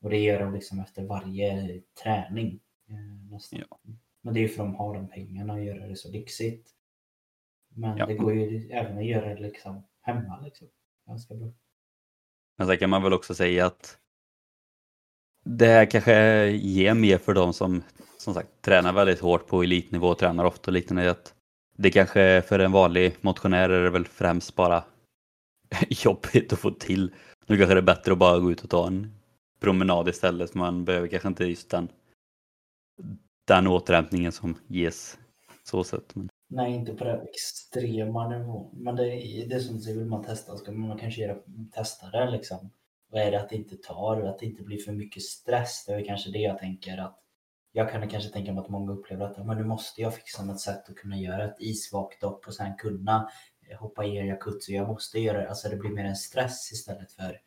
Och 0.01 0.09
det 0.09 0.17
gör 0.17 0.39
de 0.39 0.53
liksom 0.53 0.79
efter 0.79 1.03
varje 1.03 1.81
träning. 2.03 2.59
Eh, 2.89 3.37
ja. 3.51 3.79
Men 4.21 4.33
det 4.33 4.39
är 4.39 4.41
ju 4.41 4.47
för 4.47 4.63
att 4.63 4.69
de 4.69 4.75
har 4.75 4.93
de 4.93 5.07
pengarna 5.07 5.53
att 5.53 5.63
göra 5.63 5.87
det 5.87 5.95
så 5.95 6.11
lyxigt. 6.11 6.69
Men 7.69 7.97
ja. 7.97 8.05
det 8.05 8.13
går 8.13 8.33
ju 8.33 8.69
även 8.71 8.97
att 8.97 9.05
göra 9.05 9.35
det 9.35 9.41
liksom 9.41 9.83
hemma. 10.01 10.39
Liksom. 10.41 10.67
Ganska 11.07 11.35
bra. 11.35 11.51
Men 12.57 12.67
sen 12.67 12.77
kan 12.77 12.89
man 12.89 13.03
väl 13.03 13.13
också 13.13 13.35
säga 13.35 13.65
att 13.65 13.97
det 15.43 15.85
kanske 15.91 16.47
ger 16.49 16.93
mer 16.93 17.17
för 17.17 17.33
de 17.33 17.53
som 17.53 17.83
som 18.17 18.33
sagt 18.33 18.61
tränar 18.61 18.93
väldigt 18.93 19.19
hårt 19.19 19.47
på 19.47 19.63
elitnivå 19.63 20.07
och 20.07 20.17
tränar 20.17 20.45
ofta 20.45 20.71
och 20.71 20.73
liknande. 20.73 21.11
Att 21.11 21.33
det 21.77 21.91
kanske 21.91 22.41
för 22.41 22.59
en 22.59 22.71
vanlig 22.71 23.15
motionär 23.21 23.69
är 23.69 23.83
det 23.83 23.89
väl 23.89 24.05
främst 24.05 24.55
bara 24.55 24.83
jobbigt 25.89 26.53
att 26.53 26.59
få 26.59 26.71
till. 26.71 27.11
Nu 27.45 27.57
kanske 27.57 27.73
det 27.73 27.79
är 27.79 27.81
bättre 27.81 28.11
att 28.11 28.17
bara 28.17 28.39
gå 28.39 28.51
ut 28.51 28.63
och 28.63 28.69
ta 28.69 28.87
en 28.87 29.11
promenad 29.59 30.09
istället. 30.09 30.53
Man 30.53 30.85
behöver 30.85 31.07
kanske 31.07 31.27
inte 31.27 31.45
just 31.45 31.69
den, 31.69 31.89
den 33.47 33.67
återhämtningen 33.67 34.31
som 34.31 34.57
ges 34.67 35.17
så 35.63 35.83
sätt. 35.83 36.15
Men... 36.15 36.29
Nej, 36.49 36.73
inte 36.73 36.93
på 36.93 37.03
den 37.03 37.21
extrema 37.21 38.29
nivån. 38.29 38.69
Men 38.73 38.95
det, 38.95 39.03
är, 39.03 39.47
det 39.47 39.55
är 39.55 39.59
som 39.59 39.79
säger, 39.79 39.97
vill 39.97 40.07
man 40.07 40.23
testa 40.23 40.57
ska 40.57 40.71
man 40.71 40.97
kanske 40.97 41.21
göra, 41.21 41.37
testa 41.71 42.09
det 42.09 42.31
liksom. 42.31 42.69
Vad 43.11 43.21
är 43.21 43.31
det 43.31 43.41
att 43.41 43.49
det 43.49 43.55
inte 43.55 43.77
tar, 43.77 44.21
att 44.21 44.39
det 44.39 44.45
inte 44.45 44.63
blir 44.63 44.77
för 44.77 44.91
mycket 44.91 45.23
stress. 45.23 45.85
Det 45.87 45.93
är 45.93 46.05
kanske 46.05 46.31
det 46.31 46.39
jag 46.39 46.59
tänker 46.59 46.97
att 46.97 47.19
jag 47.77 47.91
kan 47.91 48.09
kanske 48.09 48.29
tänka 48.29 48.53
mig 48.53 48.61
att 48.61 48.69
många 48.69 48.91
upplever 48.91 49.25
att 49.25 49.45
men 49.45 49.57
nu 49.57 49.63
måste 49.63 50.01
jag 50.01 50.15
fixa 50.15 50.45
något 50.45 50.59
sätt 50.59 50.89
att 50.89 50.95
kunna 50.95 51.17
göra 51.17 51.43
ett 51.43 51.55
isvakt 51.59 52.21
dopp 52.21 52.47
och 52.47 52.53
sen 52.53 52.75
kunna 52.77 53.29
eh, 53.69 53.79
hoppa 53.79 54.05
i 54.05 54.17
en 54.17 54.27
jacuzzi. 54.27 54.75
Jag 54.75 54.87
måste 54.87 55.19
göra 55.19 55.37
det. 55.37 55.49
Alltså 55.49 55.69
det 55.69 55.75
blir 55.75 55.89
mer 55.89 56.05
en 56.05 56.15
stress 56.15 56.71
istället 56.71 57.11
för 57.11 57.41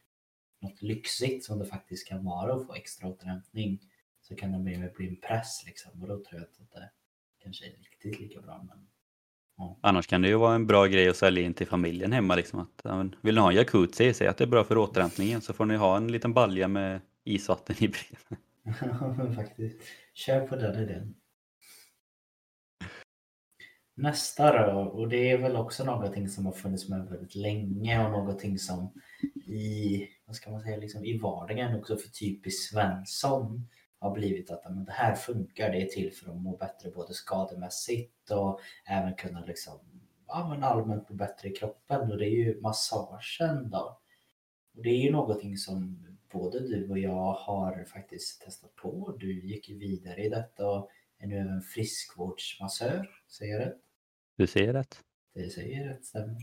något 0.61 0.83
lyxigt 0.83 1.45
som 1.45 1.59
det 1.59 1.67
faktiskt 1.67 2.09
kan 2.09 2.25
vara 2.25 2.55
att 2.55 2.67
få 2.67 2.75
extra 2.75 3.09
återhämtning. 3.09 3.81
Så 4.21 4.35
kan 4.35 4.53
det 4.53 4.59
mer 4.59 4.93
bli 4.97 5.09
en 5.09 5.17
press 5.17 5.63
liksom 5.67 6.03
och 6.03 6.09
då 6.09 6.15
tror 6.15 6.41
jag 6.41 6.43
att 6.43 6.73
det 6.73 6.91
kanske 7.43 7.67
är 7.67 7.71
riktigt 7.71 8.21
lika 8.21 8.41
bra. 8.41 8.67
Men, 8.69 8.87
ja. 9.57 9.79
Annars 9.81 10.07
kan 10.07 10.23
det 10.23 10.29
ju 10.29 10.37
vara 10.37 10.55
en 10.55 10.67
bra 10.67 10.87
grej 10.87 11.09
att 11.09 11.17
sälja 11.17 11.43
in 11.43 11.55
till 11.55 11.67
familjen 11.67 12.13
hemma. 12.13 12.35
Liksom 12.35 12.61
att, 12.61 13.13
vill 13.21 13.35
ni 13.35 13.41
ha 13.41 13.51
en 13.51 13.57
jacuzzi, 13.57 14.15
säg 14.15 14.27
att 14.27 14.37
det 14.37 14.45
är 14.45 14.49
bra 14.49 14.65
för 14.65 14.79
återhämtningen 14.79 15.41
så 15.41 15.53
får 15.53 15.67
ni 15.67 15.77
ha 15.77 15.97
en 15.97 16.13
liten 16.13 16.33
balja 16.33 16.69
med 16.69 17.01
isvatten 17.25 17.77
i 17.79 17.89
bredvid. 17.89 18.39
Ja, 18.81 19.33
faktiskt. 19.37 19.77
Kör 20.27 20.47
på 20.47 20.57
den 20.57 20.83
idén. 20.83 21.15
Nästa 23.95 24.73
då, 24.73 24.81
och 24.81 25.09
det 25.09 25.31
är 25.31 25.39
väl 25.39 25.57
också 25.57 25.85
någonting 25.85 26.29
som 26.29 26.47
har 26.47 26.53
funnits 26.53 26.89
med 26.89 27.07
väldigt 27.07 27.35
länge 27.35 28.05
och 28.05 28.11
någonting 28.11 28.59
som 28.59 28.93
i, 29.47 30.09
vad 30.27 30.37
ska 30.37 30.51
man 30.51 30.61
säga, 30.61 30.77
liksom 30.77 31.05
i 31.05 31.19
vardagen 31.19 31.79
också 31.79 31.97
för 31.97 32.09
typiskt 32.09 32.73
Svensson 32.73 33.69
har 33.99 34.11
blivit 34.11 34.51
att 34.51 34.75
men 34.75 34.85
det 34.85 34.93
här 34.93 35.15
funkar, 35.15 35.71
det 35.71 35.83
är 35.83 35.87
till 35.87 36.13
för 36.13 36.31
att 36.31 36.37
må 36.37 36.57
bättre 36.57 36.91
både 36.91 37.15
skademässigt 37.15 38.31
och 38.31 38.61
även 38.87 39.15
kunna 39.15 39.45
liksom, 39.45 39.79
ja, 40.27 40.49
men 40.49 40.65
allmänt 40.65 41.09
må 41.09 41.17
bättre 41.17 41.49
i 41.49 41.53
kroppen 41.53 42.13
och 42.13 42.19
det 42.19 42.27
är 42.27 42.45
ju 42.45 42.61
massagen 42.61 43.71
då. 43.71 44.01
Och 44.77 44.83
det 44.83 44.91
är 44.91 45.05
ju 45.05 45.13
någonting 45.13 45.57
som 45.57 46.10
både 46.33 46.61
du 46.61 46.91
och 46.91 46.99
jag 46.99 47.33
har 47.33 47.85
faktiskt 47.85 48.41
testat 48.43 48.75
på. 48.75 49.17
Du 49.21 49.47
gick 49.47 49.69
ju 49.69 49.79
vidare 49.79 50.25
i 50.25 50.29
detta 50.29 50.71
och 50.71 50.91
är 51.19 51.27
nu 51.27 51.39
även 51.39 51.63
friskvårdsmassör. 51.63 53.09
Säger 53.29 53.53
jag 53.53 53.67
rätt? 53.67 53.79
Du 54.37 54.47
säger 54.47 54.73
rätt. 54.73 55.01
Det 55.35 55.51
säger 55.51 55.89
rätt, 55.89 56.05
stämmer. 56.05 56.37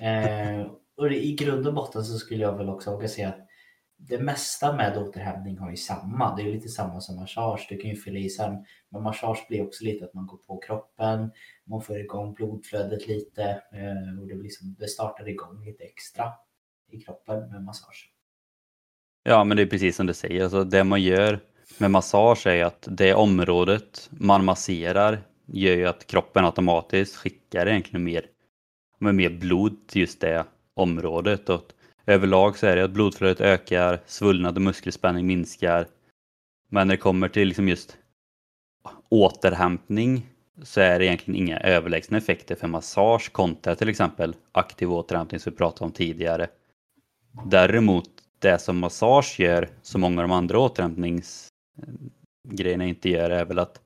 eh, 0.00 0.66
och 0.96 1.12
i 1.12 1.34
grund 1.34 1.66
och 1.66 1.74
botten 1.74 2.04
så 2.04 2.18
skulle 2.18 2.42
jag 2.42 2.56
väl 2.56 2.68
också 2.68 2.90
våga 2.90 3.08
säga 3.08 3.28
att 3.28 3.48
det 3.96 4.18
mesta 4.18 4.76
med 4.76 4.98
återhämtning 4.98 5.58
har 5.58 5.70
ju 5.70 5.76
samma. 5.76 6.36
Det 6.36 6.42
är 6.42 6.52
lite 6.52 6.68
samma 6.68 7.00
som 7.00 7.16
massage. 7.16 7.66
Du 7.70 7.76
kan 7.76 7.90
ju 7.90 7.96
fylla 7.96 8.18
i 8.18 8.30
sen. 8.30 8.64
Men 8.88 9.02
massage 9.02 9.46
blir 9.48 9.66
också 9.66 9.84
lite 9.84 10.04
att 10.04 10.14
man 10.14 10.26
går 10.26 10.36
på 10.36 10.58
kroppen. 10.58 11.30
Man 11.64 11.82
får 11.82 11.98
igång 11.98 12.34
blodflödet 12.34 13.06
lite. 13.06 13.42
Eh, 13.72 14.20
och 14.20 14.26
det, 14.26 14.34
liksom, 14.34 14.74
det 14.78 14.88
startar 14.88 15.28
igång 15.28 15.64
lite 15.64 15.84
extra 15.84 16.32
i 16.90 17.00
kroppen 17.00 17.50
med 17.50 17.64
massage. 17.64 18.13
Ja, 19.26 19.44
men 19.44 19.56
det 19.56 19.62
är 19.62 19.66
precis 19.66 19.96
som 19.96 20.06
du 20.06 20.14
säger. 20.14 20.42
Alltså, 20.42 20.64
det 20.64 20.84
man 20.84 21.02
gör 21.02 21.40
med 21.78 21.90
massage 21.90 22.46
är 22.46 22.64
att 22.64 22.88
det 22.90 23.14
området 23.14 24.10
man 24.10 24.44
masserar 24.44 25.22
gör 25.46 25.76
ju 25.76 25.86
att 25.86 26.06
kroppen 26.06 26.44
automatiskt 26.44 27.16
skickar 27.16 27.66
egentligen 27.66 28.04
mer, 28.04 28.26
med 28.98 29.14
mer 29.14 29.30
blod 29.30 29.88
till 29.88 30.00
just 30.00 30.20
det 30.20 30.44
området. 30.74 31.48
Och 31.48 31.62
överlag 32.06 32.58
så 32.58 32.66
är 32.66 32.76
det 32.76 32.84
att 32.84 32.90
blodflödet 32.90 33.40
ökar, 33.40 34.00
svullnad 34.06 34.56
och 34.56 34.62
muskelspänning 34.62 35.26
minskar. 35.26 35.86
Men 36.68 36.88
när 36.88 36.94
det 36.94 37.00
kommer 37.00 37.28
till 37.28 37.48
liksom 37.48 37.68
just 37.68 37.96
återhämtning 39.08 40.26
så 40.62 40.80
är 40.80 40.98
det 40.98 41.06
egentligen 41.06 41.40
inga 41.40 41.60
överlägsna 41.60 42.18
effekter 42.18 42.54
för 42.54 42.68
massage 42.68 43.32
kontra 43.32 43.74
till 43.74 43.88
exempel 43.88 44.34
aktiv 44.52 44.92
återhämtning 44.92 45.40
som 45.40 45.52
vi 45.52 45.56
pratade 45.56 45.84
om 45.84 45.92
tidigare. 45.92 46.48
Däremot 47.46 48.10
det 48.44 48.58
som 48.58 48.78
massage 48.78 49.40
gör, 49.40 49.68
som 49.82 50.00
många 50.00 50.22
av 50.22 50.28
de 50.28 50.34
andra 50.34 50.58
återhämtningsgrejerna 50.58 52.84
inte 52.84 53.08
gör, 53.08 53.30
är 53.30 53.44
väl 53.44 53.58
att 53.58 53.80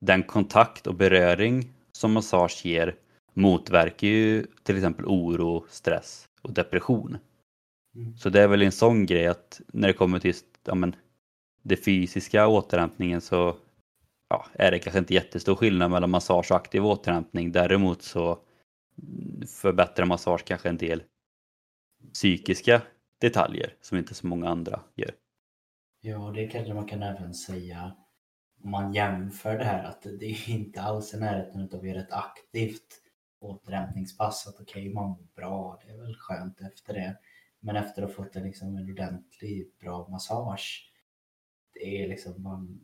den 0.00 0.22
kontakt 0.22 0.86
och 0.86 0.94
beröring 0.94 1.70
som 1.92 2.12
massage 2.12 2.66
ger 2.66 2.96
motverkar 3.34 4.08
ju 4.08 4.46
till 4.62 4.76
exempel 4.76 5.06
oro, 5.06 5.64
stress 5.68 6.28
och 6.42 6.52
depression. 6.52 7.18
Mm. 7.96 8.16
Så 8.16 8.28
det 8.28 8.42
är 8.42 8.48
väl 8.48 8.62
en 8.62 8.72
sån 8.72 9.06
grej 9.06 9.26
att 9.26 9.60
när 9.66 9.88
det 9.88 9.94
kommer 9.94 10.18
till 10.18 10.28
just, 10.28 10.46
ja, 10.64 10.74
men, 10.74 10.96
det 11.62 11.76
fysiska 11.76 12.46
återhämtningen 12.46 13.20
så 13.20 13.56
ja, 14.28 14.46
är 14.52 14.70
det 14.70 14.78
kanske 14.78 14.98
inte 14.98 15.14
jättestor 15.14 15.54
skillnad 15.54 15.90
mellan 15.90 16.10
massage 16.10 16.50
och 16.50 16.56
aktiv 16.56 16.86
återhämtning. 16.86 17.52
Däremot 17.52 18.02
så 18.02 18.38
förbättrar 19.46 20.06
massage 20.06 20.44
kanske 20.44 20.68
en 20.68 20.76
del 20.76 21.02
psykiska 22.12 22.82
detaljer 23.18 23.74
som 23.80 23.98
inte 23.98 24.14
så 24.14 24.26
många 24.26 24.48
andra 24.48 24.80
gör. 24.94 25.10
Ja, 26.00 26.32
det 26.34 26.46
kanske 26.46 26.74
man 26.74 26.86
kan 26.86 27.02
även 27.02 27.34
säga 27.34 27.96
om 28.62 28.70
man 28.70 28.92
jämför 28.92 29.58
det 29.58 29.64
här 29.64 29.84
att 29.84 30.02
det 30.02 30.26
är 30.26 30.50
inte 30.50 30.82
alls 30.82 31.14
i 31.14 31.18
närheten 31.18 31.68
av 31.72 31.80
att 31.80 31.86
göra 31.86 32.00
ett 32.00 32.12
aktivt 32.12 33.02
återhämtningspass. 33.40 34.46
Att 34.46 34.60
okej, 34.60 34.82
okay, 34.82 34.94
man 34.94 35.08
mår 35.08 35.26
bra, 35.36 35.80
det 35.84 35.92
är 35.92 35.96
väl 35.96 36.16
skönt 36.16 36.60
efter 36.60 36.94
det. 36.94 37.18
Men 37.60 37.76
efter 37.76 38.02
att 38.02 38.08
ha 38.08 38.24
fått 38.24 38.36
en, 38.36 38.42
liksom, 38.42 38.76
en 38.76 38.90
ordentlig 38.90 39.70
bra 39.80 40.08
massage, 40.08 40.92
det 41.72 42.02
är 42.02 42.08
liksom 42.08 42.42
man, 42.42 42.80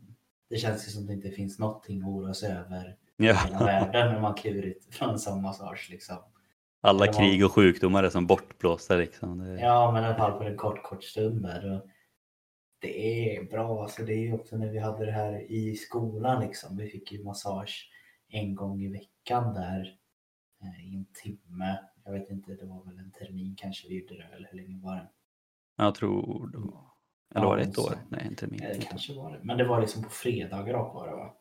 det 0.49 0.57
känns 0.57 0.87
ju 0.87 0.91
som 0.91 1.07
det 1.07 1.13
inte 1.13 1.31
finns 1.31 1.59
någonting 1.59 2.01
att 2.01 2.07
oroa 2.07 2.33
sig 2.33 2.51
över 2.51 2.97
ja. 3.17 3.33
hela 3.33 3.59
världen 3.65 4.13
när 4.13 4.21
man 4.21 4.33
kliver 4.33 4.63
ut 4.63 4.87
från 4.91 5.09
en 5.09 5.19
sån 5.19 5.41
massage. 5.41 5.87
Liksom. 5.91 6.17
Alla 6.85 7.05
man... 7.05 7.13
krig 7.13 7.45
och 7.45 7.51
sjukdomar 7.51 8.03
är 8.03 8.09
som 8.09 8.27
bortblåsta 8.27 8.95
liksom. 8.95 9.37
Det... 9.37 9.61
Ja, 9.61 9.91
men 9.91 10.03
i 10.03 10.05
alla 10.05 10.15
fall 10.15 10.31
på 10.31 10.43
en 10.43 10.57
kort, 10.57 10.83
kort 10.83 11.03
stund 11.03 11.41
där. 11.41 11.73
Och 11.73 11.87
det 12.79 13.35
är 13.37 13.43
bra. 13.43 13.83
Alltså, 13.83 14.03
det 14.03 14.13
är 14.13 14.33
också 14.33 14.57
när 14.57 14.69
vi 14.69 14.79
hade 14.79 15.05
det 15.05 15.11
här 15.11 15.51
i 15.51 15.75
skolan 15.75 16.41
liksom. 16.41 16.77
Vi 16.77 16.89
fick 16.89 17.11
ju 17.11 17.23
massage 17.23 17.89
en 18.27 18.55
gång 18.55 18.81
i 18.81 18.87
veckan 18.87 19.53
där 19.53 19.97
eh, 20.61 20.87
i 20.87 20.95
en 20.95 21.05
timme. 21.23 21.79
Jag 22.05 22.11
vet 22.11 22.29
inte, 22.29 22.55
det 22.55 22.65
var 22.65 22.83
väl 22.85 22.99
en 22.99 23.11
termin 23.11 23.55
kanske 23.57 23.87
vi 23.87 23.99
gjorde 23.99 24.17
det, 24.17 24.35
eller 24.35 24.49
hur 24.51 24.57
länge 24.57 24.79
var 24.83 24.95
det? 24.95 25.09
Jag 25.75 25.95
tror 25.95 26.47
det 26.47 26.57
var 26.57 26.93
eller 27.35 27.45
var 27.45 27.57
det 27.57 27.63
ett 27.63 27.77
år? 27.77 27.93
Nej, 28.09 28.27
inte 28.29 28.47
min. 28.47 28.59
Det 28.59 28.87
kanske 28.89 29.13
var 29.13 29.31
det. 29.31 29.39
Men 29.43 29.57
det 29.57 29.67
var 29.67 29.81
liksom 29.81 30.03
på 30.03 30.09
fredagar 30.09 30.73
och 30.73 30.93
var 30.93 31.07
det 31.07 31.15
va? 31.15 31.33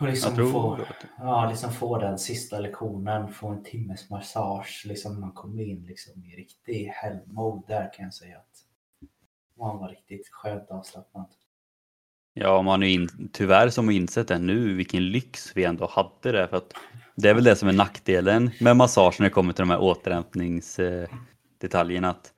Och 0.00 0.08
liksom 0.08 0.36
få, 0.36 0.78
ja, 1.18 1.50
liksom 1.50 1.72
få 1.72 1.98
den 1.98 2.18
sista 2.18 2.58
lektionen, 2.58 3.32
få 3.32 3.48
en 3.48 3.62
timmes 3.62 4.10
massage. 4.10 4.84
Liksom 4.86 5.20
man 5.20 5.32
kom 5.32 5.60
in 5.60 5.84
liksom 5.86 6.24
i 6.24 6.36
riktig 6.36 6.84
helgmode 6.84 7.62
där 7.66 7.92
kan 7.92 8.04
jag 8.04 8.14
säga 8.14 8.36
att 8.36 8.64
man 9.58 9.78
var 9.78 9.88
riktigt 9.88 10.28
skönt 10.28 10.70
avslappnad. 10.70 11.26
Ja, 12.34 12.62
man 12.62 12.82
är 12.82 12.86
in, 12.86 13.30
tyvärr 13.32 13.68
som 13.68 13.86
har 13.86 13.92
insett 13.92 14.28
det 14.28 14.38
nu 14.38 14.74
vilken 14.74 15.10
lyx 15.10 15.52
vi 15.54 15.64
ändå 15.64 15.90
hade 15.92 16.32
det. 16.32 16.48
För 16.48 16.56
att 16.56 16.72
det 17.14 17.28
är 17.28 17.34
väl 17.34 17.44
det 17.44 17.56
som 17.56 17.68
är 17.68 17.72
nackdelen 17.72 18.50
med 18.60 18.76
massage 18.76 19.20
när 19.20 19.24
det 19.24 19.30
kommer 19.30 19.52
till 19.52 19.62
de 19.62 19.70
här 19.70 19.80
återhämtningsdetaljerna. 19.80 22.10
Att 22.10 22.32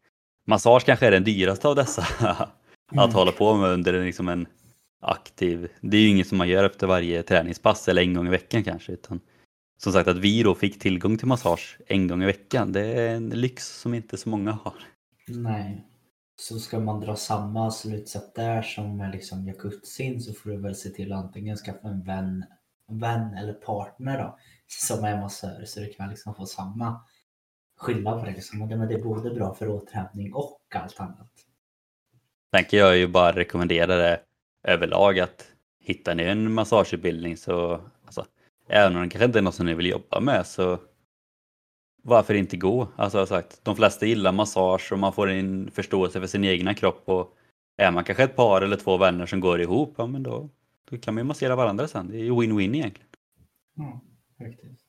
massage 0.46 0.84
kanske 0.84 1.06
är 1.06 1.10
den 1.10 1.24
dyraste 1.24 1.68
av 1.68 1.76
dessa 1.76 2.02
att 2.20 2.50
mm. 2.92 3.14
hålla 3.14 3.32
på 3.32 3.54
med 3.54 3.70
under 3.70 4.04
liksom 4.04 4.28
en 4.28 4.46
aktiv, 5.00 5.68
det 5.80 5.96
är 5.96 6.00
ju 6.00 6.08
inget 6.08 6.28
som 6.28 6.38
man 6.38 6.48
gör 6.48 6.64
efter 6.64 6.86
varje 6.86 7.22
träningspass 7.22 7.88
eller 7.88 8.02
en 8.02 8.14
gång 8.14 8.26
i 8.26 8.30
veckan 8.30 8.64
kanske. 8.64 8.92
Utan 8.92 9.20
som 9.76 9.92
sagt 9.92 10.08
att 10.08 10.18
vi 10.18 10.42
då 10.42 10.54
fick 10.54 10.78
tillgång 10.78 11.18
till 11.18 11.26
massage 11.26 11.78
en 11.86 12.08
gång 12.08 12.22
i 12.22 12.26
veckan, 12.26 12.72
det 12.72 12.80
är 12.80 13.16
en 13.16 13.28
lyx 13.28 13.80
som 13.80 13.94
inte 13.94 14.16
så 14.16 14.28
många 14.28 14.52
har. 14.52 14.74
Nej. 15.28 15.86
Så 16.36 16.58
ska 16.58 16.80
man 16.80 17.00
dra 17.00 17.16
samma 17.16 17.70
slutsats 17.70 18.32
där 18.34 18.62
som 18.62 18.96
med 18.96 19.12
liksom 19.12 19.46
jacuzzin 19.46 20.20
så 20.20 20.34
får 20.34 20.50
du 20.50 20.56
väl 20.56 20.74
se 20.74 20.88
till 20.88 21.12
att 21.12 21.24
antingen 21.24 21.56
skaffa 21.56 21.88
en 21.88 22.02
vän, 22.02 22.44
vän 22.88 23.34
eller 23.34 23.52
partner 23.52 24.18
då 24.18 24.38
som 24.66 25.04
är 25.04 25.20
massör 25.20 25.64
så 25.64 25.80
du 25.80 25.92
kan 25.92 26.10
liksom 26.10 26.34
få 26.34 26.46
samma 26.46 27.00
skillnad 27.76 28.20
på 28.20 28.26
det. 28.26 28.32
Liksom. 28.32 28.58
Men 28.58 28.88
det 28.88 28.94
är 28.94 29.02
både 29.02 29.30
bra 29.30 29.54
för 29.54 29.68
återhämtning 29.68 30.34
och 30.34 30.60
allt 30.74 31.00
annat. 31.00 31.30
Tänker 32.52 32.78
jag 32.78 32.96
ju 32.96 33.08
bara 33.08 33.32
rekommendera 33.32 33.96
det 33.96 34.20
överlag 34.62 35.20
att 35.20 35.52
hittar 35.80 36.14
ni 36.14 36.22
en 36.22 36.52
massageutbildning 36.52 37.36
så 37.36 37.80
alltså, 38.04 38.26
även 38.68 38.96
om 38.96 39.02
det 39.02 39.08
kanske 39.08 39.24
inte 39.24 39.38
är 39.38 39.42
något 39.42 39.54
som 39.54 39.66
ni 39.66 39.74
vill 39.74 39.86
jobba 39.86 40.20
med 40.20 40.46
så 40.46 40.78
varför 42.02 42.34
inte 42.34 42.56
gå? 42.56 42.88
Alltså 42.96 43.18
jag 43.18 43.28
sagt, 43.28 43.64
de 43.64 43.76
flesta 43.76 44.06
gillar 44.06 44.32
massage 44.32 44.92
och 44.92 44.98
man 44.98 45.12
får 45.12 45.30
en 45.30 45.70
förståelse 45.70 46.20
för 46.20 46.26
sin 46.26 46.44
egna 46.44 46.74
kropp 46.74 47.02
och 47.04 47.36
är 47.76 47.90
man 47.90 48.04
kanske 48.04 48.24
ett 48.24 48.36
par 48.36 48.62
eller 48.62 48.76
två 48.76 48.96
vänner 48.96 49.26
som 49.26 49.40
går 49.40 49.60
ihop, 49.60 49.94
ja 49.98 50.06
men 50.06 50.22
då, 50.22 50.48
då 50.90 50.98
kan 50.98 51.14
man 51.14 51.24
ju 51.24 51.28
massera 51.28 51.56
varandra 51.56 51.88
sen. 51.88 52.08
Det 52.10 52.16
är 52.16 52.24
ju 52.24 52.32
win-win 52.32 52.74
egentligen. 52.74 53.08
Ja, 53.74 54.00
faktiskt. 54.38 54.86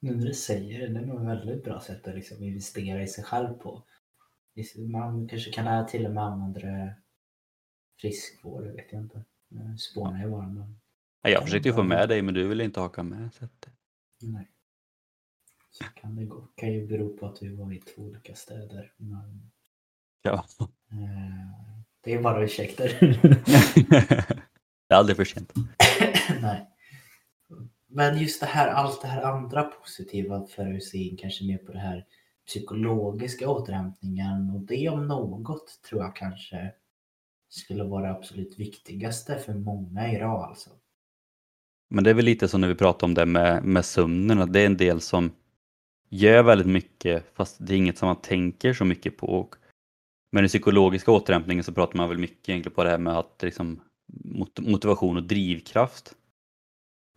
Nu 0.00 0.14
när 0.14 0.26
du 0.26 0.34
säger 0.34 0.80
det, 0.80 0.88
det 0.88 1.00
är 1.00 1.06
nog 1.06 1.20
ett 1.20 1.28
väldigt 1.28 1.64
bra 1.64 1.80
sätt 1.80 2.08
att 2.08 2.14
liksom 2.14 2.42
investera 2.42 3.02
i 3.02 3.06
sig 3.06 3.24
själv 3.24 3.48
på. 3.48 3.82
Man 4.78 5.28
kanske 5.28 5.50
kan 5.50 5.86
till 5.86 6.06
och 6.06 6.12
med 6.12 6.24
använda 6.24 6.60
det 6.60 6.96
friskvård, 8.00 8.64
det 8.64 8.72
vet 8.72 8.92
jag 8.92 9.02
inte. 9.02 9.24
Spånar 9.78 10.24
ju 10.24 10.30
bara. 10.30 10.48
Men... 10.48 10.80
Jag 11.22 11.42
försökte 11.42 11.68
ju 11.68 11.74
få 11.74 11.82
med 11.82 12.08
dig 12.08 12.22
men 12.22 12.34
du 12.34 12.48
ville 12.48 12.64
inte 12.64 12.80
haka 12.80 13.02
med. 13.02 13.34
Så 13.34 13.44
att... 13.44 13.68
Nej. 14.22 14.50
Så 15.70 15.84
kan 15.84 16.16
det 16.16 16.24
gå. 16.24 16.48
kan 16.54 16.72
ju 16.72 16.86
bero 16.86 17.16
på 17.16 17.26
att 17.26 17.42
vi 17.42 17.54
var 17.54 17.72
i 17.72 17.78
två 17.78 18.02
olika 18.02 18.34
städer. 18.34 18.92
Men... 18.96 19.50
Ja. 20.22 20.44
Eh, 20.60 21.74
det 22.00 22.12
är 22.14 22.22
bara 22.22 22.44
ursäkter. 22.44 22.88
det 24.88 24.94
är 24.94 24.96
aldrig 24.96 25.16
för 25.16 25.24
sent. 25.24 25.52
Nej. 26.42 26.70
Men 27.88 28.18
just 28.18 28.40
det 28.40 28.46
här, 28.46 28.68
allt 28.68 29.02
det 29.02 29.08
här 29.08 29.22
andra 29.22 29.62
positiva 29.62 30.46
för 30.46 30.74
att 30.74 30.82
se 30.82 30.98
in 30.98 31.16
kanske 31.16 31.44
mer 31.44 31.58
på 31.58 31.72
det 31.72 31.78
här 31.78 32.06
psykologiska 32.46 33.48
återhämtningen 33.48 34.50
och 34.50 34.60
det 34.60 34.88
om 34.88 35.06
något 35.06 35.80
tror 35.88 36.02
jag 36.02 36.16
kanske 36.16 36.72
skulle 37.54 37.84
vara 37.84 38.02
det 38.02 38.10
absolut 38.10 38.58
viktigaste 38.58 39.38
för 39.38 39.54
många 39.54 40.12
idag 40.12 40.44
alltså. 40.44 40.70
Men 41.90 42.04
det 42.04 42.10
är 42.10 42.14
väl 42.14 42.24
lite 42.24 42.48
som 42.48 42.60
när 42.60 42.68
vi 42.68 42.74
pratar 42.74 43.06
om 43.06 43.14
det 43.14 43.26
med, 43.26 43.64
med 43.64 43.84
sömnen, 43.84 44.40
att 44.40 44.52
det 44.52 44.60
är 44.60 44.66
en 44.66 44.76
del 44.76 45.00
som 45.00 45.32
gör 46.08 46.42
väldigt 46.42 46.66
mycket 46.66 47.24
fast 47.34 47.56
det 47.66 47.74
är 47.74 47.78
inget 47.78 47.98
som 47.98 48.06
man 48.06 48.20
tänker 48.22 48.72
så 48.72 48.84
mycket 48.84 49.16
på. 49.16 49.48
med 50.32 50.42
den 50.42 50.48
psykologiska 50.48 51.12
återhämtningen 51.12 51.64
så 51.64 51.72
pratar 51.72 51.96
man 51.96 52.08
väl 52.08 52.18
mycket 52.18 52.48
egentligen 52.48 52.74
på 52.74 52.84
det 52.84 52.90
här 52.90 52.98
med 52.98 53.18
att 53.18 53.42
liksom, 53.42 53.80
motivation 54.60 55.16
och 55.16 55.22
drivkraft. 55.22 56.14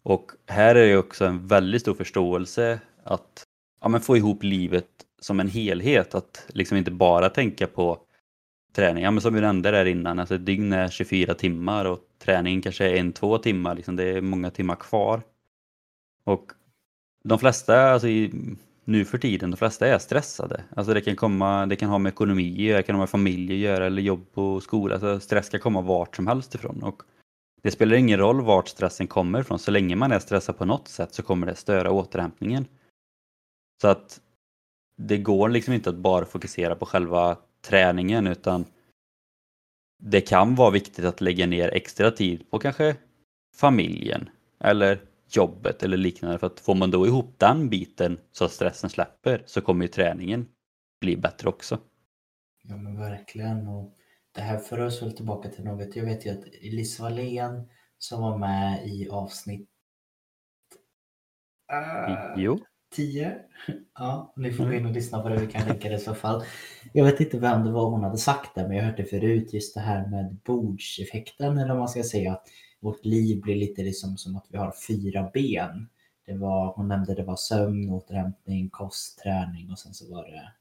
Och 0.04 0.32
här 0.48 0.76
är 0.76 0.88
det 0.88 0.98
också 0.98 1.26
en 1.26 1.48
väldigt 1.48 1.82
stor 1.82 1.94
förståelse 1.94 2.80
att 3.04 3.44
ja, 3.82 3.88
men 3.88 4.02
få 4.02 4.18
ihop 4.18 4.44
livet 4.44 4.90
som 5.20 5.40
en 5.40 5.50
helhet. 5.50 6.16
Att 6.16 6.46
liksom 6.50 6.78
inte 6.78 6.92
bara 6.92 7.30
tänka 7.30 7.68
på 7.68 8.07
träning. 8.78 9.04
Ja, 9.04 9.12
men 9.12 9.22
som 9.22 9.34
vi 9.34 9.42
nämnde 9.42 9.72
där 9.72 9.86
innan, 9.86 10.20
alltså 10.20 10.36
ett 10.36 10.46
dygn 10.46 10.74
är 10.74 10.90
24 10.90 11.34
timmar 11.34 11.86
och 11.86 12.00
träningen 12.20 12.62
kanske 12.62 12.90
är 12.90 12.96
en, 12.96 13.14
två 13.14 13.38
timmar. 13.38 13.76
Liksom, 13.76 13.96
det 13.96 14.04
är 14.04 14.22
många 14.22 14.50
timmar 14.52 14.76
kvar. 14.76 15.22
Och 16.24 16.52
de 17.24 17.40
flesta, 17.40 17.92
alltså 17.92 18.08
i, 18.08 18.34
nu 18.84 19.06
för 19.06 19.18
tiden, 19.18 19.52
de 19.52 19.58
flesta 19.58 19.88
är 19.88 19.98
stressade. 19.98 20.64
Alltså 20.76 20.94
det 20.94 21.02
kan 21.02 21.16
komma, 21.16 21.66
det 21.66 21.76
kan 21.76 21.90
ha 21.90 21.98
med 21.98 22.12
ekonomi 22.12 22.68
det 22.68 22.84
kan 22.84 22.96
ha 22.96 23.02
med 23.02 23.10
familj 23.10 23.54
att 23.54 23.60
göra 23.60 23.86
eller 23.86 24.02
jobb 24.02 24.28
och 24.34 24.64
skola. 24.64 24.94
Alltså 24.94 25.20
stress 25.20 25.50
kan 25.50 25.60
komma 25.60 25.82
vart 25.82 26.16
som 26.16 26.28
helst 26.28 26.56
ifrån. 26.56 26.84
Och 26.84 27.04
det 27.62 27.72
spelar 27.72 27.96
ingen 27.96 28.20
roll 28.20 28.42
vart 28.42 28.68
stressen 28.68 29.08
kommer 29.08 29.40
ifrån. 29.40 29.60
Så 29.60 29.72
länge 29.72 29.96
man 29.96 30.12
är 30.12 30.20
stressad 30.20 30.58
på 30.58 30.66
något 30.66 30.88
sätt 30.88 31.14
så 31.14 31.24
kommer 31.24 31.48
det 31.48 31.56
störa 31.56 31.92
återhämtningen. 31.92 32.66
Så 33.82 33.88
att 33.88 34.22
det 34.98 35.18
går 35.18 35.50
liksom 35.50 35.74
inte 35.74 35.90
att 35.90 35.96
bara 35.96 36.26
fokusera 36.26 36.76
på 36.76 36.86
själva 36.86 37.38
träningen 37.62 38.28
utan 38.28 38.66
det 40.00 40.22
kan 40.22 40.56
vara 40.56 40.72
viktigt 40.72 41.06
att 41.06 41.22
lägga 41.22 41.48
ner 41.48 41.70
extra 41.70 42.12
tid 42.12 42.50
på 42.50 42.60
kanske 42.60 42.96
familjen 43.56 44.30
eller 44.60 45.02
jobbet 45.30 45.84
eller 45.84 45.98
liknande 45.98 46.40
för 46.40 46.48
att 46.48 46.60
får 46.60 46.76
man 46.76 46.92
då 46.92 47.08
ihop 47.08 47.40
den 47.40 47.70
biten 47.70 48.20
så 48.32 48.46
att 48.46 48.52
stressen 48.52 48.90
släpper 48.90 49.44
så 49.46 49.62
kommer 49.62 49.86
ju 49.86 49.92
träningen 49.92 50.48
bli 51.02 51.18
bättre 51.18 51.50
också. 51.50 51.80
Ja 52.64 52.78
men 52.78 53.00
verkligen 53.00 53.68
och 53.68 53.98
det 54.32 54.42
här 54.42 54.58
för 54.58 54.80
oss 54.80 55.02
väl 55.02 55.16
tillbaka 55.16 55.50
till 55.50 55.64
något. 55.64 55.96
Jag 55.96 56.06
vet 56.06 56.26
ju 56.26 56.30
att 56.30 56.44
Elis 56.46 57.00
Wallén 57.00 57.70
som 57.98 58.22
var 58.22 58.38
med 58.38 58.88
i 58.88 59.10
avsnitt 59.10 59.70
uh, 61.74 62.34
Jo. 62.38 62.60
10. 62.90 63.36
Ja, 64.00 64.34
ni 64.36 64.54
får 64.54 64.66
gå 64.66 64.74
in 64.74 64.86
och 64.86 64.92
lyssna 64.92 65.22
på 65.22 65.30
det. 65.30 65.38
Vi 65.38 65.48
kan 65.48 65.68
länka 65.68 65.90
det 65.90 65.96
i 65.96 66.00
så 66.00 66.14
fall. 66.14 66.44
Jag 66.94 67.06
vet 67.06 67.20
inte 67.20 67.40
vem 67.40 67.64
det 67.64 67.72
var 67.72 67.90
hon 67.90 68.04
hade 68.04 68.18
sagt 68.18 68.56
det, 68.56 68.68
men 68.68 68.78
jag 68.78 68.84
hörde 68.84 69.06
förut 69.06 69.54
just 69.54 69.74
det 69.74 69.80
här 69.80 70.08
med 70.08 70.38
bordseffekten, 70.46 71.58
eller 71.58 71.70
vad 71.70 71.78
man 71.78 71.90
ska 71.90 72.04
säga. 72.04 72.32
Att 72.32 72.48
vårt 72.80 73.06
liv 73.06 73.42
blir 73.42 73.56
lite 73.56 73.82
liksom 73.82 74.18
som 74.18 74.36
att 74.36 74.46
vi 74.50 74.58
har 74.58 74.74
fyra 74.88 75.30
ben. 75.34 75.90
Det 76.26 76.34
var, 76.34 76.74
hon 76.76 76.88
nämnde 76.88 77.16
det 77.16 77.24
var 77.24 77.36
sömn, 77.36 77.90
återhämtning, 77.90 78.70
kost, 78.70 79.20
träning 79.20 79.72
och 79.72 79.80
sen 79.80 79.94
så 79.94 80.14
var 80.14 80.24
det 80.24 80.52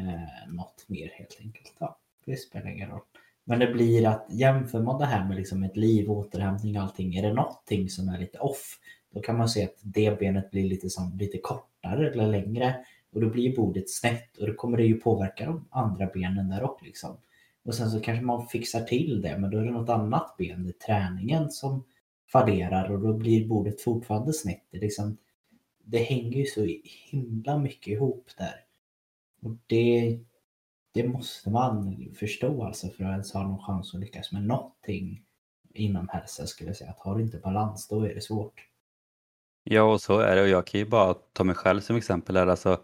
eh, 0.00 0.52
något 0.52 0.84
mer 0.86 1.08
helt 1.08 1.38
enkelt. 1.40 1.74
Ja, 1.78 1.98
det 2.24 2.36
spelar 2.36 2.70
ingen 2.70 2.90
roll. 2.90 3.00
Men 3.44 3.58
det 3.58 3.66
blir 3.66 4.06
att 4.06 4.26
jämför 4.30 4.80
man 4.82 4.98
det 4.98 5.06
här 5.06 5.28
med 5.28 5.36
liksom 5.36 5.62
ett 5.62 5.76
liv, 5.76 6.10
återhämtning, 6.10 6.76
allting. 6.76 7.14
Är 7.14 7.22
det 7.22 7.32
någonting 7.32 7.88
som 7.88 8.08
är 8.08 8.18
lite 8.18 8.38
off, 8.38 8.78
då 9.10 9.20
kan 9.20 9.38
man 9.38 9.48
se 9.48 9.64
att 9.64 9.76
det 9.82 10.18
benet 10.18 10.50
blir 10.50 10.68
lite, 10.68 10.90
som, 10.90 11.18
lite 11.18 11.38
kortare 11.38 12.10
eller 12.10 12.26
längre. 12.26 12.84
Och 13.12 13.20
då 13.20 13.28
blir 13.28 13.56
bordet 13.56 13.90
snett 13.90 14.36
och 14.36 14.46
då 14.46 14.54
kommer 14.54 14.76
det 14.76 14.84
ju 14.84 15.00
påverka 15.00 15.46
de 15.46 15.68
andra 15.70 16.06
benen 16.06 16.48
där 16.48 16.62
också. 16.62 16.84
Liksom. 16.84 17.16
Och 17.62 17.74
sen 17.74 17.90
så 17.90 18.00
kanske 18.00 18.24
man 18.24 18.46
fixar 18.46 18.80
till 18.80 19.22
det, 19.22 19.38
men 19.38 19.50
då 19.50 19.58
är 19.58 19.64
det 19.64 19.70
något 19.70 19.88
annat 19.88 20.34
ben, 20.38 20.66
i 20.68 20.72
träningen 20.72 21.50
som 21.50 21.84
fallerar 22.32 22.90
och 22.90 23.00
då 23.00 23.12
blir 23.12 23.48
bordet 23.48 23.80
fortfarande 23.80 24.32
snett. 24.32 24.64
Det, 24.70 24.78
liksom, 24.78 25.16
det 25.84 25.98
hänger 25.98 26.38
ju 26.38 26.44
så 26.44 26.66
himla 27.10 27.58
mycket 27.58 27.88
ihop 27.88 28.30
där. 28.38 28.64
Och 29.42 29.56
det, 29.66 30.18
det 30.92 31.08
måste 31.08 31.50
man 31.50 32.06
förstå 32.18 32.64
alltså 32.64 32.88
för 32.88 33.04
att 33.04 33.10
ens 33.10 33.32
ha 33.32 33.42
någon 33.42 33.62
chans 33.62 33.94
att 33.94 34.00
lyckas 34.00 34.32
med 34.32 34.42
någonting 34.42 35.24
inom 35.74 36.08
hälsa 36.08 36.46
skulle 36.46 36.70
jag 36.70 36.76
säga. 36.76 36.90
Att 36.90 36.98
har 36.98 37.16
du 37.16 37.22
inte 37.22 37.38
balans, 37.38 37.88
då 37.88 38.02
är 38.04 38.14
det 38.14 38.20
svårt. 38.20 38.69
Ja, 39.64 39.82
och 39.82 40.00
så 40.00 40.18
är 40.18 40.36
det. 40.36 40.42
Och 40.42 40.48
jag 40.48 40.66
kan 40.66 40.80
ju 40.80 40.86
bara 40.86 41.14
ta 41.14 41.44
mig 41.44 41.54
själv 41.54 41.80
som 41.80 41.96
exempel 41.96 42.36
här. 42.36 42.46
Alltså, 42.46 42.80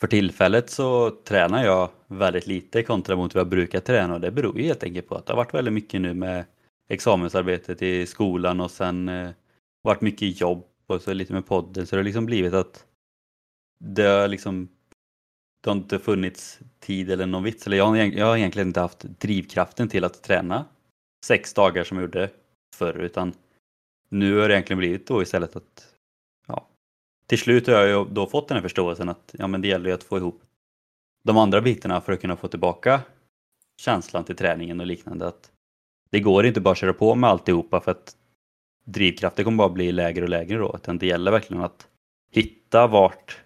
för 0.00 0.06
tillfället 0.06 0.70
så 0.70 1.10
tränar 1.10 1.64
jag 1.64 1.90
väldigt 2.06 2.46
lite 2.46 2.82
kontra 2.82 3.16
mot 3.16 3.34
vad 3.34 3.40
jag 3.40 3.48
brukar 3.48 3.80
träna 3.80 4.14
och 4.14 4.20
det 4.20 4.30
beror 4.30 4.58
ju 4.58 4.64
helt 4.64 4.82
enkelt 4.82 5.08
på 5.08 5.14
att 5.14 5.26
det 5.26 5.32
har 5.32 5.36
varit 5.36 5.54
väldigt 5.54 5.74
mycket 5.74 6.00
nu 6.00 6.14
med 6.14 6.44
examensarbetet 6.88 7.82
i 7.82 8.06
skolan 8.06 8.60
och 8.60 8.70
sen 8.70 9.08
eh, 9.08 9.30
varit 9.82 10.00
mycket 10.00 10.40
jobb 10.40 10.64
och 10.86 11.02
så 11.02 11.12
lite 11.12 11.32
med 11.32 11.46
podden 11.46 11.86
så 11.86 11.96
det 11.96 12.00
har 12.00 12.04
liksom 12.04 12.26
blivit 12.26 12.54
att 12.54 12.86
det 13.78 14.02
har 14.02 14.28
liksom 14.28 14.68
det 15.62 15.70
har 15.70 15.76
inte 15.76 15.98
funnits 15.98 16.60
tid 16.80 17.10
eller 17.10 17.26
någon 17.26 17.42
vits. 17.42 17.66
Eller 17.66 17.76
jag, 17.76 17.86
har, 17.86 17.96
jag 17.96 18.26
har 18.26 18.36
egentligen 18.36 18.68
inte 18.68 18.80
haft 18.80 19.02
drivkraften 19.02 19.88
till 19.88 20.04
att 20.04 20.22
träna 20.22 20.64
sex 21.26 21.54
dagar 21.54 21.84
som 21.84 21.96
jag 21.96 22.02
gjorde 22.02 22.30
förr 22.76 22.98
utan 22.98 23.32
nu 24.12 24.38
har 24.38 24.48
det 24.48 24.54
egentligen 24.54 24.78
blivit 24.78 25.06
då 25.06 25.22
istället 25.22 25.56
att 25.56 25.94
ja, 26.46 26.68
till 27.26 27.38
slut 27.38 27.66
har 27.66 27.74
jag 27.74 27.88
ju 27.88 28.14
då 28.14 28.26
fått 28.26 28.48
den 28.48 28.56
här 28.56 28.62
förståelsen 28.62 29.08
att 29.08 29.34
ja, 29.38 29.46
men 29.46 29.60
det 29.62 29.68
gäller 29.68 29.88
ju 29.88 29.94
att 29.94 30.04
få 30.04 30.18
ihop 30.18 30.42
de 31.24 31.36
andra 31.36 31.60
bitarna 31.60 32.00
för 32.00 32.12
att 32.12 32.20
kunna 32.20 32.36
få 32.36 32.48
tillbaka 32.48 33.00
känslan 33.76 34.24
till 34.24 34.36
träningen 34.36 34.80
och 34.80 34.86
liknande. 34.86 35.28
Att 35.28 35.50
det 36.10 36.20
går 36.20 36.46
inte 36.46 36.60
bara 36.60 36.72
att 36.72 36.78
köra 36.78 36.92
på 36.92 37.14
med 37.14 37.30
alltihopa 37.30 37.80
för 37.80 37.90
att 37.90 38.16
drivkraften 38.84 39.44
kommer 39.44 39.58
bara 39.58 39.68
bli 39.68 39.92
lägre 39.92 40.22
och 40.22 40.28
lägre 40.28 40.58
då. 40.58 40.72
Utan 40.74 40.98
det 40.98 41.06
gäller 41.06 41.30
verkligen 41.30 41.62
att 41.62 41.88
hitta 42.30 42.86
vart, 42.86 43.40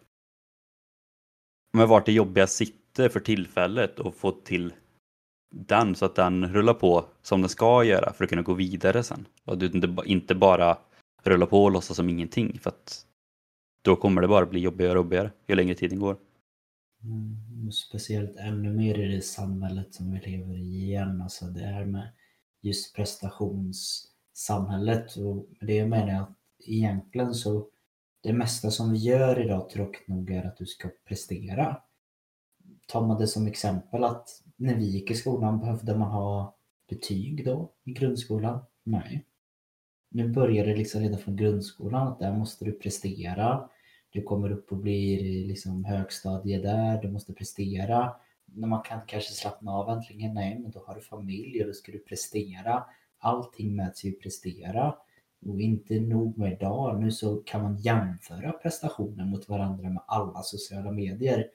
men 1.73 1.89
vart 1.89 2.07
det 2.07 2.13
jobbiga 2.13 2.47
sitter 2.47 3.09
för 3.09 3.21
tillfället 3.21 3.99
och 3.99 4.15
få 4.15 4.31
till 4.31 4.73
den 5.57 5.95
så 5.95 6.05
att 6.05 6.15
den 6.15 6.53
rullar 6.53 6.75
på 6.75 7.05
som 7.23 7.41
den 7.41 7.49
ska 7.49 7.85
göra 7.85 8.13
för 8.13 8.25
att 8.25 8.31
kunna 8.31 8.43
gå 8.43 8.55
vidare 8.55 9.03
sen. 9.03 9.27
Och 9.45 9.53
att 9.53 9.61
du 9.61 9.67
inte, 9.67 9.97
inte 10.05 10.35
bara 10.35 10.79
rulla 11.23 11.47
på 11.47 11.65
och 11.65 11.71
låtsas 11.71 11.97
som 11.97 12.09
ingenting 12.09 12.59
för 12.59 12.71
att 12.71 13.07
då 13.83 13.97
kommer 13.97 14.23
det 14.23 14.29
bara 14.29 14.47
bli 14.47 14.61
jobbigare 14.61 14.93
och 14.93 15.05
jobbigare 15.05 15.31
ju 15.47 15.55
längre 15.55 15.75
tiden 15.75 15.99
går. 15.99 16.17
Mm, 17.03 17.73
speciellt 17.73 18.37
ännu 18.37 18.73
mer 18.73 18.99
i 18.99 19.15
det 19.15 19.23
samhället 19.23 19.95
som 19.95 20.13
vi 20.13 20.19
lever 20.19 20.57
i 20.57 20.85
igen. 20.85 21.21
Alltså 21.21 21.45
det 21.45 21.61
här 21.61 21.85
med 21.85 22.13
just 22.63 22.97
prestationssamhället. 22.97 25.17
Och 25.17 25.49
det 25.61 25.87
menar 25.87 26.09
jag 26.09 26.23
att 26.23 26.37
egentligen 26.59 27.35
så 27.35 27.69
det 28.23 28.33
mesta 28.33 28.71
som 28.71 28.93
vi 28.93 28.99
gör 28.99 29.45
idag 29.45 29.71
tråkigt 29.71 30.09
nog 30.09 30.31
är 30.31 30.45
att 30.45 30.57
du 30.57 30.67
ska 30.67 30.89
prestera. 31.09 31.83
Tar 32.87 33.07
man 33.07 33.19
det 33.19 33.27
som 33.27 33.47
exempel 33.47 34.05
att 34.05 34.29
när 34.57 34.75
vi 34.75 34.85
gick 34.85 35.11
i 35.11 35.15
skolan 35.15 35.61
behövde 35.61 35.99
man 35.99 36.11
ha 36.11 36.57
betyg 36.89 37.45
då 37.45 37.73
i 37.85 37.93
grundskolan? 37.93 38.65
Nej. 38.85 39.25
Nu 40.11 40.29
börjar 40.29 40.67
det 40.67 40.77
liksom 40.77 41.01
redan 41.01 41.19
från 41.19 41.37
grundskolan 41.37 42.09
att 42.09 42.19
där 42.19 42.33
måste 42.33 42.65
du 42.65 42.73
prestera. 42.73 43.69
Du 44.11 44.23
kommer 44.23 44.53
upp 44.53 44.73
och 44.73 44.79
blir 44.79 45.47
liksom 45.47 45.85
högstadie 45.85 46.59
där, 46.59 47.03
du 47.03 47.11
måste 47.11 47.33
prestera. 47.33 48.13
När 48.45 48.69
man 48.69 48.83
kan 48.83 49.01
kanske 49.07 49.33
slappna 49.33 49.73
av 49.73 49.91
äntligen, 49.91 50.35
nej 50.35 50.59
men 50.59 50.71
då 50.71 50.85
har 50.87 50.95
du 50.95 51.01
familj 51.01 51.61
och 51.61 51.67
då 51.67 51.73
ska 51.73 51.93
du 51.93 51.99
prestera. 51.99 52.85
Allting 53.19 53.77
mäts 53.77 54.05
ju 54.05 54.13
prestera. 54.13 54.95
Och 55.47 55.61
inte 55.61 56.01
nog 56.01 56.39
med 56.39 56.53
idag, 56.53 57.01
nu 57.01 57.11
så 57.11 57.37
kan 57.37 57.63
man 57.63 57.77
jämföra 57.77 58.53
prestationer 58.53 59.25
mot 59.25 59.49
varandra 59.49 59.89
med 59.89 60.03
alla 60.07 60.43
sociala 60.43 60.93
medier 60.93 61.47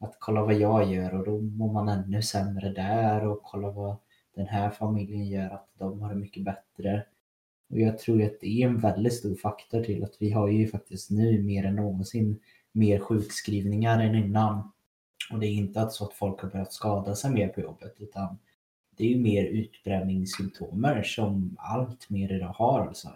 att 0.00 0.16
kolla 0.18 0.44
vad 0.44 0.54
jag 0.54 0.92
gör 0.92 1.14
och 1.14 1.24
då 1.24 1.40
mår 1.40 1.72
man 1.72 1.88
ännu 1.88 2.22
sämre 2.22 2.68
där 2.72 3.26
och 3.26 3.42
kolla 3.42 3.70
vad 3.70 3.96
den 4.34 4.46
här 4.46 4.70
familjen 4.70 5.28
gör, 5.28 5.50
att 5.50 5.68
de 5.78 6.00
har 6.00 6.08
det 6.08 6.20
mycket 6.20 6.44
bättre. 6.44 7.04
Och 7.70 7.80
jag 7.80 7.98
tror 7.98 8.22
att 8.22 8.40
det 8.40 8.62
är 8.62 8.66
en 8.66 8.78
väldigt 8.78 9.14
stor 9.14 9.34
faktor 9.34 9.82
till 9.82 10.04
att 10.04 10.16
vi 10.18 10.30
har 10.30 10.48
ju 10.48 10.66
faktiskt 10.68 11.10
nu 11.10 11.42
mer 11.42 11.64
än 11.64 11.76
någonsin 11.76 12.40
mer 12.72 12.98
sjukskrivningar 12.98 14.00
än 14.00 14.14
innan. 14.14 14.72
Och 15.32 15.38
det 15.38 15.46
är 15.46 15.54
inte 15.54 15.88
så 15.90 16.04
att 16.04 16.14
folk 16.14 16.40
har 16.40 16.50
börjat 16.50 16.72
skada 16.72 17.14
sig 17.14 17.30
mer 17.30 17.48
på 17.48 17.60
jobbet 17.60 17.94
utan 17.98 18.38
det 18.96 19.04
är 19.04 19.08
ju 19.08 19.20
mer 19.20 19.44
utbränningssymptomer 19.44 21.02
som 21.02 21.56
allt 21.58 22.10
mer 22.10 22.32
idag 22.32 22.54
har. 22.56 22.86
Alltså. 22.86 23.08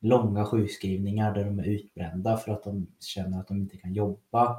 Långa 0.00 0.44
sjukskrivningar 0.44 1.34
där 1.34 1.44
de 1.44 1.58
är 1.58 1.64
utbrända 1.64 2.36
för 2.36 2.52
att 2.52 2.64
de 2.64 2.86
känner 3.00 3.40
att 3.40 3.48
de 3.48 3.56
inte 3.56 3.76
kan 3.76 3.92
jobba 3.92 4.56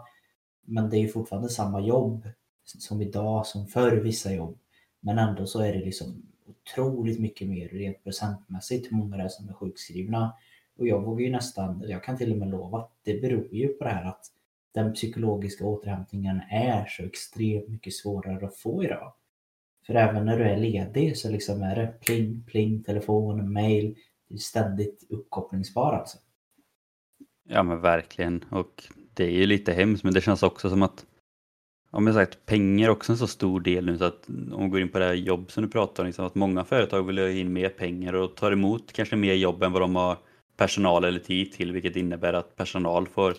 men 0.66 0.90
det 0.90 0.98
är 0.98 1.02
ju 1.02 1.08
fortfarande 1.08 1.50
samma 1.50 1.82
jobb 1.82 2.30
som 2.64 3.02
idag 3.02 3.46
som 3.46 3.68
förr 3.68 3.98
vissa 3.98 4.34
jobb. 4.34 4.60
Men 5.00 5.18
ändå 5.18 5.46
så 5.46 5.60
är 5.62 5.74
det 5.74 5.80
liksom 5.80 6.22
otroligt 6.48 7.20
mycket 7.20 7.48
mer 7.48 7.68
rent 7.68 8.04
procentmässigt 8.04 8.92
hur 8.92 8.98
många 8.98 9.18
det 9.18 9.24
är 9.24 9.28
som 9.28 9.50
är 9.50 9.54
sjukskrivna. 9.54 10.34
Och 10.78 10.88
jag 10.88 11.02
vågar 11.02 11.26
ju 11.26 11.32
nästan, 11.32 11.84
jag 11.88 12.04
kan 12.04 12.18
till 12.18 12.32
och 12.32 12.38
med 12.38 12.50
lova 12.50 12.80
att 12.80 12.92
det 13.04 13.22
beror 13.22 13.54
ju 13.54 13.68
på 13.68 13.84
det 13.84 13.90
här 13.90 14.06
att 14.06 14.26
den 14.72 14.94
psykologiska 14.94 15.66
återhämtningen 15.66 16.42
är 16.50 16.86
så 16.86 17.04
extremt 17.04 17.68
mycket 17.68 17.94
svårare 17.94 18.46
att 18.46 18.58
få 18.58 18.84
idag. 18.84 19.14
För 19.88 19.96
även 19.96 20.26
när 20.26 20.38
du 20.38 20.44
är 20.44 20.58
ledig 20.58 21.18
så 21.18 21.30
liksom 21.30 21.64
är 21.64 21.76
det 21.76 22.00
pling, 22.00 22.44
pling, 22.48 22.84
telefon, 22.84 23.54
mail. 23.54 23.98
Det 24.28 24.34
är 24.34 24.38
ständigt 24.38 25.08
uppkopplingsbar 25.10 25.94
alltså. 25.94 26.18
Ja 27.44 27.64
men 27.64 27.82
verkligen 27.82 28.46
och 28.52 28.84
det 29.20 29.26
är 29.26 29.32
ju 29.32 29.46
lite 29.46 29.74
hemskt 29.74 30.04
men 30.04 30.14
det 30.14 30.22
känns 30.22 30.44
också 30.44 30.70
som 30.70 30.84
att 30.84 31.06
om 31.92 32.08
jag 32.08 32.16
sagt, 32.16 32.46
pengar 32.46 32.88
är 32.88 32.92
också 32.92 33.12
en 33.12 33.18
så 33.18 33.28
stor 33.28 33.60
del 33.60 33.86
nu 33.86 33.98
så 33.98 34.04
att 34.04 34.30
om 34.30 34.64
vi 34.64 34.70
går 34.70 34.82
in 34.82 34.90
på 34.90 35.00
det 35.00 35.06
här 35.06 35.14
jobb 35.14 35.52
som 35.52 35.64
du 35.64 35.70
pratar 35.70 36.04
om, 36.04 36.08
liksom, 36.08 36.26
att 36.26 36.36
många 36.36 36.64
företag 36.64 37.04
vill 37.04 37.18
ha 37.18 37.30
in 37.30 37.54
mer 37.54 37.70
pengar 37.70 38.14
och 38.14 38.36
tar 38.36 38.52
emot 38.52 38.94
kanske 38.94 39.16
mer 39.16 39.34
jobb 39.34 39.64
än 39.64 39.72
vad 39.72 39.82
de 39.82 39.96
har 39.96 40.18
personal 40.58 41.04
eller 41.04 41.20
tid 41.20 41.52
till 41.52 41.72
vilket 41.72 41.96
innebär 41.96 42.34
att 42.34 42.56
personal 42.56 43.08
får 43.08 43.34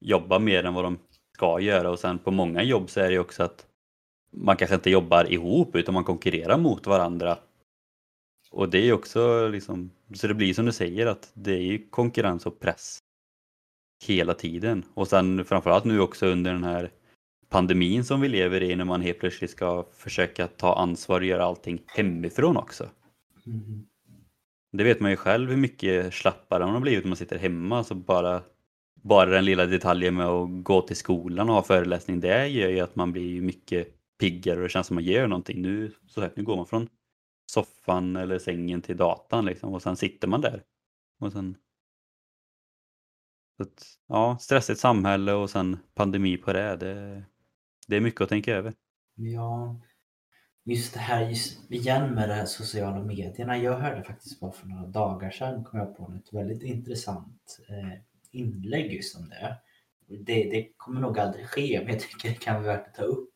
jobba 0.00 0.38
mer 0.38 0.64
än 0.64 0.74
vad 0.74 0.84
de 0.84 0.98
ska 1.34 1.60
göra 1.60 1.90
och 1.90 1.98
sen 1.98 2.18
på 2.18 2.30
många 2.30 2.62
jobb 2.62 2.90
så 2.90 3.00
är 3.00 3.10
det 3.10 3.18
också 3.18 3.42
att 3.42 3.66
man 4.30 4.56
kanske 4.56 4.74
inte 4.74 4.90
jobbar 4.90 5.32
ihop 5.32 5.76
utan 5.76 5.94
man 5.94 6.04
konkurrerar 6.04 6.58
mot 6.58 6.86
varandra. 6.86 7.38
Och 8.50 8.68
det 8.68 8.88
är 8.88 8.92
också 8.92 9.48
liksom, 9.48 9.90
så 10.14 10.26
det 10.26 10.34
blir 10.34 10.54
som 10.54 10.66
du 10.66 10.72
säger 10.72 11.06
att 11.06 11.30
det 11.34 11.52
är 11.52 11.62
ju 11.62 11.88
konkurrens 11.90 12.46
och 12.46 12.60
press 12.60 12.98
hela 14.04 14.34
tiden. 14.34 14.84
Och 14.94 15.08
sen 15.08 15.44
framförallt 15.44 15.84
nu 15.84 16.00
också 16.00 16.26
under 16.26 16.52
den 16.52 16.64
här 16.64 16.90
pandemin 17.48 18.04
som 18.04 18.20
vi 18.20 18.28
lever 18.28 18.62
i 18.62 18.76
när 18.76 18.84
man 18.84 19.00
helt 19.00 19.18
plötsligt 19.18 19.50
ska 19.50 19.86
försöka 19.96 20.46
ta 20.46 20.74
ansvar 20.74 21.20
och 21.20 21.26
göra 21.26 21.44
allting 21.44 21.82
hemifrån 21.86 22.56
också. 22.56 22.88
Mm. 23.46 23.86
Det 24.72 24.84
vet 24.84 25.00
man 25.00 25.10
ju 25.10 25.16
själv 25.16 25.50
hur 25.50 25.56
mycket 25.56 26.14
slappare 26.14 26.64
man 26.64 26.74
har 26.74 26.80
blivit 26.80 27.04
när 27.04 27.08
man 27.08 27.16
sitter 27.16 27.38
hemma. 27.38 27.84
Så 27.84 27.94
bara, 27.94 28.42
bara 29.02 29.30
den 29.30 29.44
lilla 29.44 29.66
detaljen 29.66 30.14
med 30.14 30.26
att 30.26 30.64
gå 30.64 30.82
till 30.82 30.96
skolan 30.96 31.48
och 31.48 31.54
ha 31.54 31.62
föreläsning, 31.62 32.20
det 32.20 32.48
gör 32.48 32.68
ju 32.68 32.80
att 32.80 32.96
man 32.96 33.12
blir 33.12 33.42
mycket 33.42 33.88
piggare 34.20 34.56
och 34.56 34.62
det 34.62 34.68
känns 34.68 34.86
som 34.86 34.98
att 34.98 35.04
man 35.04 35.12
gör 35.12 35.26
någonting. 35.26 35.62
Nu, 35.62 35.92
så 36.06 36.20
här, 36.20 36.32
nu 36.36 36.42
går 36.42 36.56
man 36.56 36.66
från 36.66 36.88
soffan 37.52 38.16
eller 38.16 38.38
sängen 38.38 38.82
till 38.82 38.96
datan 38.96 39.44
liksom, 39.44 39.74
och 39.74 39.82
sen 39.82 39.96
sitter 39.96 40.28
man 40.28 40.40
där. 40.40 40.62
Och 41.20 41.32
sen 41.32 41.56
att, 43.60 43.86
ja, 44.06 44.38
stressigt 44.40 44.80
samhälle 44.80 45.32
och 45.32 45.50
sen 45.50 45.78
pandemi 45.94 46.36
på 46.36 46.52
det, 46.52 46.76
det. 46.76 47.24
Det 47.88 47.96
är 47.96 48.00
mycket 48.00 48.20
att 48.20 48.28
tänka 48.28 48.54
över. 48.56 48.74
Ja, 49.14 49.80
just 50.64 50.94
det 50.94 51.00
här 51.00 51.28
just 51.28 51.70
igen 51.70 52.14
med 52.14 52.28
de 52.28 52.34
här 52.34 52.46
sociala 52.46 53.02
medierna. 53.02 53.58
Jag 53.58 53.78
hörde 53.78 54.04
faktiskt 54.04 54.40
bara 54.40 54.52
för 54.52 54.66
några 54.66 54.86
dagar 54.86 55.30
sedan 55.30 55.64
kom 55.64 55.78
jag 55.78 55.96
på 55.96 56.12
ett 56.12 56.32
väldigt 56.32 56.62
intressant 56.62 57.58
eh, 57.68 58.00
inlägg 58.30 58.92
just 58.92 59.16
om 59.16 59.28
det. 59.28 59.56
det. 60.08 60.50
Det 60.50 60.68
kommer 60.76 61.00
nog 61.00 61.18
aldrig 61.18 61.46
ske 61.46 61.80
men 61.84 61.92
jag 61.92 62.00
tycker 62.00 62.28
det 62.28 62.34
kan 62.34 62.62
vara 62.62 62.76
värt 62.76 62.86
att 62.86 62.94
ta 62.94 63.02
upp. 63.02 63.32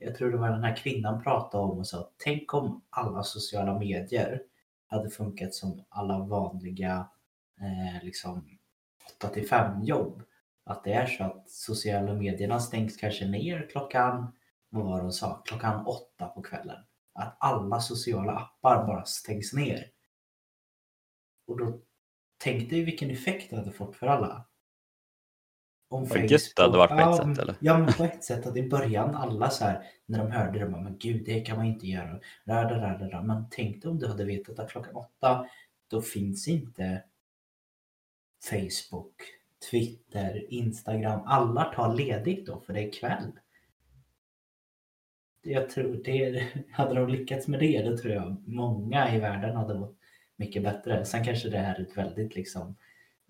Jag 0.00 0.14
tror 0.14 0.30
det 0.30 0.36
var 0.36 0.50
den 0.50 0.64
här 0.64 0.76
kvinnan 0.76 1.22
pratade 1.22 1.64
om 1.64 1.78
och 1.78 1.86
sa 1.86 2.10
tänk 2.24 2.54
om 2.54 2.82
alla 2.90 3.22
sociala 3.22 3.78
medier 3.78 4.42
hade 4.86 5.10
funkat 5.10 5.54
som 5.54 5.84
alla 5.88 6.18
vanliga 6.18 7.08
eh, 7.60 8.04
liksom 8.04 8.57
8 9.16 9.28
till 9.28 9.48
5 9.48 9.82
jobb. 9.82 10.22
Att 10.64 10.84
det 10.84 10.92
är 10.92 11.06
så 11.06 11.24
att 11.24 11.50
sociala 11.50 12.14
medierna 12.14 12.60
stängs 12.60 12.96
kanske 12.96 13.26
ner 13.26 13.68
klockan, 13.70 14.32
vad 14.68 14.84
var 14.84 14.96
det 14.96 15.02
hon 15.02 15.12
sa, 15.12 15.42
klockan 15.44 15.86
8 15.86 16.26
på 16.26 16.42
kvällen. 16.42 16.84
Att 17.14 17.36
alla 17.40 17.80
sociala 17.80 18.32
appar 18.32 18.86
bara 18.86 19.04
stängs 19.04 19.52
ner. 19.52 19.90
Och 21.46 21.58
då 21.58 21.80
tänkte 22.38 22.76
jag 22.76 22.84
vilken 22.84 23.10
effekt 23.10 23.50
det 23.50 23.56
hade 23.56 23.72
fått 23.72 23.96
för 23.96 24.06
alla. 24.06 24.44
Om 25.90 26.00
Vad 26.00 26.08
Facebook, 26.08 26.30
gött 26.30 26.52
det 26.56 26.62
hade 26.62 26.78
varit 26.78 26.90
på 26.90 27.10
ett 27.10 27.16
sätt 27.16 27.38
eller? 27.38 27.56
Ja 27.60 27.78
men 27.78 27.92
på 27.92 28.04
ett 28.04 28.24
sätt 28.24 28.46
att 28.46 28.56
i 28.56 28.68
början 28.68 29.14
alla 29.14 29.50
så 29.50 29.64
här 29.64 29.82
när 30.06 30.18
de 30.18 30.30
hörde 30.30 30.58
det, 30.58 30.68
men 30.68 30.98
gud 30.98 31.26
det 31.26 31.40
kan 31.40 31.56
man 31.56 31.66
inte 31.66 31.86
göra. 31.86 32.20
Rada, 32.46 32.80
rada, 32.80 33.08
rada. 33.08 33.22
Men 33.22 33.46
tänk 33.50 33.82
dig 33.82 33.90
om 33.90 33.98
du 33.98 34.08
hade 34.08 34.24
vetat 34.24 34.58
att 34.58 34.70
klockan 34.70 34.94
åtta 34.94 35.46
då 35.90 36.02
finns 36.02 36.48
inte 36.48 37.02
Facebook, 38.44 39.14
Twitter, 39.70 40.46
Instagram. 40.52 41.20
Alla 41.26 41.64
tar 41.64 41.94
ledigt 41.94 42.46
då 42.46 42.60
för 42.60 42.72
det 42.72 42.80
är 42.80 42.92
kväll. 42.92 43.32
Jag 45.42 45.70
tror 45.70 46.00
det, 46.04 46.48
hade 46.70 46.94
de 46.94 47.08
lyckats 47.08 47.48
med 47.48 47.60
det, 47.60 47.82
då 47.82 47.96
tror 47.96 48.14
jag 48.14 48.42
många 48.46 49.16
i 49.16 49.20
världen 49.20 49.56
hade 49.56 49.74
varit 49.74 49.96
mycket 50.36 50.62
bättre. 50.62 51.04
Sen 51.04 51.24
kanske 51.24 51.48
det 51.48 51.58
här 51.58 51.74
är 51.74 51.82
ett 51.82 51.96
väldigt 51.96 52.34
liksom 52.34 52.76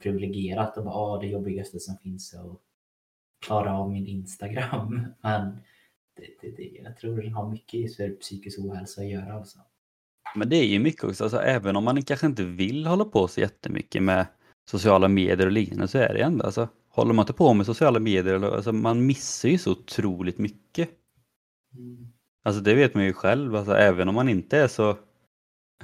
privilegierat 0.03 0.77
och 0.77 0.85
bara, 0.85 0.95
ah, 0.95 1.21
det 1.21 1.27
jobbigaste 1.27 1.81
som 1.81 1.99
finns 1.99 2.35
är 2.35 2.53
att 2.53 2.61
klara 3.47 3.79
av 3.79 3.91
min 3.91 4.07
Instagram. 4.07 5.07
Men 5.21 5.59
det, 6.17 6.27
det, 6.41 6.57
det, 6.57 6.81
jag 6.83 6.97
tror 6.97 7.23
det 7.23 7.29
har 7.29 7.51
mycket 7.51 7.97
för 7.97 8.11
psykisk 8.11 8.59
ohälsa 8.59 9.01
att 9.01 9.09
göra 9.09 9.33
alltså. 9.33 9.59
Men 10.35 10.49
det 10.49 10.57
är 10.57 10.67
ju 10.67 10.79
mycket 10.79 11.05
också, 11.05 11.25
alltså, 11.25 11.39
även 11.39 11.77
om 11.77 11.85
man 11.85 12.03
kanske 12.03 12.27
inte 12.27 12.45
vill 12.45 12.87
hålla 12.87 13.05
på 13.05 13.29
så 13.29 13.41
jättemycket 13.41 14.03
med 14.03 14.27
sociala 14.69 15.09
medier 15.09 15.47
och 15.47 15.53
liknande 15.53 15.89
så 15.89 15.99
är 15.99 16.15
det 16.15 16.21
ändå, 16.21 16.45
alltså, 16.45 16.69
håller 16.89 17.15
man 17.15 17.23
inte 17.23 17.33
på 17.33 17.55
med 17.55 17.67
sociala 17.67 18.01
medier, 18.01 18.55
alltså, 18.55 18.73
man 18.73 19.07
missar 19.07 19.49
ju 19.49 19.59
så 19.59 19.71
otroligt 19.71 20.39
mycket. 20.39 20.91
Mm. 21.75 22.09
Alltså 22.45 22.63
det 22.63 22.75
vet 22.75 22.95
man 22.95 23.05
ju 23.05 23.13
själv, 23.13 23.57
alltså, 23.57 23.73
även 23.73 24.09
om 24.09 24.15
man 24.15 24.29
inte 24.29 24.59
är 24.59 24.69
så 24.69 24.97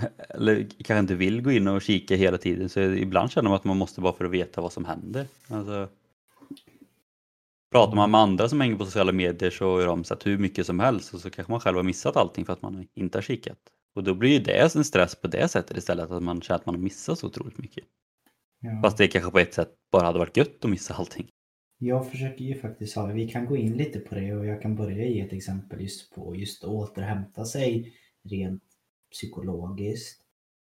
eller 0.29 0.69
kanske 0.85 0.99
inte 0.99 1.15
vill 1.15 1.43
gå 1.43 1.53
in 1.53 1.69
och 1.69 1.83
kika 1.83 2.17
hela 2.17 2.39
tiden 2.39 2.69
så 2.69 2.81
ibland 2.81 3.31
känner 3.31 3.49
man 3.49 3.57
att 3.57 3.65
man 3.65 3.77
måste 3.77 4.01
bara 4.01 4.13
för 4.13 4.25
att 4.25 4.31
veta 4.31 4.61
vad 4.61 4.73
som 4.73 4.85
händer. 4.85 5.27
Alltså, 5.49 5.89
pratar 7.73 7.97
man 7.97 8.11
med 8.11 8.21
andra 8.21 8.49
som 8.49 8.61
hänger 8.61 8.77
på 8.77 8.85
sociala 8.85 9.13
medier 9.13 9.51
så 9.51 9.81
har 9.81 9.87
de 9.87 10.05
sett 10.05 10.27
hur 10.27 10.39
mycket 10.39 10.67
som 10.67 10.81
helst 10.81 11.15
och 11.15 11.21
så 11.21 11.31
kanske 11.31 11.53
man 11.53 11.61
själv 11.61 11.77
har 11.77 11.85
missat 11.85 12.17
allting 12.17 12.45
för 12.45 12.53
att 12.53 12.63
man 12.63 12.89
inte 12.95 13.19
har 13.19 13.23
kikat. 13.23 13.59
Och 13.95 14.05
då 14.05 14.15
blir 14.15 14.31
ju 14.31 14.39
det 14.39 14.75
en 14.77 14.85
stress 14.85 15.15
på 15.15 15.29
det 15.29 15.49
sättet 15.49 15.77
istället, 15.77 16.11
att 16.11 16.23
man 16.23 16.41
känner 16.41 16.61
att 16.61 16.67
man 16.67 16.75
har 16.75 16.83
missat 16.83 17.19
så 17.19 17.27
otroligt 17.27 17.59
mycket. 17.59 17.85
Ja. 18.65 18.81
Fast 18.83 18.99
det 18.99 19.09
kanske 19.09 19.31
på 19.31 19.39
ett 19.39 19.55
sätt 19.55 19.69
bara 19.93 20.07
hade 20.07 20.19
varit 20.19 20.37
gött 20.37 20.65
att 20.65 20.71
missa 20.71 20.95
allting. 20.95 21.29
Jag 21.79 22.11
försöker 22.11 22.45
ju 22.45 22.61
faktiskt 22.61 22.97
ha, 22.97 23.07
vi 23.07 23.29
kan 23.29 23.47
gå 23.47 23.57
in 23.57 23.77
lite 23.77 23.99
på 23.99 24.15
det 24.15 24.35
och 24.35 24.47
jag 24.47 24.63
kan 24.63 24.77
börja 24.77 25.05
ge 25.07 25.21
ett 25.21 25.33
exempel 25.33 25.81
just 25.81 26.15
på 26.15 26.37
just 26.37 26.65
att 26.65 26.71
återhämta 26.71 27.45
sig 27.45 27.95
rent 28.23 28.63
psykologiskt. 29.13 30.21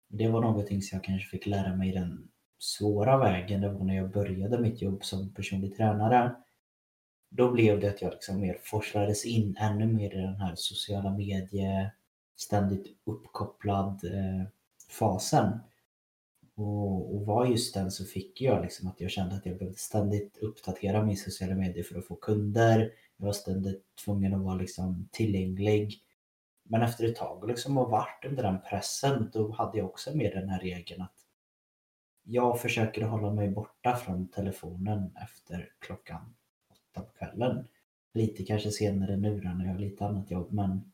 Det 0.08 0.28
var 0.28 0.40
någonting 0.40 0.82
som 0.82 0.96
jag 0.96 1.04
kanske 1.04 1.28
fick 1.28 1.46
lära 1.46 1.76
mig 1.76 1.92
den 1.92 2.28
svåra 2.58 3.18
vägen. 3.18 3.60
Det 3.60 3.72
var 3.72 3.84
när 3.84 3.96
jag 3.96 4.10
började 4.10 4.58
mitt 4.58 4.82
jobb 4.82 5.04
som 5.04 5.34
personlig 5.34 5.76
tränare. 5.76 6.36
Då 7.30 7.52
blev 7.52 7.80
det 7.80 7.88
att 7.88 8.02
jag 8.02 8.10
liksom 8.10 8.40
mer 8.40 8.58
forslades 8.62 9.26
in 9.26 9.56
ännu 9.60 9.86
mer 9.86 10.14
i 10.14 10.20
den 10.20 10.36
här 10.36 10.52
sociala 10.54 11.10
medier, 11.10 11.94
ständigt 12.36 12.86
uppkopplad 13.04 14.04
eh, 14.04 14.46
fasen. 14.98 15.58
Och, 16.58 17.14
och 17.14 17.26
var 17.26 17.46
just 17.46 17.74
den 17.74 17.90
så 17.90 18.04
fick 18.04 18.40
jag 18.40 18.62
liksom 18.62 18.88
att 18.88 19.00
jag 19.00 19.10
kände 19.10 19.34
att 19.34 19.46
jag 19.46 19.58
behövde 19.58 19.78
ständigt 19.78 20.38
uppdatera 20.38 21.04
min 21.04 21.16
sociala 21.16 21.54
medier 21.54 21.84
för 21.84 21.98
att 21.98 22.06
få 22.06 22.16
kunder. 22.16 22.92
Jag 23.16 23.26
var 23.26 23.32
ständigt 23.32 23.82
tvungen 24.04 24.34
att 24.34 24.42
vara 24.42 24.54
liksom 24.54 25.08
tillgänglig. 25.12 26.02
Men 26.62 26.82
efter 26.82 27.04
ett 27.04 27.16
tag 27.16 27.48
liksom 27.48 27.78
och 27.78 27.90
varit 27.90 28.24
under 28.24 28.42
den 28.42 28.60
pressen, 28.70 29.30
då 29.32 29.52
hade 29.52 29.78
jag 29.78 29.86
också 29.86 30.16
med 30.16 30.32
den 30.32 30.48
här 30.48 30.60
regeln 30.60 31.02
att 31.02 31.16
jag 32.22 32.60
försöker 32.60 33.02
hålla 33.02 33.32
mig 33.32 33.48
borta 33.50 33.96
från 33.96 34.28
telefonen 34.28 35.16
efter 35.22 35.72
klockan 35.78 36.34
åtta 36.70 37.06
på 37.06 37.12
kvällen. 37.12 37.68
Lite 38.14 38.44
kanske 38.44 38.70
senare 38.70 39.16
nu 39.16 39.40
när 39.40 39.64
jag 39.64 39.72
har 39.72 39.80
lite 39.80 40.06
annat 40.06 40.30
jobb, 40.30 40.52
men 40.52 40.92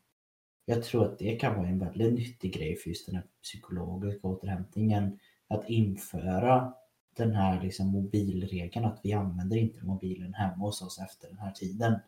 jag 0.65 0.83
tror 0.83 1.05
att 1.05 1.19
det 1.19 1.35
kan 1.35 1.55
vara 1.55 1.67
en 1.67 1.79
väldigt 1.79 2.13
nyttig 2.13 2.53
grej 2.53 2.75
för 2.75 2.89
just 2.89 3.05
den 3.05 3.15
här 3.15 3.25
psykologiska 3.43 4.27
återhämtningen. 4.27 5.19
Att 5.47 5.69
införa 5.69 6.73
den 7.17 7.35
här 7.35 7.63
liksom 7.63 7.87
mobilregeln 7.87 8.85
att 8.85 8.99
vi 9.03 9.13
använder 9.13 9.57
inte 9.57 9.85
mobilen 9.85 10.33
hemma 10.33 10.65
hos 10.65 10.81
oss 10.81 10.99
efter 10.99 11.27
den 11.27 11.37
här 11.37 11.51
tiden. 11.51 11.99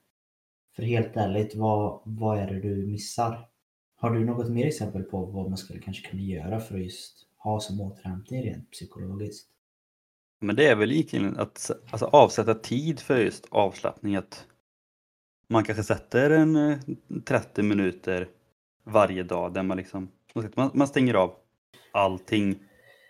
För 0.75 0.83
helt 0.83 1.17
ärligt, 1.17 1.55
vad, 1.55 2.01
vad 2.05 2.39
är 2.39 2.47
det 2.47 2.59
du 2.59 2.87
missar? 2.87 3.49
Har 3.95 4.11
du 4.11 4.25
något 4.25 4.49
mer 4.49 4.65
exempel 4.65 5.03
på 5.03 5.25
vad 5.25 5.49
man 5.49 5.57
skulle 5.57 5.79
kanske 5.79 6.09
kunna 6.09 6.21
göra 6.21 6.59
för 6.59 6.75
att 6.75 6.83
just 6.83 7.27
ha 7.37 7.59
som 7.59 7.81
återhämtning 7.81 8.43
rent 8.43 8.71
psykologiskt? 8.71 9.49
Men 10.39 10.55
det 10.55 10.67
är 10.67 10.75
väl 10.75 10.91
egentligen 10.91 11.39
att 11.39 11.71
alltså, 11.91 12.05
avsätta 12.05 12.53
tid 12.53 12.99
för 12.99 13.17
just 13.17 13.47
avslappning. 13.49 14.15
Att 14.15 14.45
man 15.47 15.63
kanske 15.63 15.83
sätter 15.83 16.29
en 16.29 16.55
eh, 16.55 16.77
30 17.25 17.63
minuter 17.63 18.29
varje 18.83 19.23
dag 19.23 19.53
där 19.53 19.63
man 19.63 19.77
liksom 19.77 20.11
man, 20.55 20.71
man 20.73 20.87
stänger 20.87 21.13
av 21.13 21.35
allting. 21.91 22.59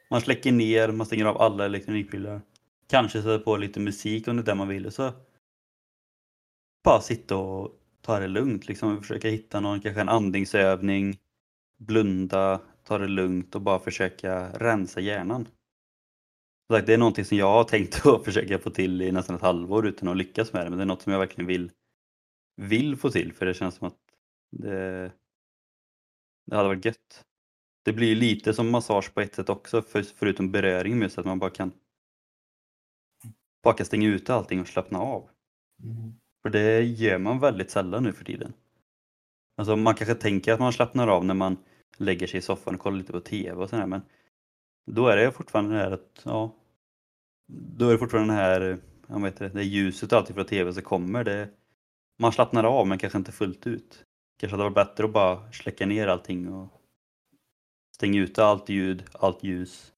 Man 0.10 0.22
släcker 0.22 0.52
ner, 0.52 0.92
man 0.92 1.06
stänger 1.06 1.26
av 1.26 1.42
alla 1.42 1.66
elektronikprylar. 1.66 2.42
Kanske 2.88 3.22
sätter 3.22 3.40
på 3.40 3.58
lite 3.58 3.80
musik 3.80 4.28
om 4.28 4.36
det 4.36 4.42
är 4.42 4.46
det 4.46 4.56
man 4.56 4.68
vill 4.68 4.92
så 4.92 5.14
bara 6.84 7.02
sitta 7.02 7.38
och 7.38 7.80
ta 8.02 8.20
det 8.20 8.28
lugnt, 8.28 8.68
liksom 8.68 9.02
försöka 9.02 9.30
hitta 9.30 9.60
någon, 9.60 9.82
kanske 9.82 10.02
en 10.02 10.10
andningsövning, 10.10 11.18
blunda, 11.78 12.62
ta 12.84 12.98
det 12.98 13.08
lugnt 13.08 13.56
och 13.56 13.62
bara 13.62 13.80
försöka 13.80 14.50
rensa 14.54 15.00
hjärnan. 15.00 15.48
Det 16.70 16.94
är 16.94 16.98
någonting 16.98 17.26
som 17.26 17.38
jag 17.38 17.52
har 17.52 17.64
tänkt 17.64 18.06
att 18.06 18.26
försöka 18.26 18.60
få 18.60 18.70
till 18.70 19.02
i 19.02 19.12
nästan 19.12 19.36
ett 19.36 19.42
halvår 19.42 19.88
utan 19.88 20.08
att 20.08 20.18
lyckas 20.18 20.54
med 20.54 20.66
det, 20.66 20.70
men 20.70 20.78
det 20.78 20.84
är 20.84 20.86
något 20.86 21.02
som 21.02 21.12
jag 21.12 21.20
verkligen 21.20 21.48
vill, 21.48 21.72
vill 22.56 22.98
få 22.98 23.10
till 23.10 23.34
för 23.34 23.46
det 23.46 23.54
känns 23.54 23.76
som 23.76 23.88
att 23.88 24.00
det, 24.52 25.12
det 26.46 26.56
hade 26.56 26.68
varit 26.68 26.86
gött. 26.86 27.26
Det 27.88 27.94
blir 27.94 28.16
lite 28.16 28.54
som 28.54 28.70
massage 28.70 29.14
på 29.14 29.22
ett 29.22 29.36
sätt 29.36 29.50
också, 29.50 29.82
för, 29.82 30.02
förutom 30.02 30.52
beröring 30.52 31.00
med 31.00 31.12
så 31.12 31.20
att 31.20 31.26
man 31.26 31.40
bara 31.40 31.50
kan 31.50 31.72
bara 33.64 33.74
kan 33.74 33.86
stänga 33.86 34.08
ute 34.08 34.34
allting 34.34 34.62
och 34.62 34.68
slappna 34.68 35.00
av. 35.00 35.30
Mm. 35.84 36.14
För 36.42 36.50
det 36.50 36.82
gör 36.82 37.18
man 37.18 37.40
väldigt 37.40 37.72
sällan 37.72 38.04
nu 38.04 38.14
för 38.14 38.26
tiden. 38.26 38.54
Alltså 39.58 39.76
man 39.76 39.96
kanske 39.96 40.16
tänker 40.16 40.54
att 40.54 40.60
man 40.60 40.74
slappnar 40.74 41.08
av 41.08 41.26
när 41.26 41.34
man 41.34 41.58
lägger 41.98 42.28
sig 42.28 42.38
i 42.38 42.42
soffan 42.42 42.76
och 42.76 42.82
kollar 42.82 42.98
lite 42.98 43.14
på 43.14 43.20
TV 43.20 43.52
och 43.52 43.70
sådär 43.70 43.86
men 43.86 44.02
då 44.92 45.08
är 45.08 45.18
det 45.18 45.32
fortfarande 45.32 45.76
det 45.76 45.82
här 45.82 45.92
att, 45.92 46.22
ja, 46.24 46.56
då 47.78 47.88
är 47.88 47.92
det 47.92 48.00
fortfarande 48.00 48.34
det 48.34 48.40
här, 48.40 48.78
jag 49.08 49.22
vet 49.22 49.42
inte, 49.42 49.58
det 49.58 49.64
ljuset 49.64 50.14
alltid 50.14 50.36
från 50.36 50.46
TV 50.46 50.74
som 50.74 50.84
kommer. 50.84 51.24
Det, 51.24 51.50
man 52.20 52.32
slappnar 52.32 52.64
av 52.64 52.88
men 52.88 52.98
kanske 52.98 53.18
inte 53.18 53.32
fullt 53.32 53.68
ut. 53.68 54.04
Kanske 54.40 54.54
hade 54.54 54.70
varit 54.70 54.88
bättre 54.88 55.06
att 55.06 55.14
bara 55.14 55.52
släcka 55.52 55.86
ner 55.86 56.08
allting 56.08 56.54
och 56.54 56.77
Stäng 57.98 58.16
ute 58.16 58.46
allt 58.46 58.70
ljud, 58.70 59.04
allt 59.14 59.44
ljus 59.44 59.92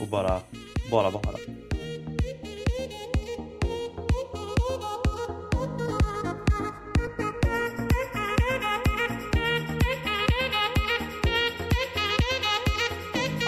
och 0.00 0.08
bara, 0.08 0.40
bara 0.90 1.10
vara. 1.10 1.36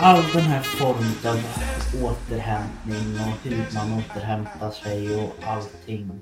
all 0.00 0.22
den 0.32 0.42
här 0.42 0.62
formen 0.62 1.34
av 1.34 1.40
återhämtning 2.04 3.20
och 3.20 3.50
hur 3.50 3.74
man 3.74 3.98
återhämtar 3.98 4.70
sig 4.70 5.24
och 5.24 5.32
allting 5.46 6.20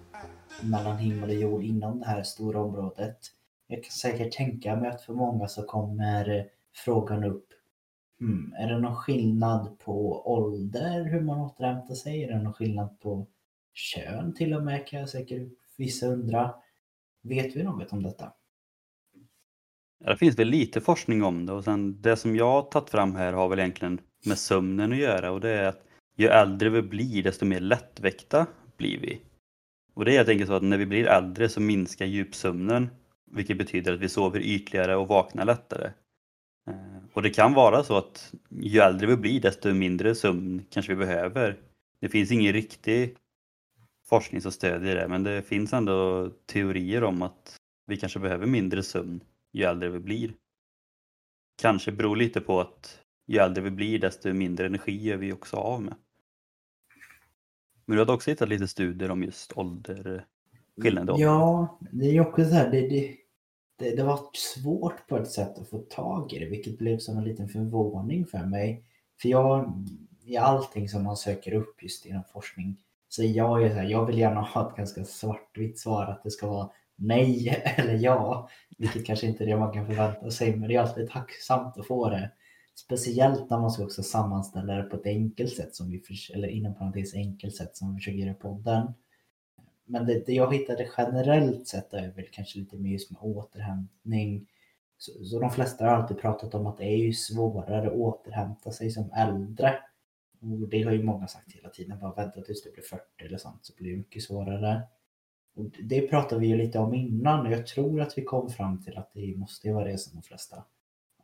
mellan 0.60 0.96
himmel 0.96 1.30
och 1.30 1.34
jord 1.34 1.62
inom 1.62 1.98
det 1.98 2.06
här 2.06 2.22
stora 2.22 2.60
området. 2.60 3.18
Jag 3.72 3.84
kan 3.84 3.90
säkert 3.90 4.32
tänka 4.32 4.76
mig 4.76 4.90
att 4.90 5.02
för 5.02 5.12
många 5.12 5.48
så 5.48 5.62
kommer 5.62 6.38
eh, 6.38 6.44
frågan 6.74 7.24
upp 7.24 7.46
hmm, 8.20 8.54
Är 8.58 8.68
det 8.68 8.78
någon 8.78 8.96
skillnad 8.96 9.78
på 9.78 10.22
ålder 10.32 11.04
hur 11.04 11.20
man 11.20 11.40
återhämtar 11.40 11.94
sig? 11.94 12.24
Är 12.24 12.28
det 12.28 12.42
någon 12.42 12.52
skillnad 12.52 13.00
på 13.00 13.26
kön 13.72 14.34
till 14.34 14.54
och 14.54 14.62
med 14.62 14.86
kan 14.86 15.00
jag 15.00 15.08
säkert 15.08 15.42
vissa 15.76 16.06
undra. 16.06 16.54
Vet 17.22 17.56
vi 17.56 17.62
något 17.62 17.92
om 17.92 18.02
detta? 18.02 18.32
Det 20.04 20.16
finns 20.16 20.38
väl 20.38 20.48
lite 20.48 20.80
forskning 20.80 21.22
om 21.22 21.46
det 21.46 21.52
och 21.52 21.64
sen 21.64 22.02
det 22.02 22.16
som 22.16 22.36
jag 22.36 22.50
har 22.50 22.62
tagit 22.62 22.90
fram 22.90 23.16
här 23.16 23.32
har 23.32 23.48
väl 23.48 23.58
egentligen 23.58 24.00
med 24.26 24.38
sömnen 24.38 24.92
att 24.92 24.98
göra 24.98 25.30
och 25.30 25.40
det 25.40 25.50
är 25.50 25.68
att 25.68 25.84
ju 26.16 26.26
äldre 26.26 26.70
vi 26.70 26.82
blir 26.82 27.22
desto 27.22 27.44
mer 27.44 27.60
lättväckta 27.60 28.46
blir 28.76 29.00
vi. 29.00 29.20
Och 29.94 30.04
det 30.04 30.12
är 30.12 30.16
helt 30.16 30.28
enkelt 30.28 30.48
så 30.48 30.54
att 30.54 30.62
när 30.62 30.78
vi 30.78 30.86
blir 30.86 31.06
äldre 31.06 31.48
så 31.48 31.60
minskar 31.60 32.06
djupsömnen 32.06 32.88
vilket 33.32 33.58
betyder 33.58 33.92
att 33.92 34.00
vi 34.00 34.08
sover 34.08 34.40
ytligare 34.40 34.96
och 34.96 35.08
vaknar 35.08 35.44
lättare. 35.44 35.92
Eh, 36.68 37.02
och 37.12 37.22
det 37.22 37.30
kan 37.30 37.54
vara 37.54 37.84
så 37.84 37.96
att 37.96 38.34
ju 38.50 38.80
äldre 38.80 39.06
vi 39.06 39.16
blir 39.16 39.40
desto 39.40 39.74
mindre 39.74 40.14
sömn 40.14 40.64
kanske 40.70 40.94
vi 40.94 41.06
behöver. 41.06 41.58
Det 42.00 42.08
finns 42.08 42.32
ingen 42.32 42.52
riktig 42.52 43.16
forskning 44.04 44.40
som 44.40 44.52
stödjer 44.52 44.96
det 44.96 45.08
men 45.08 45.22
det 45.22 45.42
finns 45.42 45.72
ändå 45.72 46.30
teorier 46.46 47.04
om 47.04 47.22
att 47.22 47.56
vi 47.86 47.96
kanske 47.96 48.18
behöver 48.18 48.46
mindre 48.46 48.82
sömn 48.82 49.20
ju 49.52 49.64
äldre 49.64 49.88
vi 49.88 49.98
blir. 49.98 50.32
Kanske 51.62 51.92
beror 51.92 52.16
lite 52.16 52.40
på 52.40 52.60
att 52.60 52.98
ju 53.26 53.38
äldre 53.38 53.62
vi 53.62 53.70
blir 53.70 53.98
desto 53.98 54.32
mindre 54.32 54.66
energi 54.66 55.10
är 55.10 55.16
vi 55.16 55.32
också 55.32 55.56
av 55.56 55.82
med. 55.82 55.94
Men 57.86 57.96
du 57.96 58.04
har 58.04 58.14
också 58.14 58.30
hittat 58.30 58.48
lite 58.48 58.68
studier 58.68 59.10
om 59.10 59.22
just 59.22 59.52
ålder, 59.56 60.26
skillnad 60.82 61.08
i 61.08 61.12
ålder. 61.12 61.24
Ja, 61.24 61.78
det 61.92 62.06
är 62.06 62.12
ju 62.12 62.20
också 62.20 62.44
så 62.44 62.54
här, 62.54 62.70
det, 62.70 62.80
det, 62.80 63.16
det, 63.82 63.96
det 63.96 64.02
var 64.02 64.20
svårt 64.34 65.06
på 65.08 65.16
ett 65.16 65.30
sätt 65.30 65.58
att 65.58 65.68
få 65.68 65.78
tag 65.78 66.32
i 66.32 66.38
det, 66.38 66.46
vilket 66.46 66.78
blev 66.78 66.98
som 66.98 67.18
en 67.18 67.24
liten 67.24 67.48
förvåning 67.48 68.26
för 68.26 68.46
mig. 68.46 68.84
För 69.22 69.28
jag, 69.28 69.86
i 70.24 70.36
allting 70.36 70.88
som 70.88 71.04
man 71.04 71.16
söker 71.16 71.54
upp 71.54 71.82
just 71.82 72.06
inom 72.06 72.22
forskning, 72.32 72.76
så 73.08 73.22
jag 73.24 73.62
är 73.62 73.68
så 73.68 73.74
här, 73.74 73.90
jag 73.90 74.06
vill 74.06 74.18
gärna 74.18 74.40
ha 74.40 74.70
ett 74.70 74.76
ganska 74.76 75.04
svartvitt 75.04 75.78
svar 75.78 76.06
att 76.06 76.22
det 76.22 76.30
ska 76.30 76.46
vara 76.50 76.70
nej 76.96 77.62
eller 77.76 77.94
ja, 77.94 78.48
vilket 78.78 79.06
kanske 79.06 79.26
inte 79.26 79.44
är 79.44 79.48
det 79.48 79.56
man 79.56 79.72
kan 79.72 79.86
förvänta 79.86 80.30
sig, 80.30 80.56
men 80.56 80.68
det 80.68 80.74
är 80.74 80.80
alltid 80.80 81.10
tacksamt 81.10 81.78
att 81.78 81.86
få 81.86 82.10
det. 82.10 82.30
Speciellt 82.74 83.50
när 83.50 83.58
man 83.58 83.70
ska 83.70 83.84
också 83.84 84.02
sammanställa 84.02 84.74
det 84.74 84.82
på 84.82 84.96
ett 84.96 85.06
enkelt 85.06 85.56
sätt, 85.56 85.74
som 85.74 85.90
vi, 85.90 86.02
eller 86.34 86.48
inom 86.48 86.74
parentes 86.74 87.14
enkelt 87.14 87.56
sätt 87.56 87.76
som 87.76 87.94
vi 87.94 88.00
försöker 88.00 88.18
göra 88.18 88.30
i 88.30 88.34
podden. 88.34 88.94
Men 89.92 90.06
det, 90.06 90.26
det 90.26 90.32
jag 90.32 90.54
hittade 90.54 90.90
generellt 90.96 91.66
sett 91.66 91.92
är 91.92 92.12
väl 92.12 92.26
kanske 92.32 92.58
lite 92.58 92.76
mer 92.76 92.90
just 92.90 93.10
med 93.10 93.20
återhämtning. 93.22 94.46
Så, 94.98 95.24
så 95.24 95.40
de 95.40 95.50
flesta 95.50 95.84
har 95.84 95.92
alltid 95.92 96.18
pratat 96.18 96.54
om 96.54 96.66
att 96.66 96.78
det 96.78 96.84
är 96.84 96.96
ju 96.96 97.12
svårare 97.12 97.86
att 97.86 97.92
återhämta 97.92 98.72
sig 98.72 98.90
som 98.90 99.12
äldre. 99.12 99.78
Och 100.40 100.68
det 100.68 100.82
har 100.82 100.92
ju 100.92 101.02
många 101.02 101.26
sagt 101.26 101.52
hela 101.52 101.68
tiden, 101.68 101.98
bara 101.98 102.14
vänta 102.14 102.40
tills 102.40 102.62
du 102.62 102.72
blir 102.72 102.82
40 102.82 103.02
eller 103.18 103.38
sånt 103.38 103.64
så 103.64 103.72
blir 103.76 103.90
det 103.90 103.96
mycket 103.96 104.22
svårare. 104.22 104.82
Och 105.54 105.64
det 105.82 106.08
pratade 106.08 106.40
vi 106.40 106.46
ju 106.46 106.56
lite 106.56 106.78
om 106.78 106.94
innan 106.94 107.46
och 107.46 107.52
jag 107.52 107.66
tror 107.66 108.00
att 108.00 108.18
vi 108.18 108.22
kom 108.24 108.50
fram 108.50 108.82
till 108.82 108.98
att 108.98 109.10
det 109.14 109.36
måste 109.36 109.72
vara 109.72 109.84
det 109.84 109.98
som 109.98 110.14
de 110.14 110.22
flesta 110.22 110.64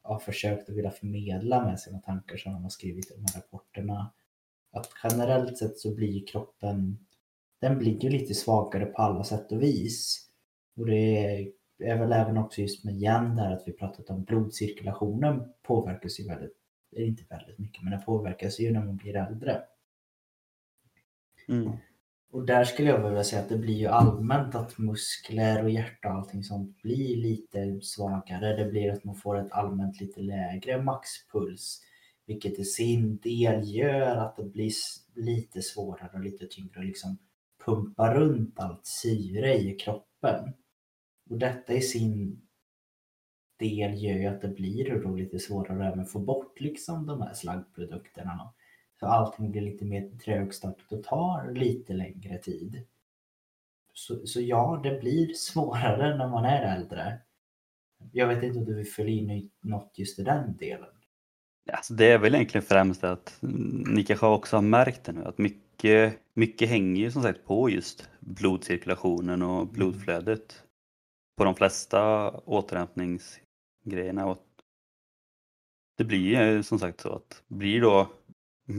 har 0.02 0.18
försökt 0.18 0.68
att 0.68 0.76
vilja 0.76 0.90
förmedla 0.90 1.64
med 1.64 1.80
sina 1.80 1.98
tankar 1.98 2.36
som 2.36 2.52
de 2.52 2.62
har 2.62 2.70
skrivit 2.70 3.10
i 3.10 3.14
de 3.14 3.20
här 3.20 3.40
rapporterna. 3.40 4.12
Att 4.70 4.90
generellt 5.04 5.58
sett 5.58 5.78
så 5.78 5.94
blir 5.94 6.26
kroppen, 6.26 6.98
den 7.60 7.78
blir 7.78 8.04
ju 8.04 8.10
lite 8.10 8.34
svagare 8.34 8.86
på 8.86 9.02
alla 9.02 9.24
sätt 9.24 9.52
och 9.52 9.62
vis. 9.62 10.28
Och 10.76 10.86
det 10.86 11.52
är 11.78 11.98
väl 11.98 12.12
även 12.12 12.38
också 12.38 12.60
just 12.60 12.84
med 12.84 12.94
igen 12.94 13.36
där 13.36 13.52
att 13.52 13.62
vi 13.66 13.72
pratat 13.72 14.10
om 14.10 14.24
blodcirkulationen 14.24 15.42
påverkas 15.62 16.20
ju 16.20 16.28
väldigt, 16.28 16.56
inte 16.96 17.24
väldigt 17.30 17.58
mycket, 17.58 17.82
men 17.82 17.90
den 17.90 18.02
påverkas 18.02 18.60
ju 18.60 18.72
när 18.72 18.84
man 18.84 18.96
blir 18.96 19.16
äldre. 19.16 19.62
Mm. 21.48 21.72
Och 22.30 22.46
där 22.46 22.64
skulle 22.64 22.88
jag 22.88 23.08
vilja 23.08 23.24
säga 23.24 23.42
att 23.42 23.48
det 23.48 23.58
blir 23.58 23.74
ju 23.74 23.86
allmänt 23.86 24.54
att 24.54 24.78
muskler 24.78 25.64
och 25.64 25.70
hjärta 25.70 26.08
och 26.08 26.14
allting 26.14 26.44
sånt 26.44 26.82
blir 26.82 27.16
lite 27.16 27.80
svagare. 27.80 28.56
Det 28.56 28.70
blir 28.70 28.92
att 28.92 29.04
man 29.04 29.14
får 29.14 29.38
ett 29.38 29.52
allmänt 29.52 30.00
lite 30.00 30.20
lägre 30.20 30.82
maxpuls. 30.82 31.82
Vilket 32.26 32.58
i 32.58 32.64
sin 32.64 33.16
del 33.16 33.74
gör 33.76 34.16
att 34.16 34.36
det 34.36 34.44
blir 34.44 34.72
lite 35.14 35.62
svårare 35.62 36.10
och 36.12 36.20
lite 36.20 36.46
tyngre 36.46 36.80
att 36.80 36.86
liksom 36.86 37.18
pumpa 37.68 38.14
runt 38.14 38.60
allt 38.60 38.86
syre 38.86 39.54
i 39.54 39.74
kroppen. 39.74 40.54
Och 41.30 41.38
detta 41.38 41.72
i 41.72 41.80
sin 41.80 42.42
del 43.58 44.02
gör 44.02 44.14
ju 44.14 44.26
att 44.26 44.42
det 44.42 44.48
blir 44.48 45.02
då 45.02 45.14
lite 45.14 45.38
svårare 45.38 45.88
att 45.88 45.94
även 45.94 46.06
få 46.06 46.18
bort 46.18 46.60
liksom 46.60 47.06
de 47.06 47.22
här 47.22 47.34
slaggprodukterna. 47.34 48.54
Så 49.00 49.06
allting 49.06 49.50
blir 49.50 49.62
lite 49.62 49.84
mer 49.84 50.10
trögstartat 50.24 50.92
och 50.92 51.04
tar 51.04 51.52
lite 51.52 51.92
längre 51.92 52.38
tid. 52.38 52.86
Så, 53.92 54.26
så 54.26 54.40
ja, 54.40 54.80
det 54.82 55.00
blir 55.00 55.34
svårare 55.34 56.16
när 56.16 56.28
man 56.28 56.44
är 56.44 56.76
äldre. 56.76 57.18
Jag 58.12 58.26
vet 58.26 58.42
inte 58.42 58.58
om 58.58 58.64
du 58.64 58.74
vill 58.74 58.92
fylla 58.92 59.32
in 59.32 59.50
något 59.60 59.92
just 59.94 60.18
i 60.18 60.22
den 60.22 60.56
delen? 60.56 60.88
Alltså 61.72 61.94
det 61.94 62.12
är 62.12 62.18
väl 62.18 62.34
egentligen 62.34 62.66
främst 62.66 63.04
att 63.04 63.38
ni 63.86 64.04
kanske 64.04 64.26
också 64.26 64.56
har 64.56 64.62
märkt 64.62 65.04
det 65.04 65.12
nu 65.12 65.24
att 65.24 65.38
mycket, 65.38 66.18
mycket 66.38 66.68
hänger 66.68 67.02
ju 67.02 67.10
som 67.10 67.22
sagt 67.22 67.44
på 67.44 67.70
just 67.70 68.10
blodcirkulationen 68.20 69.42
och 69.42 69.62
mm. 69.62 69.72
blodflödet 69.72 70.62
på 71.36 71.44
de 71.44 71.54
flesta 71.54 72.30
återhämtningsgrejerna. 72.30 74.26
Och 74.26 74.46
det 75.96 76.04
blir 76.04 76.18
ju 76.18 76.62
som 76.62 76.78
sagt 76.78 77.00
så 77.00 77.14
att 77.14 77.42
blir 77.48 77.80
då 77.80 78.10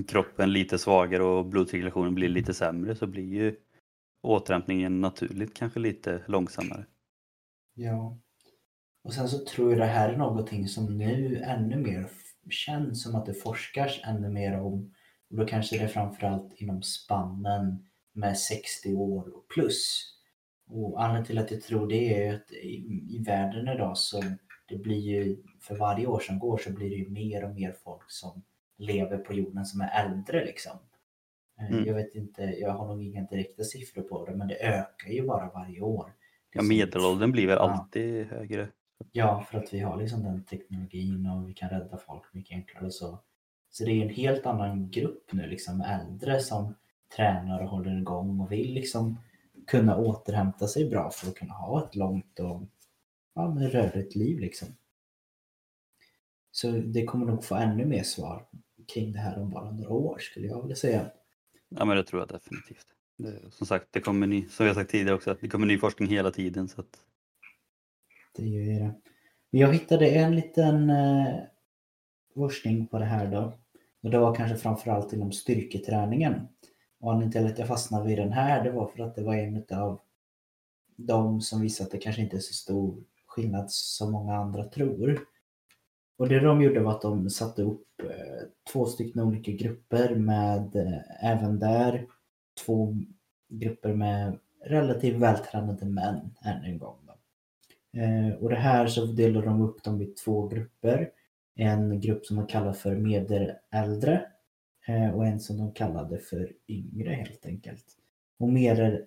kroppen 0.07 0.53
lite 0.53 0.77
svagare 0.77 1.23
och 1.23 1.45
blodcirkulationen 1.45 2.15
blir 2.15 2.29
lite 2.29 2.53
sämre 2.53 2.95
så 2.95 3.07
blir 3.07 3.33
ju 3.33 3.55
återhämtningen 4.21 5.01
naturligt 5.01 5.53
kanske 5.53 5.79
lite 5.79 6.23
långsammare. 6.27 6.85
Ja. 7.73 8.19
Och 9.03 9.13
sen 9.13 9.29
så 9.29 9.45
tror 9.45 9.69
jag 9.69 9.79
det 9.79 9.85
här 9.85 10.09
är 10.09 10.17
någonting 10.17 10.67
som 10.67 10.97
nu 10.97 11.37
ännu 11.37 11.77
mer 11.77 12.09
känns 12.49 13.03
som 13.03 13.15
att 13.15 13.25
det 13.25 13.33
forskas 13.33 13.99
ännu 14.03 14.29
mer 14.29 14.59
om. 14.59 14.93
Och 15.29 15.37
då 15.37 15.45
kanske 15.45 15.77
det 15.77 15.83
är 15.83 15.87
framförallt 15.87 16.53
inom 16.61 16.81
spannen 16.81 17.85
med 18.13 18.37
60 18.37 18.95
år 18.95 19.35
och 19.35 19.47
plus. 19.47 20.05
Och 20.67 21.03
anledningen 21.03 21.25
till 21.25 21.37
att 21.37 21.51
jag 21.51 21.61
tror 21.61 21.87
det 21.87 22.23
är 22.23 22.35
att 22.35 22.51
i, 22.51 23.23
världen 23.25 23.67
idag 23.67 23.97
så 23.97 24.23
det 24.67 24.77
blir 24.77 24.99
ju 24.99 25.37
för 25.61 25.75
varje 25.75 26.07
år 26.07 26.19
som 26.19 26.39
går 26.39 26.57
så 26.57 26.73
blir 26.73 26.89
det 26.89 26.95
ju 26.95 27.09
mer 27.09 27.43
och 27.43 27.55
mer 27.55 27.75
folk 27.83 28.11
som 28.11 28.43
lever 28.77 29.17
på 29.17 29.33
jorden 29.33 29.65
som 29.65 29.81
är 29.81 30.05
äldre 30.05 30.45
liksom. 30.45 30.77
Eh, 31.59 31.71
mm. 31.71 31.85
Jag 31.85 31.93
vet 31.93 32.15
inte, 32.15 32.41
jag 32.41 32.71
har 32.71 32.87
nog 32.87 33.03
inga 33.03 33.23
direkta 33.23 33.63
siffror 33.63 34.01
på 34.01 34.25
det 34.25 34.35
men 34.35 34.47
det 34.47 34.55
ökar 34.55 35.09
ju 35.09 35.27
bara 35.27 35.49
varje 35.53 35.81
år. 35.81 36.13
Ja, 36.51 36.61
medelåldern 36.61 37.31
blir 37.31 37.47
väl 37.47 37.57
ja. 37.59 37.71
alltid 37.71 38.25
högre. 38.25 38.69
Ja, 39.11 39.45
för 39.51 39.57
att 39.57 39.73
vi 39.73 39.79
har 39.79 39.97
liksom 39.97 40.23
den 40.23 40.43
teknologin 40.43 41.25
och 41.25 41.49
vi 41.49 41.53
kan 41.53 41.69
rädda 41.69 41.97
folk 41.97 42.33
mycket 42.33 42.55
enklare 42.55 42.91
så. 42.91 43.19
Så 43.69 43.85
det 43.85 43.91
är 43.91 44.01
en 44.01 44.09
helt 44.09 44.45
annan 44.45 44.91
grupp 44.91 45.33
nu 45.33 45.47
liksom 45.47 45.81
äldre 45.81 46.39
som 46.39 46.75
tränar 47.15 47.63
och 47.63 47.69
håller 47.69 47.97
igång 47.97 48.39
och 48.39 48.51
vill 48.51 48.73
liksom 48.73 49.17
kunna 49.67 49.97
återhämta 49.97 50.67
sig 50.67 50.89
bra 50.89 51.09
för 51.09 51.27
att 51.27 51.35
kunna 51.35 51.53
ha 51.53 51.85
ett 51.85 51.95
långt 51.95 52.39
och 52.39 52.61
ja, 53.35 53.41
rörligt 53.71 54.15
liv 54.15 54.39
liksom. 54.39 54.67
Så 56.51 56.71
det 56.71 57.05
kommer 57.05 57.25
nog 57.25 57.43
få 57.43 57.55
ännu 57.55 57.85
mer 57.85 58.03
svar 58.03 58.45
kring 58.93 59.11
det 59.11 59.19
här 59.19 59.39
om 59.39 59.49
bara 59.49 59.71
några 59.71 59.93
år 59.93 60.17
skulle 60.19 60.47
jag 60.47 60.61
vilja 60.61 60.75
säga. 60.75 61.11
Ja 61.69 61.85
men 61.85 61.97
det 61.97 62.03
tror 62.03 62.21
jag 62.21 62.29
definitivt. 62.29 62.85
Det, 63.17 63.51
som 63.51 63.67
sagt, 63.67 63.87
det 63.91 64.01
kommer 64.01 64.27
ny, 64.27 64.45
som 64.49 64.65
jag 64.65 64.75
sagt 64.75 64.91
tidigare 64.91 65.15
också, 65.15 65.37
det 65.41 65.47
kommer 65.47 65.65
ny 65.67 65.77
forskning 65.77 66.09
hela 66.09 66.31
tiden. 66.31 66.67
Så 66.67 66.81
att... 66.81 66.99
Det 68.35 68.45
gör 68.45 68.79
det. 68.79 68.93
Jag 69.49 69.73
hittade 69.73 70.09
en 70.09 70.35
liten 70.35 70.89
eh, 70.89 71.35
forskning 72.33 72.87
på 72.87 72.99
det 72.99 73.05
här 73.05 73.31
då. 73.31 73.53
Och 74.03 74.09
det 74.09 74.19
var 74.19 74.35
kanske 74.35 74.57
framförallt 74.57 75.13
inom 75.13 75.31
styrketräningen. 75.31 76.47
Och 76.99 77.11
anledningen 77.11 77.31
till 77.31 77.53
att 77.53 77.59
jag 77.59 77.67
fastnade 77.67 78.07
vid 78.07 78.17
den 78.17 78.31
här 78.31 78.63
det 78.63 78.71
var 78.71 78.87
för 78.87 79.03
att 79.03 79.15
det 79.15 79.23
var 79.23 79.35
en 79.35 79.63
av 79.71 79.99
de 80.95 81.41
som 81.41 81.61
visade 81.61 81.85
att 81.87 81.91
det 81.91 81.97
kanske 81.97 82.21
inte 82.21 82.37
är 82.37 82.41
så 82.41 82.53
stor 82.53 83.03
skillnad 83.27 83.71
som 83.71 84.11
många 84.11 84.35
andra 84.35 84.63
tror. 84.63 85.19
Och 86.17 86.29
det 86.29 86.39
de 86.39 86.61
gjorde 86.61 86.79
var 86.79 86.91
att 86.91 87.01
de 87.01 87.29
satte 87.29 87.61
upp 87.61 88.01
eh, 88.03 88.47
två 88.71 88.85
stycken 88.85 89.21
olika 89.21 89.51
grupper 89.51 90.15
med 90.15 90.75
eh, 90.75 91.31
även 91.31 91.59
där 91.59 92.07
två 92.65 92.95
grupper 93.49 93.93
med 93.93 94.39
relativt 94.65 95.15
vältränade 95.15 95.85
män 95.85 96.35
än 96.41 96.63
en 96.63 96.77
gång. 96.77 96.97
Då. 97.07 97.13
Eh, 97.99 98.33
och 98.33 98.49
det 98.49 98.55
här 98.55 98.87
så 98.87 99.05
delade 99.05 99.45
de 99.45 99.61
upp 99.61 99.83
dem 99.83 100.01
i 100.01 100.05
två 100.05 100.47
grupper. 100.47 101.11
En 101.61 101.99
grupp 101.99 102.25
som 102.25 102.37
de 102.37 102.47
kallar 102.47 102.73
för 102.73 102.95
medeläldre 102.95 104.25
eh, 104.87 105.09
och 105.09 105.25
en 105.25 105.39
som 105.39 105.57
de 105.57 105.73
kallade 105.73 106.19
för 106.19 106.51
yngre 106.67 107.13
helt 107.13 107.45
enkelt. 107.45 107.85
Och 108.39 108.49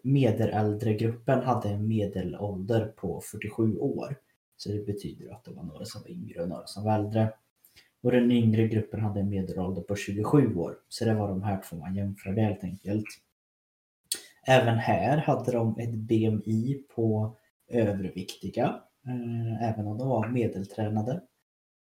medeläldregruppen 0.03 1.43
hade 1.43 1.69
en 1.69 1.89
medelålder 1.89 2.87
på 2.87 3.21
47 3.21 3.79
år. 3.79 4.17
Så 4.57 4.73
det 4.73 4.87
betyder 4.87 5.33
att 5.33 5.45
det 5.45 5.51
var 5.51 5.63
några 5.63 5.85
som 5.85 6.03
var 6.03 6.11
yngre 6.11 6.43
och 6.43 6.49
några 6.49 6.67
som 6.67 6.85
var 6.85 6.95
äldre. 6.95 7.33
Och 8.03 8.13
den 8.13 8.31
yngre 8.31 8.69
gruppen 8.69 9.01
hade 9.01 9.21
en 9.21 9.29
medelålder 9.29 9.83
på 9.83 9.97
27 9.97 10.57
år. 10.57 10.77
Så 10.89 11.05
det 11.05 11.15
var 11.15 11.29
de 11.29 11.43
här 11.43 11.63
två 11.63 11.77
man 11.77 11.95
jämförde 11.95 12.41
helt 12.41 12.65
enkelt. 12.65 13.07
Även 14.47 14.79
här 14.79 15.17
hade 15.17 15.53
de 15.53 15.79
ett 15.79 15.95
BMI 15.95 16.85
på 16.95 17.37
överviktiga. 17.69 18.81
Eh, 19.07 19.71
även 19.71 19.87
om 19.87 19.99
de 19.99 20.09
var 20.09 20.29
medeltränade. 20.29 21.21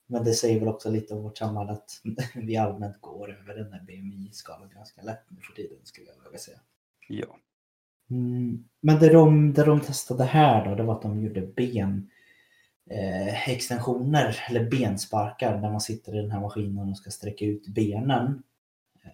Men 0.06 0.24
det 0.24 0.34
säger 0.34 0.58
väl 0.58 0.68
också 0.68 0.90
lite 0.90 1.14
om 1.14 1.22
vårt 1.22 1.38
samhälle 1.38 1.72
att 1.72 2.00
vi 2.34 2.56
allmänt 2.56 3.00
går 3.00 3.38
över 3.40 3.54
den 3.54 3.70
där 3.70 3.82
BMI-skalan 3.86 4.70
ganska 4.74 5.02
lätt 5.02 5.24
nu 5.28 5.40
för 5.40 5.52
tiden 5.52 5.78
skulle 5.82 6.06
jag 6.06 6.24
vilja 6.24 6.38
säga. 6.38 6.60
Ja. 7.08 7.38
Mm, 8.10 8.64
men 8.80 8.98
det 8.98 9.12
de, 9.12 9.52
det 9.52 9.64
de 9.64 9.80
testade 9.80 10.24
här 10.24 10.64
då, 10.68 10.74
det 10.74 10.82
var 10.82 10.94
att 10.94 11.02
de 11.02 11.22
gjorde 11.22 11.40
ben 11.40 12.10
eh, 12.90 13.48
extensioner 13.48 14.36
eller 14.50 14.70
bensparkar 14.70 15.60
när 15.60 15.70
man 15.70 15.80
sitter 15.80 16.14
i 16.18 16.22
den 16.22 16.30
här 16.30 16.40
maskinen 16.40 16.88
och 16.88 16.96
ska 16.96 17.10
sträcka 17.10 17.44
ut 17.44 17.68
benen. 17.68 18.42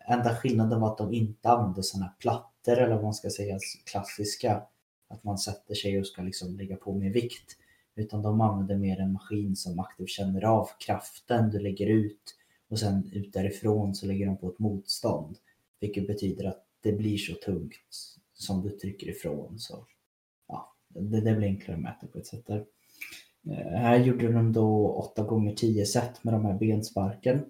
Enda 0.09 0.37
skillnaden 0.37 0.81
var 0.81 0.93
att 0.93 0.99
de 0.99 1.13
inte 1.13 1.51
använde 1.51 1.83
sådana 1.83 2.09
plattor 2.19 2.79
eller 2.79 2.95
vad 2.95 3.05
man 3.05 3.15
ska 3.15 3.31
säga 3.31 3.59
klassiska. 3.91 4.63
Att 5.09 5.25
man 5.25 5.39
sätter 5.39 5.75
sig 5.75 6.01
och 6.01 6.07
ska 6.07 6.23
liksom 6.23 6.57
lägga 6.57 6.77
på 6.77 6.95
med 6.95 7.13
vikt. 7.13 7.57
Utan 7.95 8.23
de 8.23 8.41
använder 8.41 8.77
mer 8.77 9.01
en 9.01 9.13
maskin 9.13 9.57
som 9.57 9.79
aktivt 9.79 10.09
känner 10.09 10.45
av 10.45 10.69
kraften 10.87 11.51
du 11.51 11.59
lägger 11.59 11.87
ut 11.87 12.37
och 12.69 12.79
sen 12.79 13.11
ut 13.13 13.33
därifrån 13.33 13.95
så 13.95 14.07
lägger 14.07 14.27
de 14.27 14.37
på 14.37 14.49
ett 14.49 14.59
motstånd. 14.59 15.39
Vilket 15.81 16.07
betyder 16.07 16.45
att 16.45 16.67
det 16.81 16.93
blir 16.93 17.19
så 17.19 17.35
tungt 17.35 17.75
som 18.35 18.63
du 18.63 18.71
trycker 18.71 19.09
ifrån. 19.09 19.59
Så, 19.59 19.87
ja, 20.49 20.75
det, 20.89 21.21
det 21.21 21.35
blir 21.35 21.49
enklare 21.49 21.77
att 21.77 21.83
mäta 21.83 22.07
på 22.07 22.19
ett 22.19 22.27
sätt 22.27 22.47
där. 22.47 22.67
Eh, 23.51 23.81
här 23.81 23.99
gjorde 23.99 24.33
de 24.33 24.53
då 24.53 24.89
8 24.89 25.23
gånger 25.23 25.55
10 25.55 25.87
set 25.87 26.25
med 26.25 26.35
de 26.35 26.45
här 26.45 26.59
bensparken. 26.59 27.45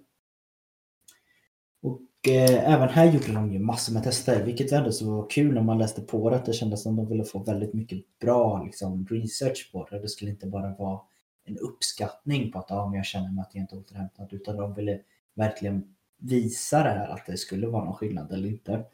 Och 1.81 2.01
eh, 2.27 2.73
även 2.73 2.89
här 2.89 3.05
gjorde 3.05 3.33
de 3.33 3.53
ju 3.53 3.59
massor 3.59 3.93
med 3.93 4.03
tester, 4.03 4.43
vilket 4.43 4.71
ändå 4.71 4.91
så 4.91 5.11
var 5.11 5.29
kul 5.29 5.53
när 5.53 5.61
man 5.61 5.77
läste 5.77 6.01
på 6.01 6.29
det. 6.29 6.35
Att 6.35 6.45
det 6.45 6.53
kändes 6.53 6.83
som 6.83 6.95
de 6.95 7.09
ville 7.09 7.23
få 7.23 7.39
väldigt 7.39 7.73
mycket 7.73 8.19
bra 8.19 8.63
liksom, 8.63 9.07
research 9.09 9.69
på 9.71 9.87
det. 9.91 9.99
Det 9.99 10.07
skulle 10.07 10.31
inte 10.31 10.47
bara 10.47 10.75
vara 10.75 10.99
en 11.45 11.57
uppskattning 11.57 12.51
på 12.51 12.59
att 12.59 12.71
ah, 12.71 12.85
men 12.87 12.97
jag 12.97 13.05
känner 13.05 13.31
mig 13.31 13.41
att 13.41 13.55
jag 13.55 13.63
inte 13.63 13.75
återhämtat, 13.75 14.33
utan 14.33 14.57
de 14.57 14.73
ville 14.73 14.99
verkligen 15.35 15.95
visa 16.17 16.83
det 16.83 16.89
här 16.89 17.07
att 17.07 17.25
det 17.25 17.37
skulle 17.37 17.67
vara 17.67 17.85
någon 17.85 17.95
skillnad 17.95 18.31
eller 18.31 18.47
inte. 18.47 18.85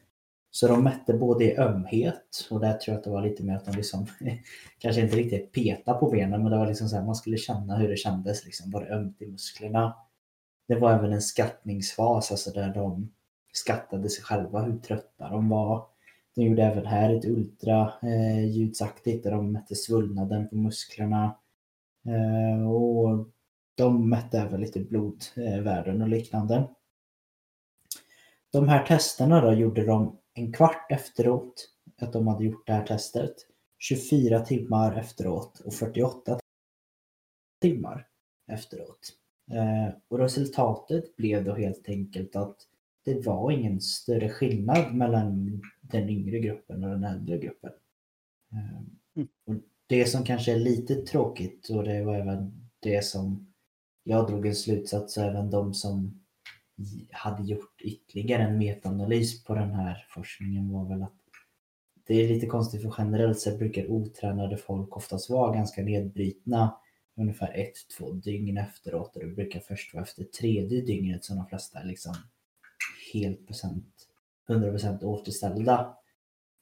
Så 0.50 0.68
de 0.68 0.84
mätte 0.84 1.14
både 1.14 1.44
i 1.44 1.56
ömhet 1.56 2.48
och 2.50 2.60
där 2.60 2.72
tror 2.72 2.92
jag 2.92 2.98
att 2.98 3.04
det 3.04 3.10
var 3.10 3.22
lite 3.22 3.42
mer 3.42 3.56
att 3.56 3.64
de 3.64 3.76
liksom 3.76 4.06
kanske 4.78 5.00
inte 5.00 5.16
riktigt 5.16 5.52
peta 5.52 5.94
på 5.94 6.10
benen 6.10 6.42
men 6.42 6.52
det 6.52 6.58
var 6.58 6.66
liksom 6.66 6.88
så 6.88 6.96
här, 6.96 7.04
man 7.04 7.14
skulle 7.14 7.36
känna 7.36 7.76
hur 7.76 7.88
det 7.88 7.96
kändes 7.96 8.44
liksom. 8.44 8.70
Var 8.70 8.80
det 8.80 8.94
ömt 8.94 9.22
i 9.22 9.26
musklerna? 9.26 9.96
Det 10.68 10.74
var 10.74 10.92
även 10.92 11.12
en 11.12 11.22
skattningsfas, 11.22 12.30
alltså 12.30 12.50
där 12.50 12.74
de 12.74 13.12
skattade 13.52 14.08
sig 14.08 14.24
själva 14.24 14.62
hur 14.62 14.78
trötta 14.78 15.28
de 15.28 15.48
var. 15.48 15.86
De 16.34 16.42
gjorde 16.42 16.62
även 16.62 16.86
här 16.86 17.14
ett 17.14 17.24
ultraljudsaktigt 17.24 19.26
eh, 19.26 19.30
där 19.30 19.36
de 19.36 19.52
mätte 19.52 19.74
svullnaden 19.74 20.48
på 20.48 20.56
musklerna. 20.56 21.38
Eh, 22.06 22.70
och 22.70 23.28
de 23.74 24.10
mätte 24.10 24.38
även 24.38 24.60
lite 24.60 24.80
blodvärden 24.80 26.02
och 26.02 26.08
liknande. 26.08 26.68
De 28.52 28.68
här 28.68 28.86
testerna 28.86 29.40
då 29.40 29.52
gjorde 29.52 29.86
de 29.86 30.18
en 30.34 30.52
kvart 30.52 30.92
efteråt 30.92 31.68
att 32.00 32.12
de 32.12 32.26
hade 32.26 32.44
gjort 32.44 32.66
det 32.66 32.72
här 32.72 32.86
testet, 32.86 33.34
24 33.78 34.40
timmar 34.40 34.98
efteråt 34.98 35.60
och 35.60 35.74
48 35.74 36.38
timmar 37.60 38.06
efteråt. 38.52 39.12
Eh, 39.50 39.94
och 40.08 40.18
resultatet 40.18 41.16
blev 41.16 41.44
då 41.44 41.54
helt 41.54 41.88
enkelt 41.88 42.36
att 42.36 42.56
det 43.04 43.26
var 43.26 43.50
ingen 43.50 43.80
större 43.80 44.28
skillnad 44.28 44.94
mellan 44.94 45.60
den 45.80 46.08
yngre 46.08 46.38
gruppen 46.38 46.84
och 46.84 46.90
den 46.90 47.04
äldre 47.04 47.38
gruppen. 47.38 47.70
Eh, 48.52 48.76
mm. 49.16 49.28
Och 49.46 49.54
det 49.86 50.06
som 50.06 50.24
kanske 50.24 50.52
är 50.52 50.58
lite 50.58 50.94
tråkigt 50.94 51.68
och 51.70 51.84
det 51.84 52.04
var 52.04 52.14
även 52.14 52.70
det 52.80 53.04
som 53.04 53.54
jag 54.04 54.26
drog 54.26 54.46
en 54.46 54.54
slutsats 54.54 55.18
även 55.18 55.50
de 55.50 55.74
som 55.74 56.20
hade 57.10 57.42
gjort 57.42 57.80
ytterligare 57.80 58.42
en 58.42 58.58
metaanalys 58.58 59.44
på 59.44 59.54
den 59.54 59.70
här 59.70 60.06
forskningen 60.14 60.72
var 60.72 60.88
väl 60.88 61.02
att 61.02 61.14
det 62.06 62.14
är 62.14 62.28
lite 62.28 62.46
konstigt 62.46 62.82
för 62.82 62.94
generellt 62.98 63.40
sett 63.40 63.58
brukar 63.58 63.90
otränade 63.90 64.56
folk 64.56 64.96
oftast 64.96 65.30
vara 65.30 65.54
ganska 65.54 65.82
nedbrytna 65.82 66.76
ungefär 67.16 67.52
ett, 67.54 67.74
två 67.98 68.12
dygn 68.12 68.58
efteråt 68.58 69.16
och 69.16 69.22
det 69.22 69.26
brukar 69.26 69.60
först 69.60 69.94
vara 69.94 70.02
efter 70.02 70.24
tredje 70.24 70.80
dygnet 70.80 71.24
som 71.24 71.36
de 71.36 71.46
flesta 71.46 71.82
liksom 71.82 72.14
helt 73.12 73.46
procent, 73.46 74.08
100% 74.48 75.04
återställda. 75.04 75.96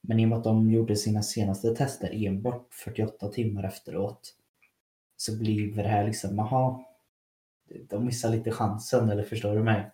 Men 0.01 0.21
i 0.21 0.25
och 0.25 0.29
med 0.29 0.39
att 0.39 0.45
de 0.45 0.71
gjorde 0.71 0.97
sina 0.97 1.23
senaste 1.23 1.75
tester 1.75 2.27
enbart 2.27 2.75
48 2.75 3.29
timmar 3.29 3.65
efteråt 3.65 4.35
så 5.17 5.39
blir 5.39 5.75
det 5.75 5.89
här 5.89 6.07
liksom, 6.07 6.39
aha, 6.39 6.85
de 7.89 8.05
missar 8.05 8.31
lite 8.31 8.51
chansen 8.51 9.11
eller 9.11 9.23
förstår 9.23 9.55
du 9.57 9.63
mig? 9.63 9.91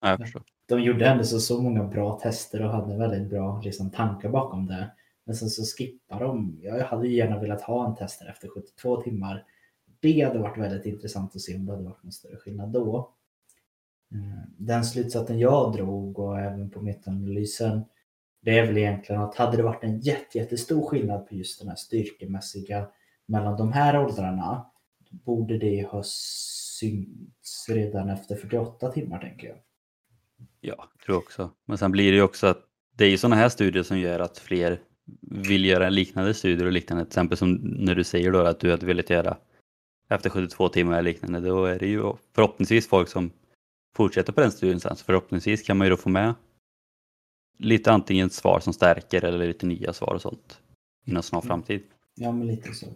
Ja, 0.00 0.18
förstår. 0.18 0.42
De 0.66 0.82
gjorde 0.82 1.06
ändå 1.06 1.24
så, 1.24 1.40
så 1.40 1.62
många 1.62 1.84
bra 1.84 2.20
tester 2.20 2.62
och 2.64 2.70
hade 2.70 2.96
väldigt 2.96 3.30
bra 3.30 3.60
liksom, 3.64 3.90
tankar 3.90 4.28
bakom 4.28 4.66
det. 4.66 4.90
Men 5.24 5.36
sen 5.36 5.50
så 5.50 5.64
skippar 5.64 6.20
de. 6.20 6.58
Jag 6.62 6.84
hade 6.84 7.08
gärna 7.08 7.40
velat 7.40 7.62
ha 7.62 7.88
en 7.88 7.96
tester 7.96 8.28
efter 8.28 8.48
72 8.48 9.02
timmar. 9.02 9.44
Det 10.00 10.20
hade 10.20 10.38
varit 10.38 10.58
väldigt 10.58 10.86
intressant 10.86 11.36
att 11.36 11.40
se 11.40 11.56
om 11.56 11.66
det 11.66 11.72
hade 11.72 11.84
varit 11.84 12.02
någon 12.02 12.12
större 12.12 12.36
skillnad 12.36 12.68
då. 12.68 13.14
Mm. 14.12 14.38
Den 14.58 14.84
slutsatsen 14.84 15.38
jag 15.38 15.72
drog 15.72 16.18
och 16.18 16.38
även 16.38 16.70
på 16.70 16.80
metaanalysen 16.80 17.84
det 18.42 18.58
är 18.58 18.66
väl 18.66 18.78
egentligen 18.78 19.22
att 19.22 19.34
hade 19.34 19.56
det 19.56 19.62
varit 19.62 19.84
en 19.84 20.00
jätte, 20.00 20.38
jättestor 20.38 20.86
skillnad 20.86 21.28
på 21.28 21.34
just 21.34 21.60
den 21.60 21.68
här 21.68 21.76
styrkemässiga 21.76 22.86
mellan 23.26 23.56
de 23.56 23.72
här 23.72 24.04
åldrarna 24.04 24.66
borde 25.10 25.58
det 25.58 25.86
ha 25.90 26.02
synts 26.04 27.68
redan 27.68 28.08
efter 28.10 28.36
48 28.36 28.92
timmar 28.92 29.18
tänker 29.18 29.48
jag. 29.48 29.56
Ja, 30.60 30.74
jag 30.78 31.04
tror 31.04 31.16
också. 31.16 31.50
Men 31.64 31.78
sen 31.78 31.92
blir 31.92 32.10
det 32.10 32.16
ju 32.16 32.22
också 32.22 32.46
att 32.46 32.58
det 32.96 33.04
är 33.04 33.08
ju 33.08 33.18
sådana 33.18 33.36
här 33.36 33.48
studier 33.48 33.82
som 33.82 33.98
gör 33.98 34.20
att 34.20 34.38
fler 34.38 34.80
vill 35.20 35.64
göra 35.64 35.88
liknande 35.88 36.34
studier 36.34 36.66
och 36.66 36.72
liknande. 36.72 37.04
Till 37.04 37.10
exempel 37.10 37.38
som 37.38 37.54
när 37.62 37.94
du 37.94 38.04
säger 38.04 38.32
då 38.32 38.38
att 38.38 38.60
du 38.60 38.70
hade 38.70 38.86
velat 38.86 39.10
göra 39.10 39.36
efter 40.08 40.30
72 40.30 40.68
timmar 40.68 40.92
eller 40.92 41.02
liknande. 41.02 41.40
Då 41.40 41.64
är 41.64 41.78
det 41.78 41.86
ju 41.86 42.12
förhoppningsvis 42.34 42.88
folk 42.88 43.08
som 43.08 43.30
fortsätter 43.96 44.32
på 44.32 44.40
den 44.40 44.52
studien 44.52 44.80
sen. 44.80 44.96
Så 44.96 45.04
förhoppningsvis 45.04 45.62
kan 45.62 45.76
man 45.76 45.86
ju 45.86 45.90
då 45.90 45.96
få 45.96 46.08
med 46.08 46.34
lite 47.58 47.92
antingen 47.92 48.30
svar 48.30 48.60
som 48.60 48.72
stärker 48.72 49.24
eller 49.24 49.46
lite 49.46 49.66
nya 49.66 49.92
svar 49.92 50.14
och 50.14 50.22
sånt 50.22 50.60
inom 51.04 51.22
snar 51.22 51.38
mm. 51.38 51.48
framtid. 51.48 51.82
Ja, 52.14 52.32
men 52.32 52.46
lite 52.46 52.74
så. 52.74 52.86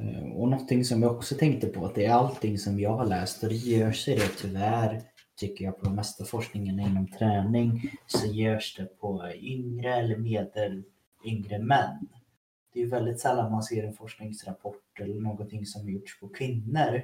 Eh, 0.00 0.32
och 0.32 0.48
någonting 0.48 0.84
som 0.84 1.02
jag 1.02 1.16
också 1.16 1.34
tänkte 1.34 1.66
på 1.66 1.84
att 1.84 1.94
det 1.94 2.06
är 2.06 2.12
allting 2.12 2.58
som 2.58 2.80
jag 2.80 2.96
har 2.96 3.06
läst 3.06 3.42
och 3.42 3.48
det 3.48 3.54
gör 3.54 3.92
sig 3.92 4.16
det 4.16 4.28
tyvärr 4.28 5.02
tycker 5.36 5.64
jag 5.64 5.78
på 5.78 5.84
de 5.84 5.94
mesta 5.94 6.24
forskningen 6.24 6.80
inom 6.80 7.08
träning 7.08 7.90
så 8.06 8.26
görs 8.26 8.76
det 8.76 8.84
på 8.84 9.32
yngre 9.34 9.94
eller 9.94 10.16
medel 10.16 10.82
yngre 11.24 11.58
män. 11.58 12.08
Det 12.72 12.82
är 12.82 12.86
väldigt 12.86 13.20
sällan 13.20 13.52
man 13.52 13.62
ser 13.62 13.84
en 13.84 13.92
forskningsrapport 13.92 15.00
eller 15.00 15.20
någonting 15.20 15.66
som 15.66 15.88
gjorts 15.88 16.20
på 16.20 16.28
kvinnor. 16.28 17.02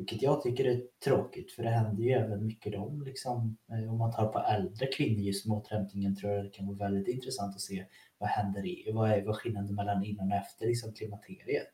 Vilket 0.00 0.22
jag 0.22 0.42
tycker 0.42 0.64
är 0.64 0.82
tråkigt 1.04 1.52
för 1.52 1.62
det 1.62 1.68
händer 1.68 2.02
ju 2.02 2.10
även 2.10 2.46
mycket 2.46 2.72
dem. 2.72 3.02
Liksom. 3.02 3.56
Eh, 3.72 3.92
om 3.92 3.98
man 3.98 4.12
tar 4.12 4.26
på 4.26 4.38
äldre 4.38 4.86
kvinnor 4.86 5.20
just 5.20 5.46
med 5.46 5.56
återhämtningen 5.56 6.16
tror 6.16 6.32
jag 6.32 6.44
det 6.44 6.50
kan 6.50 6.66
vara 6.66 6.76
väldigt 6.76 7.14
intressant 7.14 7.54
att 7.54 7.60
se 7.60 7.86
vad 8.18 8.28
händer 8.28 8.66
i, 8.66 8.92
vad 8.92 9.10
är, 9.10 9.24
vad 9.24 9.36
skillnaden 9.36 9.74
mellan 9.74 10.04
innan 10.04 10.32
och 10.32 10.38
efter 10.38 10.66
liksom, 10.66 10.92
klimakteriet. 10.92 11.72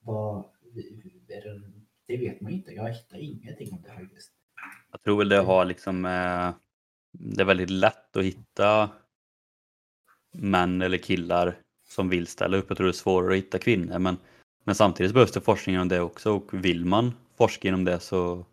Vad, 0.00 0.44
det, 1.26 1.42
det 2.06 2.16
vet 2.16 2.40
man 2.40 2.52
inte, 2.52 2.70
jag 2.70 2.92
hittar 2.92 3.18
ingenting 3.18 3.72
om 3.72 3.82
det 3.82 3.92
faktiskt. 3.92 4.32
Jag 4.92 5.02
tror 5.02 5.18
väl 5.18 5.28
det 5.28 5.40
har 5.40 5.64
liksom, 5.64 6.04
eh, 6.04 6.54
det 7.12 7.40
är 7.40 7.44
väldigt 7.44 7.70
lätt 7.70 8.16
att 8.16 8.24
hitta 8.24 8.90
män 10.32 10.82
eller 10.82 10.98
killar 10.98 11.56
som 11.88 12.08
vill 12.08 12.26
ställa 12.26 12.56
upp. 12.56 12.66
Jag 12.68 12.76
tror 12.76 12.86
det 12.86 12.90
är 12.90 12.92
svårare 12.92 13.32
att 13.32 13.38
hitta 13.38 13.58
kvinnor 13.58 13.98
men, 13.98 14.16
men 14.64 14.74
samtidigt 14.74 15.14
behövs 15.14 15.32
det 15.32 15.40
forskning 15.40 15.80
om 15.80 15.88
det 15.88 16.00
också 16.00 16.32
och 16.32 16.64
vill 16.64 16.84
man 16.84 17.12
forska 17.38 17.68
inom 17.68 17.84
det 17.84 18.00
så 18.00 18.46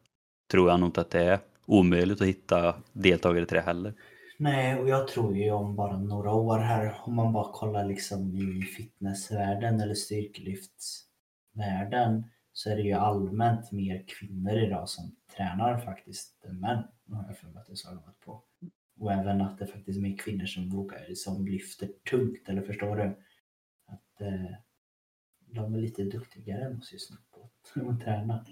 tror 0.52 0.70
jag 0.70 0.80
nog 0.80 0.88
inte 0.88 1.02
att 1.02 1.12
det 1.12 1.24
är 1.24 1.40
omöjligt 1.66 2.22
att 2.22 2.28
hitta 2.28 2.76
deltagare 2.94 3.46
till 3.46 3.56
det 3.56 3.62
heller. 3.62 3.94
Nej, 4.38 4.80
och 4.80 4.90
jag 4.90 5.08
tror 5.08 5.38
ju 5.38 5.52
om 5.52 5.76
bara 5.76 5.98
några 5.98 6.34
år 6.34 6.60
här, 6.60 6.96
om 7.04 7.16
man 7.16 7.34
bara 7.34 7.52
kollar 7.52 7.86
liksom 7.86 8.36
i 8.36 8.62
fitnessvärlden 8.62 9.82
eller 9.82 9.94
styrkelyftsvärlden 9.94 12.24
så 12.54 12.70
är 12.70 12.76
det 12.76 12.82
ju 12.82 12.94
allmänt 12.94 13.72
mer 13.72 14.04
kvinnor 14.08 14.54
idag 14.54 14.90
som 14.90 15.16
tränar 15.38 15.78
faktiskt 15.78 16.46
än 16.46 16.60
män. 16.60 16.84
har 17.12 17.26
jag 17.28 17.38
för 17.38 17.48
mig 17.48 17.62
att 17.62 17.84
jag 17.84 17.90
har 17.90 18.14
på. 18.26 18.44
Och 19.00 19.14
även 19.14 19.42
att 19.42 19.58
det 19.58 19.68
faktiskt 19.68 19.98
är 19.98 20.02
mer 20.02 20.18
kvinnor 20.18 20.46
som 20.46 20.70
vågar, 20.70 21.14
som 21.14 21.48
lyfter 21.48 21.90
tungt, 22.10 22.50
eller 22.50 22.62
förstår 22.62 22.96
du? 22.96 23.04
Att 23.88 24.22
eh, 24.22 24.52
de 25.40 25.76
är 25.76 25.80
lite 25.80 26.04
duktigare 26.04 26.66
än 26.66 26.78
oss 26.78 26.94
just 26.94 27.12
nu 27.12 27.18
på 27.32 27.50
att 27.92 28.02
träna. 28.02 28.46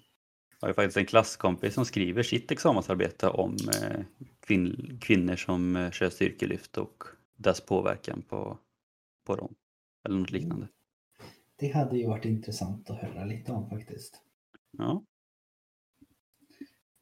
Jag 0.63 0.69
har 0.69 0.73
faktiskt 0.73 0.97
en 0.97 1.05
klasskompis 1.05 1.73
som 1.73 1.85
skriver 1.85 2.23
sitt 2.23 2.51
examensarbete 2.51 3.27
om 3.29 3.57
eh, 3.81 3.99
kvin 4.39 4.97
kvinnor 5.01 5.35
som 5.35 5.75
eh, 5.75 5.91
kör 5.91 6.09
styrkelyft 6.09 6.77
och 6.77 7.03
dess 7.35 7.61
påverkan 7.61 8.21
på, 8.29 8.57
på 9.25 9.35
dem. 9.35 9.55
Eller 10.05 10.17
något 10.17 10.31
liknande. 10.31 10.67
det 11.59 11.67
hade 11.67 11.97
ju 11.97 12.07
varit 12.07 12.25
intressant 12.25 12.89
att 12.89 12.97
höra 12.97 13.25
lite 13.25 13.51
om 13.51 13.69
faktiskt. 13.69 14.21
Ja. 14.77 15.03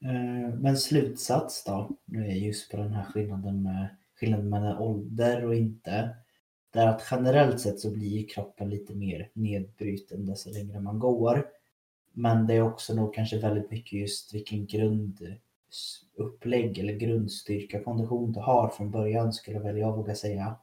Eh, 0.03 0.55
Men 0.59 0.77
slutsats 0.77 1.63
då, 1.63 1.97
nu 2.05 2.27
är 2.27 2.35
just 2.35 2.71
på 2.71 2.77
den 2.77 2.93
här 2.93 3.05
skillnaden 3.05 3.63
med 3.63 3.97
skillnaden 4.19 4.49
mellan 4.49 4.77
ålder 4.77 5.45
och 5.45 5.55
inte. 5.55 6.15
Det 6.73 6.79
är 6.79 6.87
att 6.87 7.07
generellt 7.11 7.59
sett 7.59 7.79
så 7.79 7.91
blir 7.91 8.27
kroppen 8.27 8.69
lite 8.69 8.95
mer 8.95 9.31
nedbruten 9.33 10.25
desto 10.25 10.49
längre 10.49 10.79
man 10.79 10.99
går. 10.99 11.45
Men 12.13 12.47
det 12.47 12.53
är 12.53 12.61
också 12.61 12.93
nog 12.93 13.13
kanske 13.13 13.39
väldigt 13.39 13.71
mycket 13.71 13.99
just 13.99 14.33
vilken 14.33 14.65
grundupplägg 14.65 16.77
eller 16.77 16.93
grundstyrka 16.93 17.83
kondition 17.83 18.31
du 18.31 18.39
har 18.39 18.69
från 18.69 18.91
början 18.91 19.33
skulle 19.33 19.59
väl 19.59 19.77
jag 19.77 19.97
våga 19.97 20.15
säga. 20.15 20.55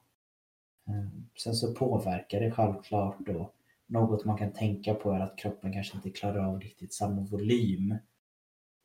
Ehm, 0.89 1.29
sen 1.39 1.55
så 1.55 1.75
påverkar 1.75 2.41
det 2.41 2.51
självklart 2.51 3.17
då. 3.27 3.53
Något 3.87 4.25
man 4.25 4.39
kan 4.39 4.53
tänka 4.53 4.95
på 4.95 5.13
är 5.13 5.21
att 5.21 5.39
kroppen 5.39 5.73
kanske 5.73 5.97
inte 5.97 6.11
klarar 6.11 6.45
av 6.45 6.61
riktigt 6.61 6.93
samma 6.93 7.23
volym 7.23 7.97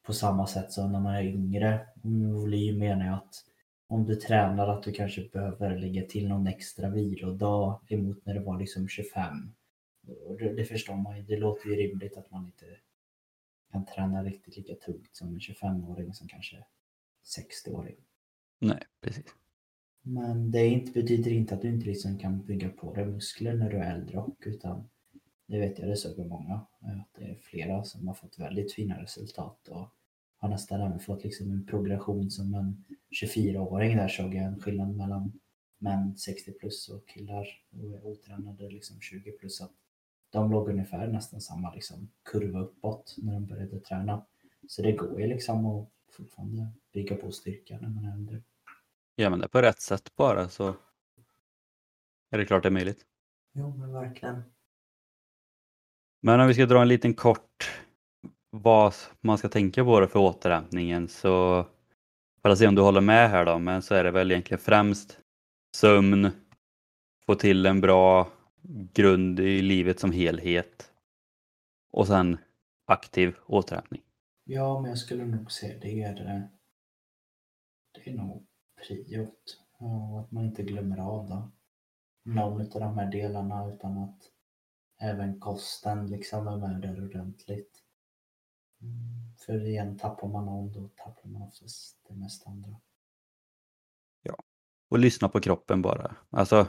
på 0.05 0.13
samma 0.13 0.47
sätt 0.47 0.71
som 0.71 0.91
när 0.91 0.99
man 0.99 1.15
är 1.15 1.23
yngre. 1.23 1.87
Med 2.01 2.33
volym 2.33 2.77
menar 2.77 3.05
jag 3.05 3.15
att 3.15 3.35
om 3.87 4.05
du 4.05 4.15
tränar 4.15 4.67
att 4.67 4.83
du 4.83 4.91
kanske 4.91 5.29
behöver 5.33 5.77
lägga 5.77 6.05
till 6.05 6.27
någon 6.27 6.47
extra 6.47 6.89
vilodag 6.89 7.79
emot 7.87 8.25
när 8.25 8.33
det 8.33 8.39
var 8.39 8.59
liksom 8.59 8.87
25. 8.87 9.53
Det, 10.39 10.53
det 10.53 10.65
förstår 10.65 10.95
man 10.95 11.17
ju. 11.17 11.23
Det 11.23 11.37
låter 11.37 11.69
ju 11.69 11.75
rimligt 11.75 12.17
att 12.17 12.31
man 12.31 12.45
inte 12.45 12.65
kan 13.71 13.85
träna 13.85 14.23
riktigt 14.23 14.57
lika 14.57 14.75
tungt 14.75 15.15
som 15.15 15.27
en 15.27 15.39
25-åring 15.39 16.13
som 16.13 16.27
kanske 16.27 16.65
60-åring. 17.37 17.95
Nej, 18.59 18.83
precis. 19.01 19.25
Men 20.01 20.51
det 20.51 20.67
inte, 20.67 20.91
betyder 20.91 21.31
inte 21.31 21.55
att 21.55 21.61
du 21.61 21.69
inte 21.69 21.85
liksom 21.85 22.19
kan 22.19 22.45
bygga 22.45 22.69
på 22.69 22.93
dig 22.93 23.05
muskler 23.05 23.53
när 23.53 23.69
du 23.69 23.77
är 23.77 23.95
äldre 23.95 24.17
och 24.17 24.37
utan 24.45 24.89
det 25.47 25.59
vet 25.59 25.79
jag 25.79 25.87
det 25.87 25.97
såg 25.97 26.19
jag 26.19 26.27
många. 26.27 26.53
Att 26.81 27.13
det 27.15 27.23
är 27.23 27.35
flera 27.35 27.83
som 27.83 28.07
har 28.07 28.15
fått 28.15 28.39
väldigt 28.39 28.73
fina 28.73 29.01
resultat 29.01 29.67
och 29.67 29.89
har 30.37 30.49
nästan 30.49 30.81
även 30.81 30.99
fått 30.99 31.23
liksom 31.23 31.51
en 31.51 31.65
progression 31.65 32.31
som 32.31 32.53
en 32.53 32.85
24-åring. 33.23 33.97
Där 33.97 34.07
såg 34.07 34.35
jag 34.35 34.43
en 34.43 34.59
skillnad 34.59 34.95
mellan 34.95 35.39
män 35.77 36.17
60 36.17 36.51
plus 36.51 36.89
och 36.89 37.07
killar 37.07 37.47
och 37.71 38.09
otränade 38.09 38.69
liksom 38.69 39.01
20 39.01 39.31
plus. 39.31 39.61
Att 39.61 39.71
de 40.33 40.51
låg 40.51 40.69
ungefär 40.69 41.07
nästan 41.07 41.41
samma 41.41 41.73
liksom 41.73 42.09
kurva 42.23 42.59
uppåt 42.59 43.15
när 43.17 43.33
de 43.33 43.45
började 43.45 43.79
träna. 43.79 44.25
Så 44.67 44.81
det 44.81 44.91
går 44.91 45.21
ju 45.21 45.27
liksom 45.27 45.65
att 45.65 45.89
fortfarande 46.11 46.67
bygga 46.93 47.15
på 47.15 47.31
styrka 47.31 47.77
när 47.81 47.89
man 47.89 48.05
är 48.05 48.13
äldre. 48.13 48.41
Gör 49.17 49.29
man 49.29 49.39
det 49.39 49.47
på 49.47 49.61
rätt 49.61 49.81
sätt 49.81 50.15
bara 50.15 50.49
så 50.49 50.75
är 52.29 52.37
det 52.37 52.45
klart 52.45 52.63
det 52.63 52.69
är 52.69 52.71
möjligt. 52.71 53.05
Jo 53.53 53.77
men 53.77 53.93
verkligen. 53.93 54.43
Men 56.21 56.39
om 56.39 56.47
vi 56.47 56.53
ska 56.53 56.65
dra 56.65 56.81
en 56.81 56.87
liten 56.87 57.13
kort 57.13 57.71
vad 58.49 58.93
man 59.21 59.37
ska 59.37 59.49
tänka 59.49 59.83
på 59.83 59.99
då 59.99 60.07
för 60.07 60.19
återhämtningen 60.19 61.07
så 61.07 61.65
för 62.41 62.49
att 62.49 62.57
se 62.57 62.67
om 62.67 62.75
du 62.75 62.81
håller 62.81 63.01
med 63.01 63.29
här 63.29 63.45
då, 63.45 63.59
men 63.59 63.81
så 63.81 63.95
är 63.95 64.03
det 64.03 64.11
väl 64.11 64.31
egentligen 64.31 64.59
främst 64.59 65.19
sömn, 65.75 66.31
få 67.25 67.35
till 67.35 67.65
en 67.65 67.81
bra 67.81 68.27
grund 68.93 69.39
i 69.39 69.61
livet 69.61 69.99
som 69.99 70.11
helhet 70.11 70.91
och 71.91 72.07
sen 72.07 72.37
aktiv 72.85 73.35
återhämtning. 73.45 74.01
Ja, 74.43 74.79
men 74.81 74.89
jag 74.89 74.97
skulle 74.97 75.25
nog 75.25 75.51
säga 75.51 75.79
det 75.79 76.01
är 76.03 76.15
det. 76.15 76.49
Det 77.91 78.09
är 78.09 78.13
nog 78.13 78.47
priot. 78.87 79.59
Och 79.77 80.19
att 80.19 80.31
man 80.31 80.45
inte 80.45 80.63
glömmer 80.63 80.97
av 80.97 81.29
då. 81.29 81.51
någon 82.23 82.61
av 82.61 82.67
de 82.81 82.97
här 82.97 83.11
delarna 83.11 83.73
utan 83.73 83.97
att 83.97 84.21
även 84.99 85.39
kosten 85.39 86.07
liksom 86.07 86.47
är 86.47 86.57
med 86.57 86.81
där 86.81 87.05
ordentligt. 87.05 87.83
Mm, 88.81 89.35
För 89.45 89.67
igen, 89.67 89.97
tappar 89.97 90.27
man 90.27 90.45
någon 90.45 90.71
då 90.71 90.89
tappar 90.95 91.29
man 91.29 91.41
oftast 91.41 91.97
det 92.07 92.15
mesta 92.15 92.49
andra. 92.49 92.79
Och 94.89 94.99
lyssna 94.99 95.29
på 95.29 95.39
kroppen 95.39 95.81
bara. 95.81 96.15
Alltså, 96.29 96.67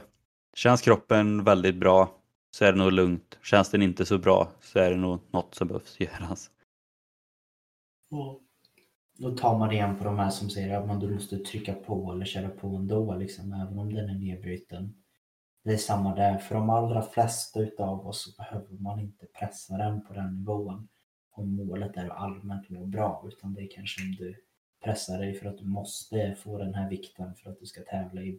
känns 0.55 0.81
kroppen 0.81 1.43
väldigt 1.43 1.75
bra 1.75 2.11
så 2.51 2.65
är 2.65 2.71
det 2.71 2.77
nog 2.77 2.91
lugnt. 2.91 3.39
Känns 3.43 3.69
den 3.69 3.81
inte 3.81 4.05
så 4.05 4.17
bra 4.17 4.51
så 4.61 4.79
är 4.79 4.91
det 4.91 4.97
nog 4.97 5.19
något 5.31 5.55
som 5.55 5.67
behövs 5.67 5.99
göras. 5.99 6.51
Då 9.17 9.31
tar 9.31 9.57
man 9.59 9.71
igen 9.71 9.97
på 9.97 10.03
de 10.03 10.19
här 10.19 10.29
som 10.29 10.49
säger 10.49 10.77
att 10.77 10.87
man 10.87 10.99
då 10.99 11.09
måste 11.09 11.37
trycka 11.37 11.73
på 11.73 12.11
eller 12.11 12.25
köra 12.25 12.49
på 12.49 12.67
ändå, 12.67 13.15
liksom, 13.15 13.53
även 13.53 13.79
om 13.79 13.93
den 13.93 14.09
är 14.09 14.13
nedbruten. 14.13 14.93
Det 15.63 15.73
är 15.73 15.77
samma 15.77 16.15
där, 16.15 16.37
för 16.37 16.55
de 16.55 16.69
allra 16.69 17.01
flesta 17.01 17.59
utav 17.59 18.07
oss 18.07 18.23
så 18.23 18.43
behöver 18.43 18.77
man 18.77 18.99
inte 18.99 19.25
pressa 19.25 19.77
den 19.77 20.05
på 20.05 20.13
den 20.13 20.39
nivån. 20.39 20.87
Om 21.31 21.55
målet 21.55 21.97
är 21.97 22.05
att 22.05 22.17
allmänt 22.17 22.69
må 22.69 22.85
bra, 22.85 23.23
utan 23.27 23.53
det 23.53 23.61
är 23.61 23.69
kanske 23.71 24.01
om 24.01 24.15
du 24.15 24.35
pressar 24.83 25.19
dig 25.19 25.33
för 25.33 25.49
att 25.49 25.57
du 25.57 25.65
måste 25.65 26.35
få 26.35 26.57
den 26.57 26.73
här 26.73 26.89
vikten 26.89 27.35
för 27.35 27.49
att 27.49 27.59
du 27.59 27.65
ska 27.65 27.81
tävla 27.81 28.21
i 28.21 28.31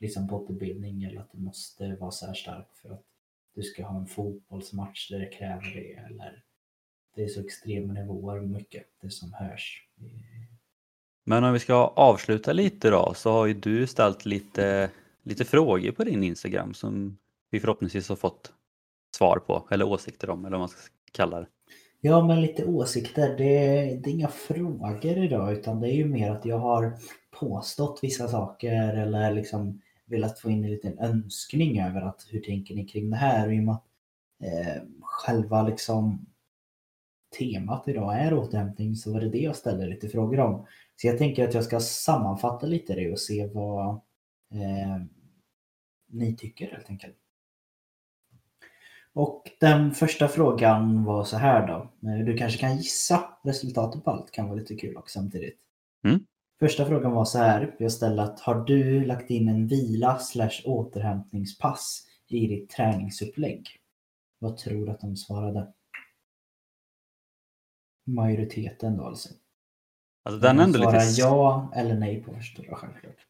liksom 0.00 0.26
bodybuilding 0.26 1.04
eller 1.04 1.20
att 1.20 1.32
du 1.32 1.38
måste 1.38 1.96
vara 1.96 2.10
så 2.10 2.26
här 2.26 2.34
stark 2.34 2.68
för 2.82 2.90
att 2.90 3.04
du 3.54 3.62
ska 3.62 3.86
ha 3.86 3.98
en 3.98 4.06
fotbollsmatch 4.06 5.10
där 5.10 5.18
det 5.18 5.26
kräver 5.26 5.74
det 5.74 5.92
eller 5.92 6.42
det 7.14 7.24
är 7.24 7.28
så 7.28 7.40
extrema 7.40 7.92
nivåer 7.92 8.40
mycket 8.40 8.86
det 9.02 9.10
som 9.10 9.32
hörs. 9.32 9.86
Men 11.24 11.44
om 11.44 11.52
vi 11.52 11.58
ska 11.58 11.74
avsluta 11.74 12.52
lite 12.52 12.90
då 12.90 13.14
så 13.16 13.32
har 13.32 13.46
ju 13.46 13.54
du 13.54 13.86
ställt 13.86 14.24
lite, 14.24 14.90
lite 15.22 15.44
frågor 15.44 15.92
på 15.92 16.04
din 16.04 16.24
Instagram 16.24 16.74
som 16.74 17.18
vi 17.50 17.60
förhoppningsvis 17.60 18.08
har 18.08 18.16
fått 18.16 18.52
svar 19.16 19.38
på 19.46 19.66
eller 19.70 19.88
åsikter 19.88 20.30
om 20.30 20.44
eller 20.44 20.50
vad 20.50 20.60
man 20.60 20.68
ska 20.68 20.80
kalla 21.12 21.40
det. 21.40 21.46
Ja, 22.00 22.26
men 22.26 22.42
lite 22.42 22.64
åsikter. 22.64 23.34
Det 23.38 23.56
är, 23.56 23.96
det 23.96 24.10
är 24.10 24.12
inga 24.12 24.28
frågor 24.28 25.18
idag 25.18 25.52
utan 25.52 25.80
det 25.80 25.88
är 25.88 25.94
ju 25.94 26.04
mer 26.04 26.30
att 26.30 26.44
jag 26.44 26.58
har 26.58 26.92
påstått 27.30 27.98
vissa 28.02 28.28
saker 28.28 28.96
eller 28.96 29.34
liksom 29.34 29.80
velat 30.10 30.38
få 30.38 30.50
in 30.50 30.64
en 30.64 30.70
liten 30.70 30.98
önskning 30.98 31.80
över 31.80 32.00
att 32.02 32.26
hur 32.30 32.40
tänker 32.40 32.74
ni 32.74 32.84
kring 32.84 33.10
det 33.10 33.16
här? 33.16 33.46
Och 33.46 33.54
i 33.54 33.60
och 33.60 33.64
med 33.64 33.74
att 33.74 33.84
eh, 34.42 34.82
själva 35.02 35.62
liksom 35.62 36.26
temat 37.38 37.88
idag 37.88 38.16
är 38.16 38.34
återhämtning 38.34 38.96
så 38.96 39.12
var 39.12 39.20
det 39.20 39.28
det 39.28 39.38
jag 39.38 39.56
ställde 39.56 39.86
lite 39.86 40.08
frågor 40.08 40.40
om. 40.40 40.66
Så 40.96 41.06
jag 41.06 41.18
tänker 41.18 41.48
att 41.48 41.54
jag 41.54 41.64
ska 41.64 41.80
sammanfatta 41.80 42.66
lite 42.66 42.94
det 42.94 43.12
och 43.12 43.20
se 43.20 43.46
vad 43.46 43.88
eh, 44.50 45.02
ni 46.06 46.36
tycker 46.36 46.70
helt 46.70 46.90
enkelt. 46.90 47.16
Och 49.12 49.50
den 49.60 49.94
första 49.94 50.28
frågan 50.28 51.04
var 51.04 51.24
så 51.24 51.36
här 51.36 51.66
då. 51.66 52.08
Eh, 52.08 52.24
du 52.24 52.36
kanske 52.36 52.58
kan 52.58 52.76
gissa 52.76 53.38
resultatet 53.42 54.04
på 54.04 54.10
allt, 54.10 54.30
kan 54.30 54.46
vara 54.46 54.58
lite 54.58 54.76
kul 54.76 54.96
också 54.96 55.18
samtidigt. 55.18 55.58
Mm. 56.04 56.26
Första 56.60 56.86
frågan 56.86 57.12
var 57.12 57.24
så 57.24 57.38
här. 57.38 57.76
Jag 57.78 57.92
ställde 57.92 58.22
att 58.22 58.40
har 58.40 58.64
du 58.64 59.04
lagt 59.04 59.30
in 59.30 59.48
en 59.48 59.66
vila 59.66 60.18
slash 60.18 60.62
återhämtningspass 60.64 62.06
i 62.28 62.46
ditt 62.46 62.70
träningsupplägg? 62.70 63.68
Vad 64.38 64.56
tror 64.56 64.86
du 64.86 64.92
att 64.92 65.00
de 65.00 65.16
svarade? 65.16 65.72
Majoriteten 68.06 68.96
då 68.96 69.04
alltså. 69.04 69.28
Alltså 70.24 70.40
den 70.40 70.58
är, 70.58 70.64
ändå 70.64 70.78
lite, 70.78 71.20
ja 71.20 71.72
eller 71.74 71.94
nej 71.94 72.22
på 72.22 72.30
då 72.30 72.74
självklart. 72.76 73.26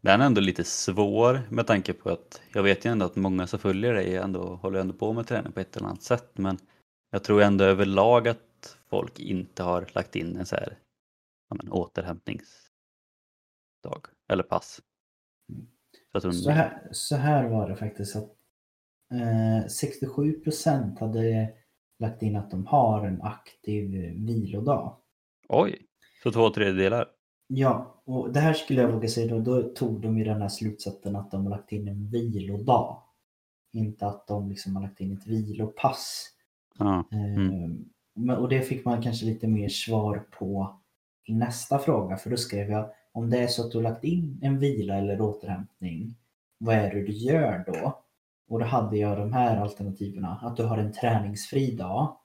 den 0.00 0.20
är 0.20 0.26
ändå 0.26 0.40
lite 0.40 0.64
svår 0.64 1.42
med 1.50 1.66
tanke 1.66 1.92
på 1.92 2.10
att 2.10 2.42
jag 2.52 2.62
vet 2.62 2.84
ju 2.84 2.90
ändå 2.90 3.06
att 3.06 3.16
många 3.16 3.46
som 3.46 3.58
följer 3.58 3.94
dig 3.94 4.16
ändå 4.16 4.56
håller 4.56 4.80
ändå 4.80 4.94
på 4.94 5.12
med 5.12 5.26
träning 5.26 5.52
på 5.52 5.60
ett 5.60 5.76
eller 5.76 5.86
annat 5.86 6.02
sätt 6.02 6.30
men 6.38 6.58
jag 7.10 7.24
tror 7.24 7.42
ändå 7.42 7.64
överlag 7.64 8.28
att 8.28 8.78
folk 8.88 9.18
inte 9.18 9.62
har 9.62 9.86
lagt 9.92 10.16
in 10.16 10.36
en 10.36 10.46
så 10.46 10.56
här 10.56 10.78
ja, 11.48 11.56
men, 11.62 11.72
återhämtningsdag 11.72 14.06
eller 14.28 14.42
pass. 14.42 14.80
Mm. 16.22 16.32
Så 16.32 16.50
här, 16.50 16.88
så 16.92 17.16
här 17.16 17.48
var 17.48 17.68
det 17.68 17.76
faktiskt 17.76 18.16
att 18.16 18.30
eh, 19.12 19.64
67% 19.66 21.00
hade 21.00 21.52
lagt 21.98 22.22
in 22.22 22.36
att 22.36 22.50
de 22.50 22.66
har 22.66 23.06
en 23.06 23.22
aktiv 23.22 23.90
vilodag. 24.26 24.96
Oj, 25.48 25.86
så 26.22 26.32
två 26.32 26.50
tredjedelar. 26.50 27.08
Ja, 27.46 28.02
och 28.04 28.32
det 28.32 28.40
här 28.40 28.54
skulle 28.54 28.80
jag 28.80 28.92
våga 28.92 29.08
säga 29.08 29.36
då, 29.36 29.40
då 29.40 29.62
tog 29.74 30.00
de 30.00 30.18
ju 30.18 30.24
den 30.24 30.42
här 30.42 30.48
slutsatsen 30.48 31.16
att 31.16 31.30
de 31.30 31.42
har 31.42 31.50
lagt 31.50 31.72
in 31.72 31.88
en 31.88 32.10
vilodag. 32.10 33.02
Inte 33.72 34.06
att 34.06 34.26
de 34.26 34.48
liksom 34.48 34.76
har 34.76 34.82
lagt 34.82 35.00
in 35.00 35.12
ett 35.12 35.26
vilopass. 35.26 36.30
Ja. 36.78 37.04
Eh, 37.12 37.34
Mm. 37.36 37.84
men, 38.14 38.36
och 38.36 38.48
det 38.48 38.62
fick 38.62 38.84
man 38.84 39.02
kanske 39.02 39.26
lite 39.26 39.48
mer 39.48 39.68
svar 39.68 40.26
på 40.38 40.80
i 41.24 41.34
nästa 41.34 41.78
fråga, 41.78 42.16
för 42.16 42.30
då 42.30 42.36
skrev 42.36 42.70
jag 42.70 42.90
om 43.12 43.30
det 43.30 43.38
är 43.38 43.46
så 43.46 43.66
att 43.66 43.72
du 43.72 43.82
lagt 43.82 44.04
in 44.04 44.40
en 44.42 44.58
vila 44.58 44.94
eller 44.94 45.20
återhämtning, 45.20 46.16
vad 46.58 46.74
är 46.74 46.94
det 46.94 47.02
du 47.02 47.12
gör 47.12 47.64
då? 47.66 48.04
Och 48.48 48.58
då 48.58 48.64
hade 48.64 48.96
jag 48.96 49.18
de 49.18 49.32
här 49.32 49.56
alternativen, 49.56 50.24
att 50.24 50.56
du 50.56 50.64
har 50.64 50.78
en 50.78 50.92
träningsfri 50.92 51.76
dag, 51.76 52.16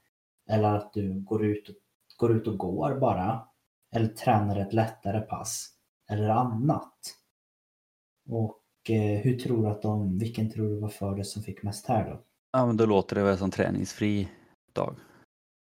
eller 0.50 0.76
att 0.76 0.94
du 0.94 1.20
går 1.20 1.46
ut 1.46 1.70
och, 1.70 1.76
går, 2.18 2.38
ut 2.38 2.48
och 2.48 2.58
går 2.58 3.00
bara, 3.00 3.48
eller 3.96 4.08
tränar 4.08 4.56
ett 4.56 4.74
lättare 4.74 5.22
pass, 5.22 5.70
eller 6.10 6.30
annat. 6.30 7.00
Och 8.30 8.90
eh, 8.90 9.20
hur 9.22 9.40
tror 9.40 9.64
du 9.64 9.70
att 9.70 9.82
de, 9.82 10.18
vilken 10.18 10.52
tror 10.52 10.70
du 10.70 10.80
var 10.80 10.90
för 10.90 11.16
det 11.16 11.26
som 11.26 11.44
fick 11.44 11.64
mest 11.64 11.88
här 11.88 12.10
då? 12.10 12.22
Ja, 12.52 12.66
men 12.66 12.78
då 12.78 12.86
låter 12.86 13.16
det 13.16 13.24
väl 13.24 13.38
som 13.38 13.52
träningsfri 13.52 14.30
dag. 14.74 14.96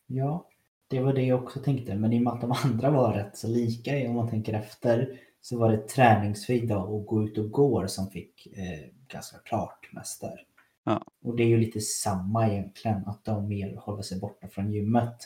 Ja, 0.07 0.49
det 0.89 1.01
var 1.01 1.13
det 1.13 1.23
jag 1.23 1.43
också 1.43 1.61
tänkte. 1.61 1.95
Men 1.95 2.13
i 2.13 2.19
och 2.19 2.23
med 2.23 2.33
att 2.33 2.41
de 2.41 2.53
andra 2.65 2.91
var 2.91 3.13
rätt 3.13 3.37
så 3.37 3.49
lika 3.49 4.09
om 4.09 4.17
man 4.17 4.31
tänker 4.31 4.53
efter 4.53 5.21
så 5.41 5.59
var 5.59 5.73
det 5.73 5.89
träningsfri 5.89 6.67
dag 6.67 6.95
och 6.95 7.07
gå 7.07 7.25
ut 7.25 7.39
och 7.39 7.51
gå 7.51 7.89
som 7.89 8.11
fick 8.11 8.47
eh, 8.47 8.91
ganska 9.09 9.39
klart 9.39 9.89
mest 9.93 10.21
där. 10.21 10.41
Ja. 10.85 11.05
Och 11.23 11.37
det 11.37 11.43
är 11.43 11.49
ju 11.49 11.59
lite 11.59 11.81
samma 11.81 12.49
egentligen, 12.49 13.07
att 13.07 13.25
de 13.25 13.49
mer 13.49 13.77
håller 13.77 14.03
sig 14.03 14.21
borta 14.21 14.49
från 14.49 14.73
gymmet. 14.73 15.17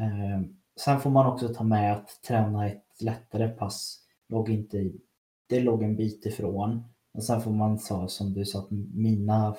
Eh, 0.00 0.48
sen 0.80 1.00
får 1.00 1.10
man 1.10 1.26
också 1.26 1.54
ta 1.54 1.64
med 1.64 1.92
att 1.92 2.22
träna 2.28 2.68
ett 2.68 3.02
lättare 3.02 3.48
pass 3.48 3.98
låg 4.28 4.50
inte 4.50 4.78
i, 4.78 5.00
det 5.46 5.60
låg 5.60 5.82
en 5.82 5.96
bit 5.96 6.26
ifrån. 6.26 6.84
Och 7.14 7.24
sen 7.24 7.40
får 7.40 7.52
man 7.52 7.78
säga 7.78 8.08
som 8.08 8.32
du 8.34 8.44
sa 8.44 8.58
att 8.58 8.70
mina 8.94 9.56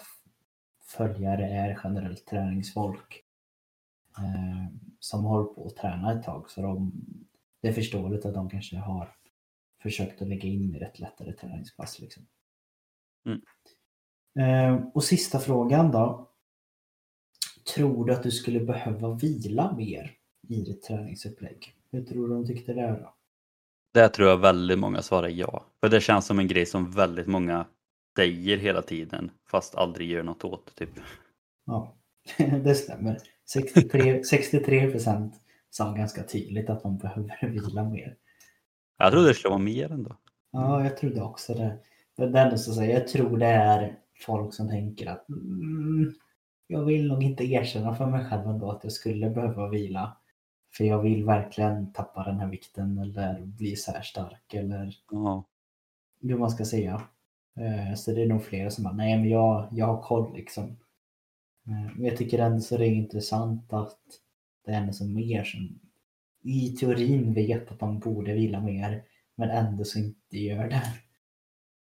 följare 0.85 1.47
är 1.47 1.79
generellt 1.83 2.25
träningsfolk 2.25 3.22
som 4.99 5.23
håller 5.23 5.45
på 5.45 5.67
att 5.67 5.75
träna 5.75 6.13
ett 6.13 6.23
tag. 6.23 6.49
Så 6.49 6.61
de, 6.61 6.91
det 7.61 7.67
är 7.67 7.73
förståeligt 7.73 8.25
att 8.25 8.33
de 8.33 8.49
kanske 8.49 8.77
har 8.77 9.15
försökt 9.81 10.21
att 10.21 10.27
lägga 10.27 10.49
in 10.49 10.75
ett 10.75 10.99
lättare 10.99 11.33
träningspass. 11.33 11.99
Liksom. 11.99 12.25
Mm. 13.25 13.41
Eh, 14.39 14.87
och 14.93 15.03
sista 15.03 15.39
frågan 15.39 15.91
då. 15.91 16.29
Tror 17.75 18.05
du 18.05 18.13
att 18.13 18.23
du 18.23 18.31
skulle 18.31 18.59
behöva 18.59 19.13
vila 19.13 19.75
mer 19.77 20.11
i 20.47 20.61
ditt 20.61 20.83
träningsupplägg? 20.83 21.75
Hur 21.91 22.03
tror 22.03 22.27
du 22.27 22.33
de 22.33 22.47
tyckte 22.47 22.73
det 22.73 22.87
då? 22.87 23.15
Det 23.93 24.09
tror 24.09 24.29
jag 24.29 24.37
väldigt 24.37 24.79
många 24.79 25.01
svarar 25.01 25.27
ja. 25.27 25.65
För 25.81 25.89
det 25.89 26.01
känns 26.01 26.25
som 26.25 26.39
en 26.39 26.47
grej 26.47 26.65
som 26.65 26.91
väldigt 26.91 27.27
många 27.27 27.65
säger 28.15 28.57
hela 28.57 28.81
tiden 28.81 29.31
fast 29.51 29.75
aldrig 29.75 30.09
gör 30.09 30.23
något 30.23 30.43
åt. 30.43 30.75
Typ. 30.75 30.89
Ja, 31.65 31.95
det 32.37 32.75
stämmer. 32.75 33.17
63, 33.45 34.23
63 34.23 34.91
procent 34.91 35.33
sa 35.69 35.91
ganska 35.93 36.23
tydligt 36.23 36.69
att 36.69 36.83
de 36.83 36.97
behöver 36.97 37.47
vila 37.47 37.83
mer. 37.83 38.15
Jag 38.97 39.11
trodde 39.11 39.27
det 39.27 39.33
skulle 39.33 39.49
vara 39.49 39.61
mer 39.61 39.91
ändå. 39.91 40.17
Ja, 40.51 40.83
jag 40.83 40.97
trodde 40.97 41.21
också 41.21 41.53
det. 41.53 41.77
Men 42.17 42.31
det 42.31 42.39
är 42.39 42.55
så 42.55 42.73
säga, 42.73 42.99
jag 42.99 43.07
tror 43.07 43.37
det 43.37 43.45
är 43.45 43.97
folk 44.25 44.53
som 44.53 44.69
tänker 44.69 45.07
att 45.07 45.29
mm, 45.29 46.13
jag 46.67 46.85
vill 46.85 47.07
nog 47.07 47.23
inte 47.23 47.43
erkänna 47.43 47.95
för 47.95 48.05
mig 48.05 48.25
själv 48.25 48.47
ändå 48.49 48.71
att 48.71 48.83
jag 48.83 48.93
skulle 48.93 49.29
behöva 49.29 49.69
vila. 49.69 50.17
För 50.77 50.83
jag 50.83 51.01
vill 51.01 51.25
verkligen 51.25 51.93
tappa 51.93 52.23
den 52.23 52.39
här 52.39 52.47
vikten 52.47 52.97
eller 52.97 53.41
bli 53.45 53.75
så 53.75 53.91
här 53.91 54.01
stark 54.01 54.53
eller 54.53 54.93
Ja. 55.11 55.43
hur 56.21 56.37
man 56.37 56.51
ska 56.51 56.65
säga. 56.65 57.01
Eh, 57.57 57.95
Så 57.95 58.11
det 58.11 58.21
är 58.21 58.27
nog 58.27 58.43
flera 58.43 58.69
som 58.69 58.83
bara, 58.83 58.93
nej 58.93 59.17
men 59.17 59.29
jag, 59.29 59.67
jag 59.71 59.85
har 59.85 60.01
koll 60.01 60.33
liksom. 60.35 60.77
Mm, 61.67 61.93
men 61.95 62.05
jag 62.05 62.17
tycker 62.17 62.39
ändå 62.39 62.59
så 62.59 62.77
det 62.77 62.87
är 62.87 62.91
intressant 62.91 63.73
att 63.73 63.99
det 64.65 64.71
är 64.71 64.81
en 64.81 64.93
som 64.93 65.13
mer 65.13 65.43
som 65.43 65.79
i 66.43 66.69
teorin 66.69 67.33
vet 67.33 67.71
att 67.71 67.79
de 67.79 67.99
borde 67.99 68.33
vila 68.33 68.61
mer 68.61 69.03
men 69.37 69.49
ändå 69.49 69.83
så 69.83 69.99
inte 69.99 70.37
gör 70.37 70.69
det. 70.69 70.83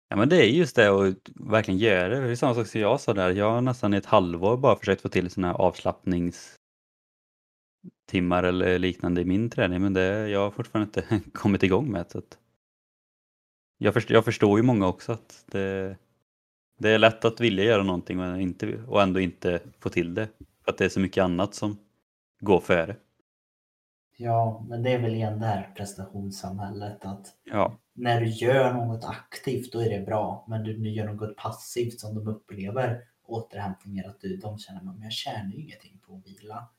Ja 0.09 0.15
men 0.15 0.30
det 0.30 0.36
är 0.36 0.49
just 0.49 0.76
det 0.76 0.88
att 0.88 1.30
verkligen 1.36 1.80
göra 1.80 2.09
det. 2.09 2.22
Det 2.22 2.32
är 2.32 2.36
samma 2.36 2.55
sak 2.55 2.67
som 2.67 2.82
jag 2.82 3.01
sa 3.01 3.13
där. 3.13 3.30
Jag 3.30 3.51
har 3.51 3.61
nästan 3.61 3.93
i 3.93 3.97
ett 3.97 4.05
halvår 4.05 4.57
bara 4.57 4.76
försökt 4.76 5.01
få 5.01 5.09
till 5.09 5.30
sådana 5.30 5.47
här 5.47 5.55
avslappningstimmar 5.55 8.43
eller 8.43 8.80
liknande 8.80 9.22
i 9.22 9.26
min 9.26 9.49
träning 9.49 9.82
men 9.82 9.93
det, 9.93 10.30
jag 10.30 10.39
har 10.39 10.51
fortfarande 10.51 10.99
inte 10.99 11.30
kommit 11.34 11.63
igång 11.63 11.91
med 11.91 12.05
det. 12.13 12.38
Jag 13.78 13.93
förstår, 13.93 14.13
jag 14.13 14.26
förstår 14.26 14.59
ju 14.59 14.63
många 14.63 14.88
också 14.88 15.11
att 15.11 15.45
det, 15.51 15.97
det 16.82 16.89
är 16.89 16.99
lätt 16.99 17.25
att 17.25 17.39
vilja 17.39 17.63
göra 17.63 17.84
någonting 17.84 18.17
men 18.17 18.39
inte, 18.39 18.84
och 18.88 19.01
ändå 19.01 19.19
inte 19.19 19.59
få 19.79 19.89
till 19.89 20.13
det. 20.13 20.27
För 20.63 20.71
att 20.71 20.77
det 20.77 20.86
är 20.86 20.89
så 20.89 20.99
mycket 20.99 21.23
annat 21.23 21.55
som 21.55 21.77
går 22.39 22.59
före. 22.59 22.95
Ja, 24.17 24.65
men 24.69 24.84
det 24.84 24.91
är 24.91 24.99
väl 24.99 25.13
igen 25.13 25.39
det 25.39 25.45
här 25.45 25.73
prestationssamhället 25.75 27.05
att 27.05 27.27
Ja, 27.43 27.77
när 27.93 28.21
du 28.21 28.27
gör 28.27 28.73
något 28.73 29.05
aktivt 29.05 29.71
då 29.71 29.79
är 29.79 29.89
det 29.89 30.05
bra. 30.05 30.45
Men 30.49 30.63
du, 30.63 30.77
du 30.77 30.89
gör 30.89 31.13
något 31.13 31.36
passivt 31.36 31.99
som 31.99 32.15
de 32.15 32.27
upplever 32.27 33.03
återhämtningar 33.23 34.09
att 34.09 34.21
du, 34.21 34.38
de 34.38 34.57
känner 34.57 34.91
att 34.91 35.03
jag 35.03 35.11
tjänar 35.11 35.51
ju 35.51 35.61
ingenting 35.61 35.99
på 36.07 36.15
att 36.15 36.27
vila. 36.27 36.69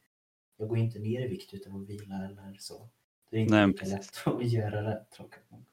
Jag 0.56 0.68
går 0.68 0.78
inte 0.78 0.98
ner 0.98 1.24
i 1.24 1.28
vikt 1.28 1.54
utav 1.54 1.76
att 1.76 1.88
vila 1.88 2.14
eller 2.14 2.56
så. 2.58 2.88
Det 3.30 3.36
är 3.36 3.40
inte 3.40 3.54
Nej, 3.54 3.66
lika 3.66 3.86
lätt 3.86 4.22
att 4.24 4.52
göra 4.52 4.82
det 4.82 5.04
tråkigt 5.16 5.50
nog. 5.50 5.64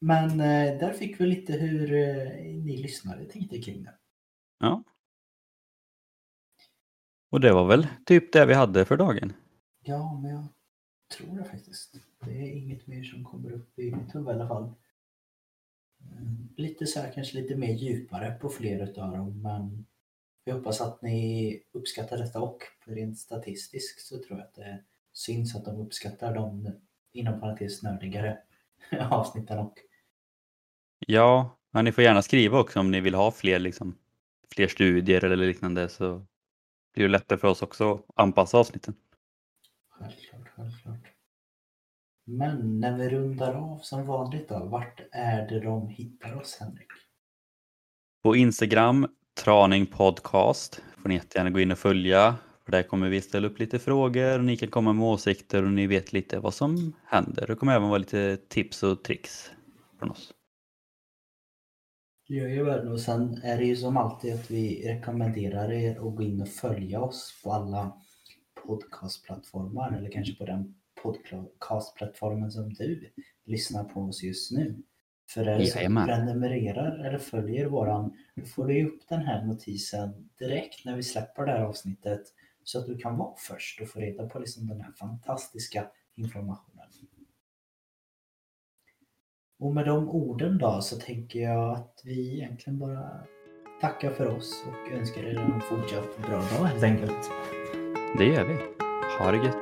Men 0.00 0.30
eh, 0.40 0.78
där 0.78 0.92
fick 0.92 1.20
vi 1.20 1.26
lite 1.26 1.52
hur 1.52 1.92
eh, 1.92 2.32
ni 2.44 2.76
lyssnare 2.76 3.24
tänkte 3.24 3.62
kring 3.62 3.82
det. 3.82 3.94
ja. 4.58 4.84
Och 7.30 7.40
det 7.40 7.52
var 7.52 7.66
väl 7.66 7.86
typ 8.06 8.32
det 8.32 8.46
vi 8.46 8.54
hade 8.54 8.84
för 8.84 8.96
dagen. 8.96 9.32
Ja, 9.84 10.20
men 10.22 10.30
jag 10.30 10.44
tror 11.16 11.38
det 11.38 11.44
faktiskt. 11.44 11.94
Det 12.24 12.30
är 12.30 12.52
inget 12.56 12.86
mer 12.86 13.02
som 13.02 13.24
kommer 13.24 13.52
upp 13.52 13.78
i 13.78 13.90
mitt 13.94 14.14
huvud 14.14 14.28
i 14.28 14.30
alla 14.30 14.48
fall. 14.48 14.74
Mm, 16.12 16.48
Lite 16.56 16.86
så 16.86 17.00
här, 17.00 17.12
kanske 17.12 17.36
lite 17.40 17.56
mer 17.56 17.74
djupare 17.74 18.30
på 18.40 18.48
flera 18.48 18.84
utav 18.84 19.12
dem, 19.16 19.42
men 19.42 19.86
jag 20.44 20.54
hoppas 20.54 20.80
att 20.80 21.02
ni 21.02 21.62
uppskattar 21.72 22.18
detta 22.18 22.40
och 22.40 22.62
rent 22.86 23.18
statistiskt 23.18 24.00
så 24.06 24.18
tror 24.22 24.38
jag 24.38 24.46
att 24.46 24.54
det 24.54 24.84
syns 25.12 25.54
att 25.56 25.64
de 25.64 25.80
uppskattar 25.80 26.34
de 26.34 26.72
inom 27.12 27.40
parentes 27.40 27.82
nördigare 27.82 28.38
avsnitten 29.10 29.58
och 29.58 29.78
Ja, 30.98 31.58
men 31.72 31.84
ni 31.84 31.92
får 31.92 32.04
gärna 32.04 32.22
skriva 32.22 32.60
också 32.60 32.80
om 32.80 32.90
ni 32.90 33.00
vill 33.00 33.14
ha 33.14 33.30
fler, 33.30 33.58
liksom, 33.58 33.98
fler 34.54 34.68
studier 34.68 35.24
eller 35.24 35.46
liknande 35.46 35.88
så 35.88 36.26
blir 36.94 37.04
det 37.04 37.12
lättare 37.12 37.38
för 37.38 37.48
oss 37.48 37.62
också 37.62 37.94
att 37.94 38.04
anpassa 38.14 38.58
avsnitten. 38.58 38.94
Självklart, 39.90 40.48
självklart. 40.56 41.14
Men 42.26 42.80
när 42.80 42.98
vi 42.98 43.08
rundar 43.08 43.54
av 43.54 43.78
som 43.78 44.06
vanligt 44.06 44.48
då, 44.48 44.64
vart 44.64 45.00
är 45.12 45.48
det 45.48 45.60
de 45.60 45.88
hittar 45.88 46.36
oss 46.36 46.56
Henrik? 46.60 46.88
På 48.22 48.36
Instagram, 48.36 49.08
Traning 49.44 49.86
Podcast, 49.86 50.82
får 51.02 51.08
ni 51.08 51.14
jättegärna 51.14 51.50
gå 51.50 51.60
in 51.60 51.72
och 51.72 51.78
följa. 51.78 52.34
För 52.64 52.72
där 52.72 52.82
kommer 52.82 53.08
vi 53.08 53.20
ställa 53.20 53.46
upp 53.46 53.58
lite 53.58 53.78
frågor 53.78 54.38
och 54.38 54.44
ni 54.44 54.56
kan 54.56 54.68
komma 54.68 54.92
med 54.92 55.06
åsikter 55.06 55.64
och 55.64 55.72
ni 55.72 55.86
vet 55.86 56.12
lite 56.12 56.38
vad 56.38 56.54
som 56.54 56.92
händer. 57.04 57.46
Det 57.46 57.54
kommer 57.54 57.74
även 57.74 57.88
vara 57.88 57.98
lite 57.98 58.36
tips 58.36 58.82
och 58.82 59.04
tricks 59.04 59.50
från 59.98 60.10
oss. 60.10 60.32
Jajamän, 62.30 62.88
och 62.88 63.00
sen 63.00 63.40
är 63.42 63.58
det 63.58 63.64
ju 63.64 63.76
som 63.76 63.96
alltid 63.96 64.34
att 64.34 64.50
vi 64.50 64.88
rekommenderar 64.88 65.72
er 65.72 65.90
att 65.90 66.16
gå 66.16 66.22
in 66.22 66.40
och 66.40 66.48
följa 66.48 67.00
oss 67.00 67.40
på 67.44 67.52
alla 67.52 68.00
podcastplattformar 68.66 69.96
eller 69.96 70.10
kanske 70.10 70.34
på 70.34 70.44
den 70.44 70.74
podcastplattformen 71.02 72.50
som 72.50 72.74
du 72.74 73.12
lyssnar 73.44 73.84
på 73.84 74.00
oss 74.00 74.22
just 74.22 74.52
nu. 74.52 74.82
För 75.30 75.46
är 75.46 75.58
det 75.58 75.66
så 75.66 75.78
att 75.78 75.84
du 75.84 76.04
prenumererar 76.04 77.04
eller 77.04 77.18
följer 77.18 77.66
våran, 77.66 78.16
då 78.34 78.44
får 78.44 78.66
du 78.66 78.78
ju 78.78 78.86
upp 78.86 79.08
den 79.08 79.20
här 79.20 79.44
notisen 79.44 80.30
direkt 80.38 80.84
när 80.84 80.96
vi 80.96 81.02
släpper 81.02 81.46
det 81.46 81.52
här 81.52 81.64
avsnittet 81.64 82.22
så 82.64 82.78
att 82.78 82.86
du 82.86 82.98
kan 82.98 83.16
vara 83.16 83.34
först 83.36 83.80
och 83.80 83.88
få 83.88 84.00
reda 84.00 84.28
på 84.28 84.38
liksom 84.38 84.66
den 84.66 84.80
här 84.80 84.92
fantastiska 84.92 85.86
informationen. 86.14 86.67
Och 89.60 89.74
med 89.74 89.86
de 89.86 90.08
orden 90.08 90.58
då 90.58 90.80
så 90.80 90.96
tänker 90.96 91.40
jag 91.40 91.72
att 91.72 92.00
vi 92.04 92.34
egentligen 92.34 92.78
bara 92.78 93.10
tackar 93.80 94.10
för 94.10 94.26
oss 94.26 94.64
och 94.68 94.92
önskar 94.92 95.22
er 95.22 95.38
en 95.38 95.60
fortsatt 95.60 96.18
bra 96.26 96.36
dag 96.36 96.66
helt 96.66 96.82
enkelt. 96.82 97.30
Det 98.18 98.24
gör 98.24 98.44
vi. 98.44 98.56
Ha 99.18 99.32
det 99.32 99.38
gött! 99.38 99.57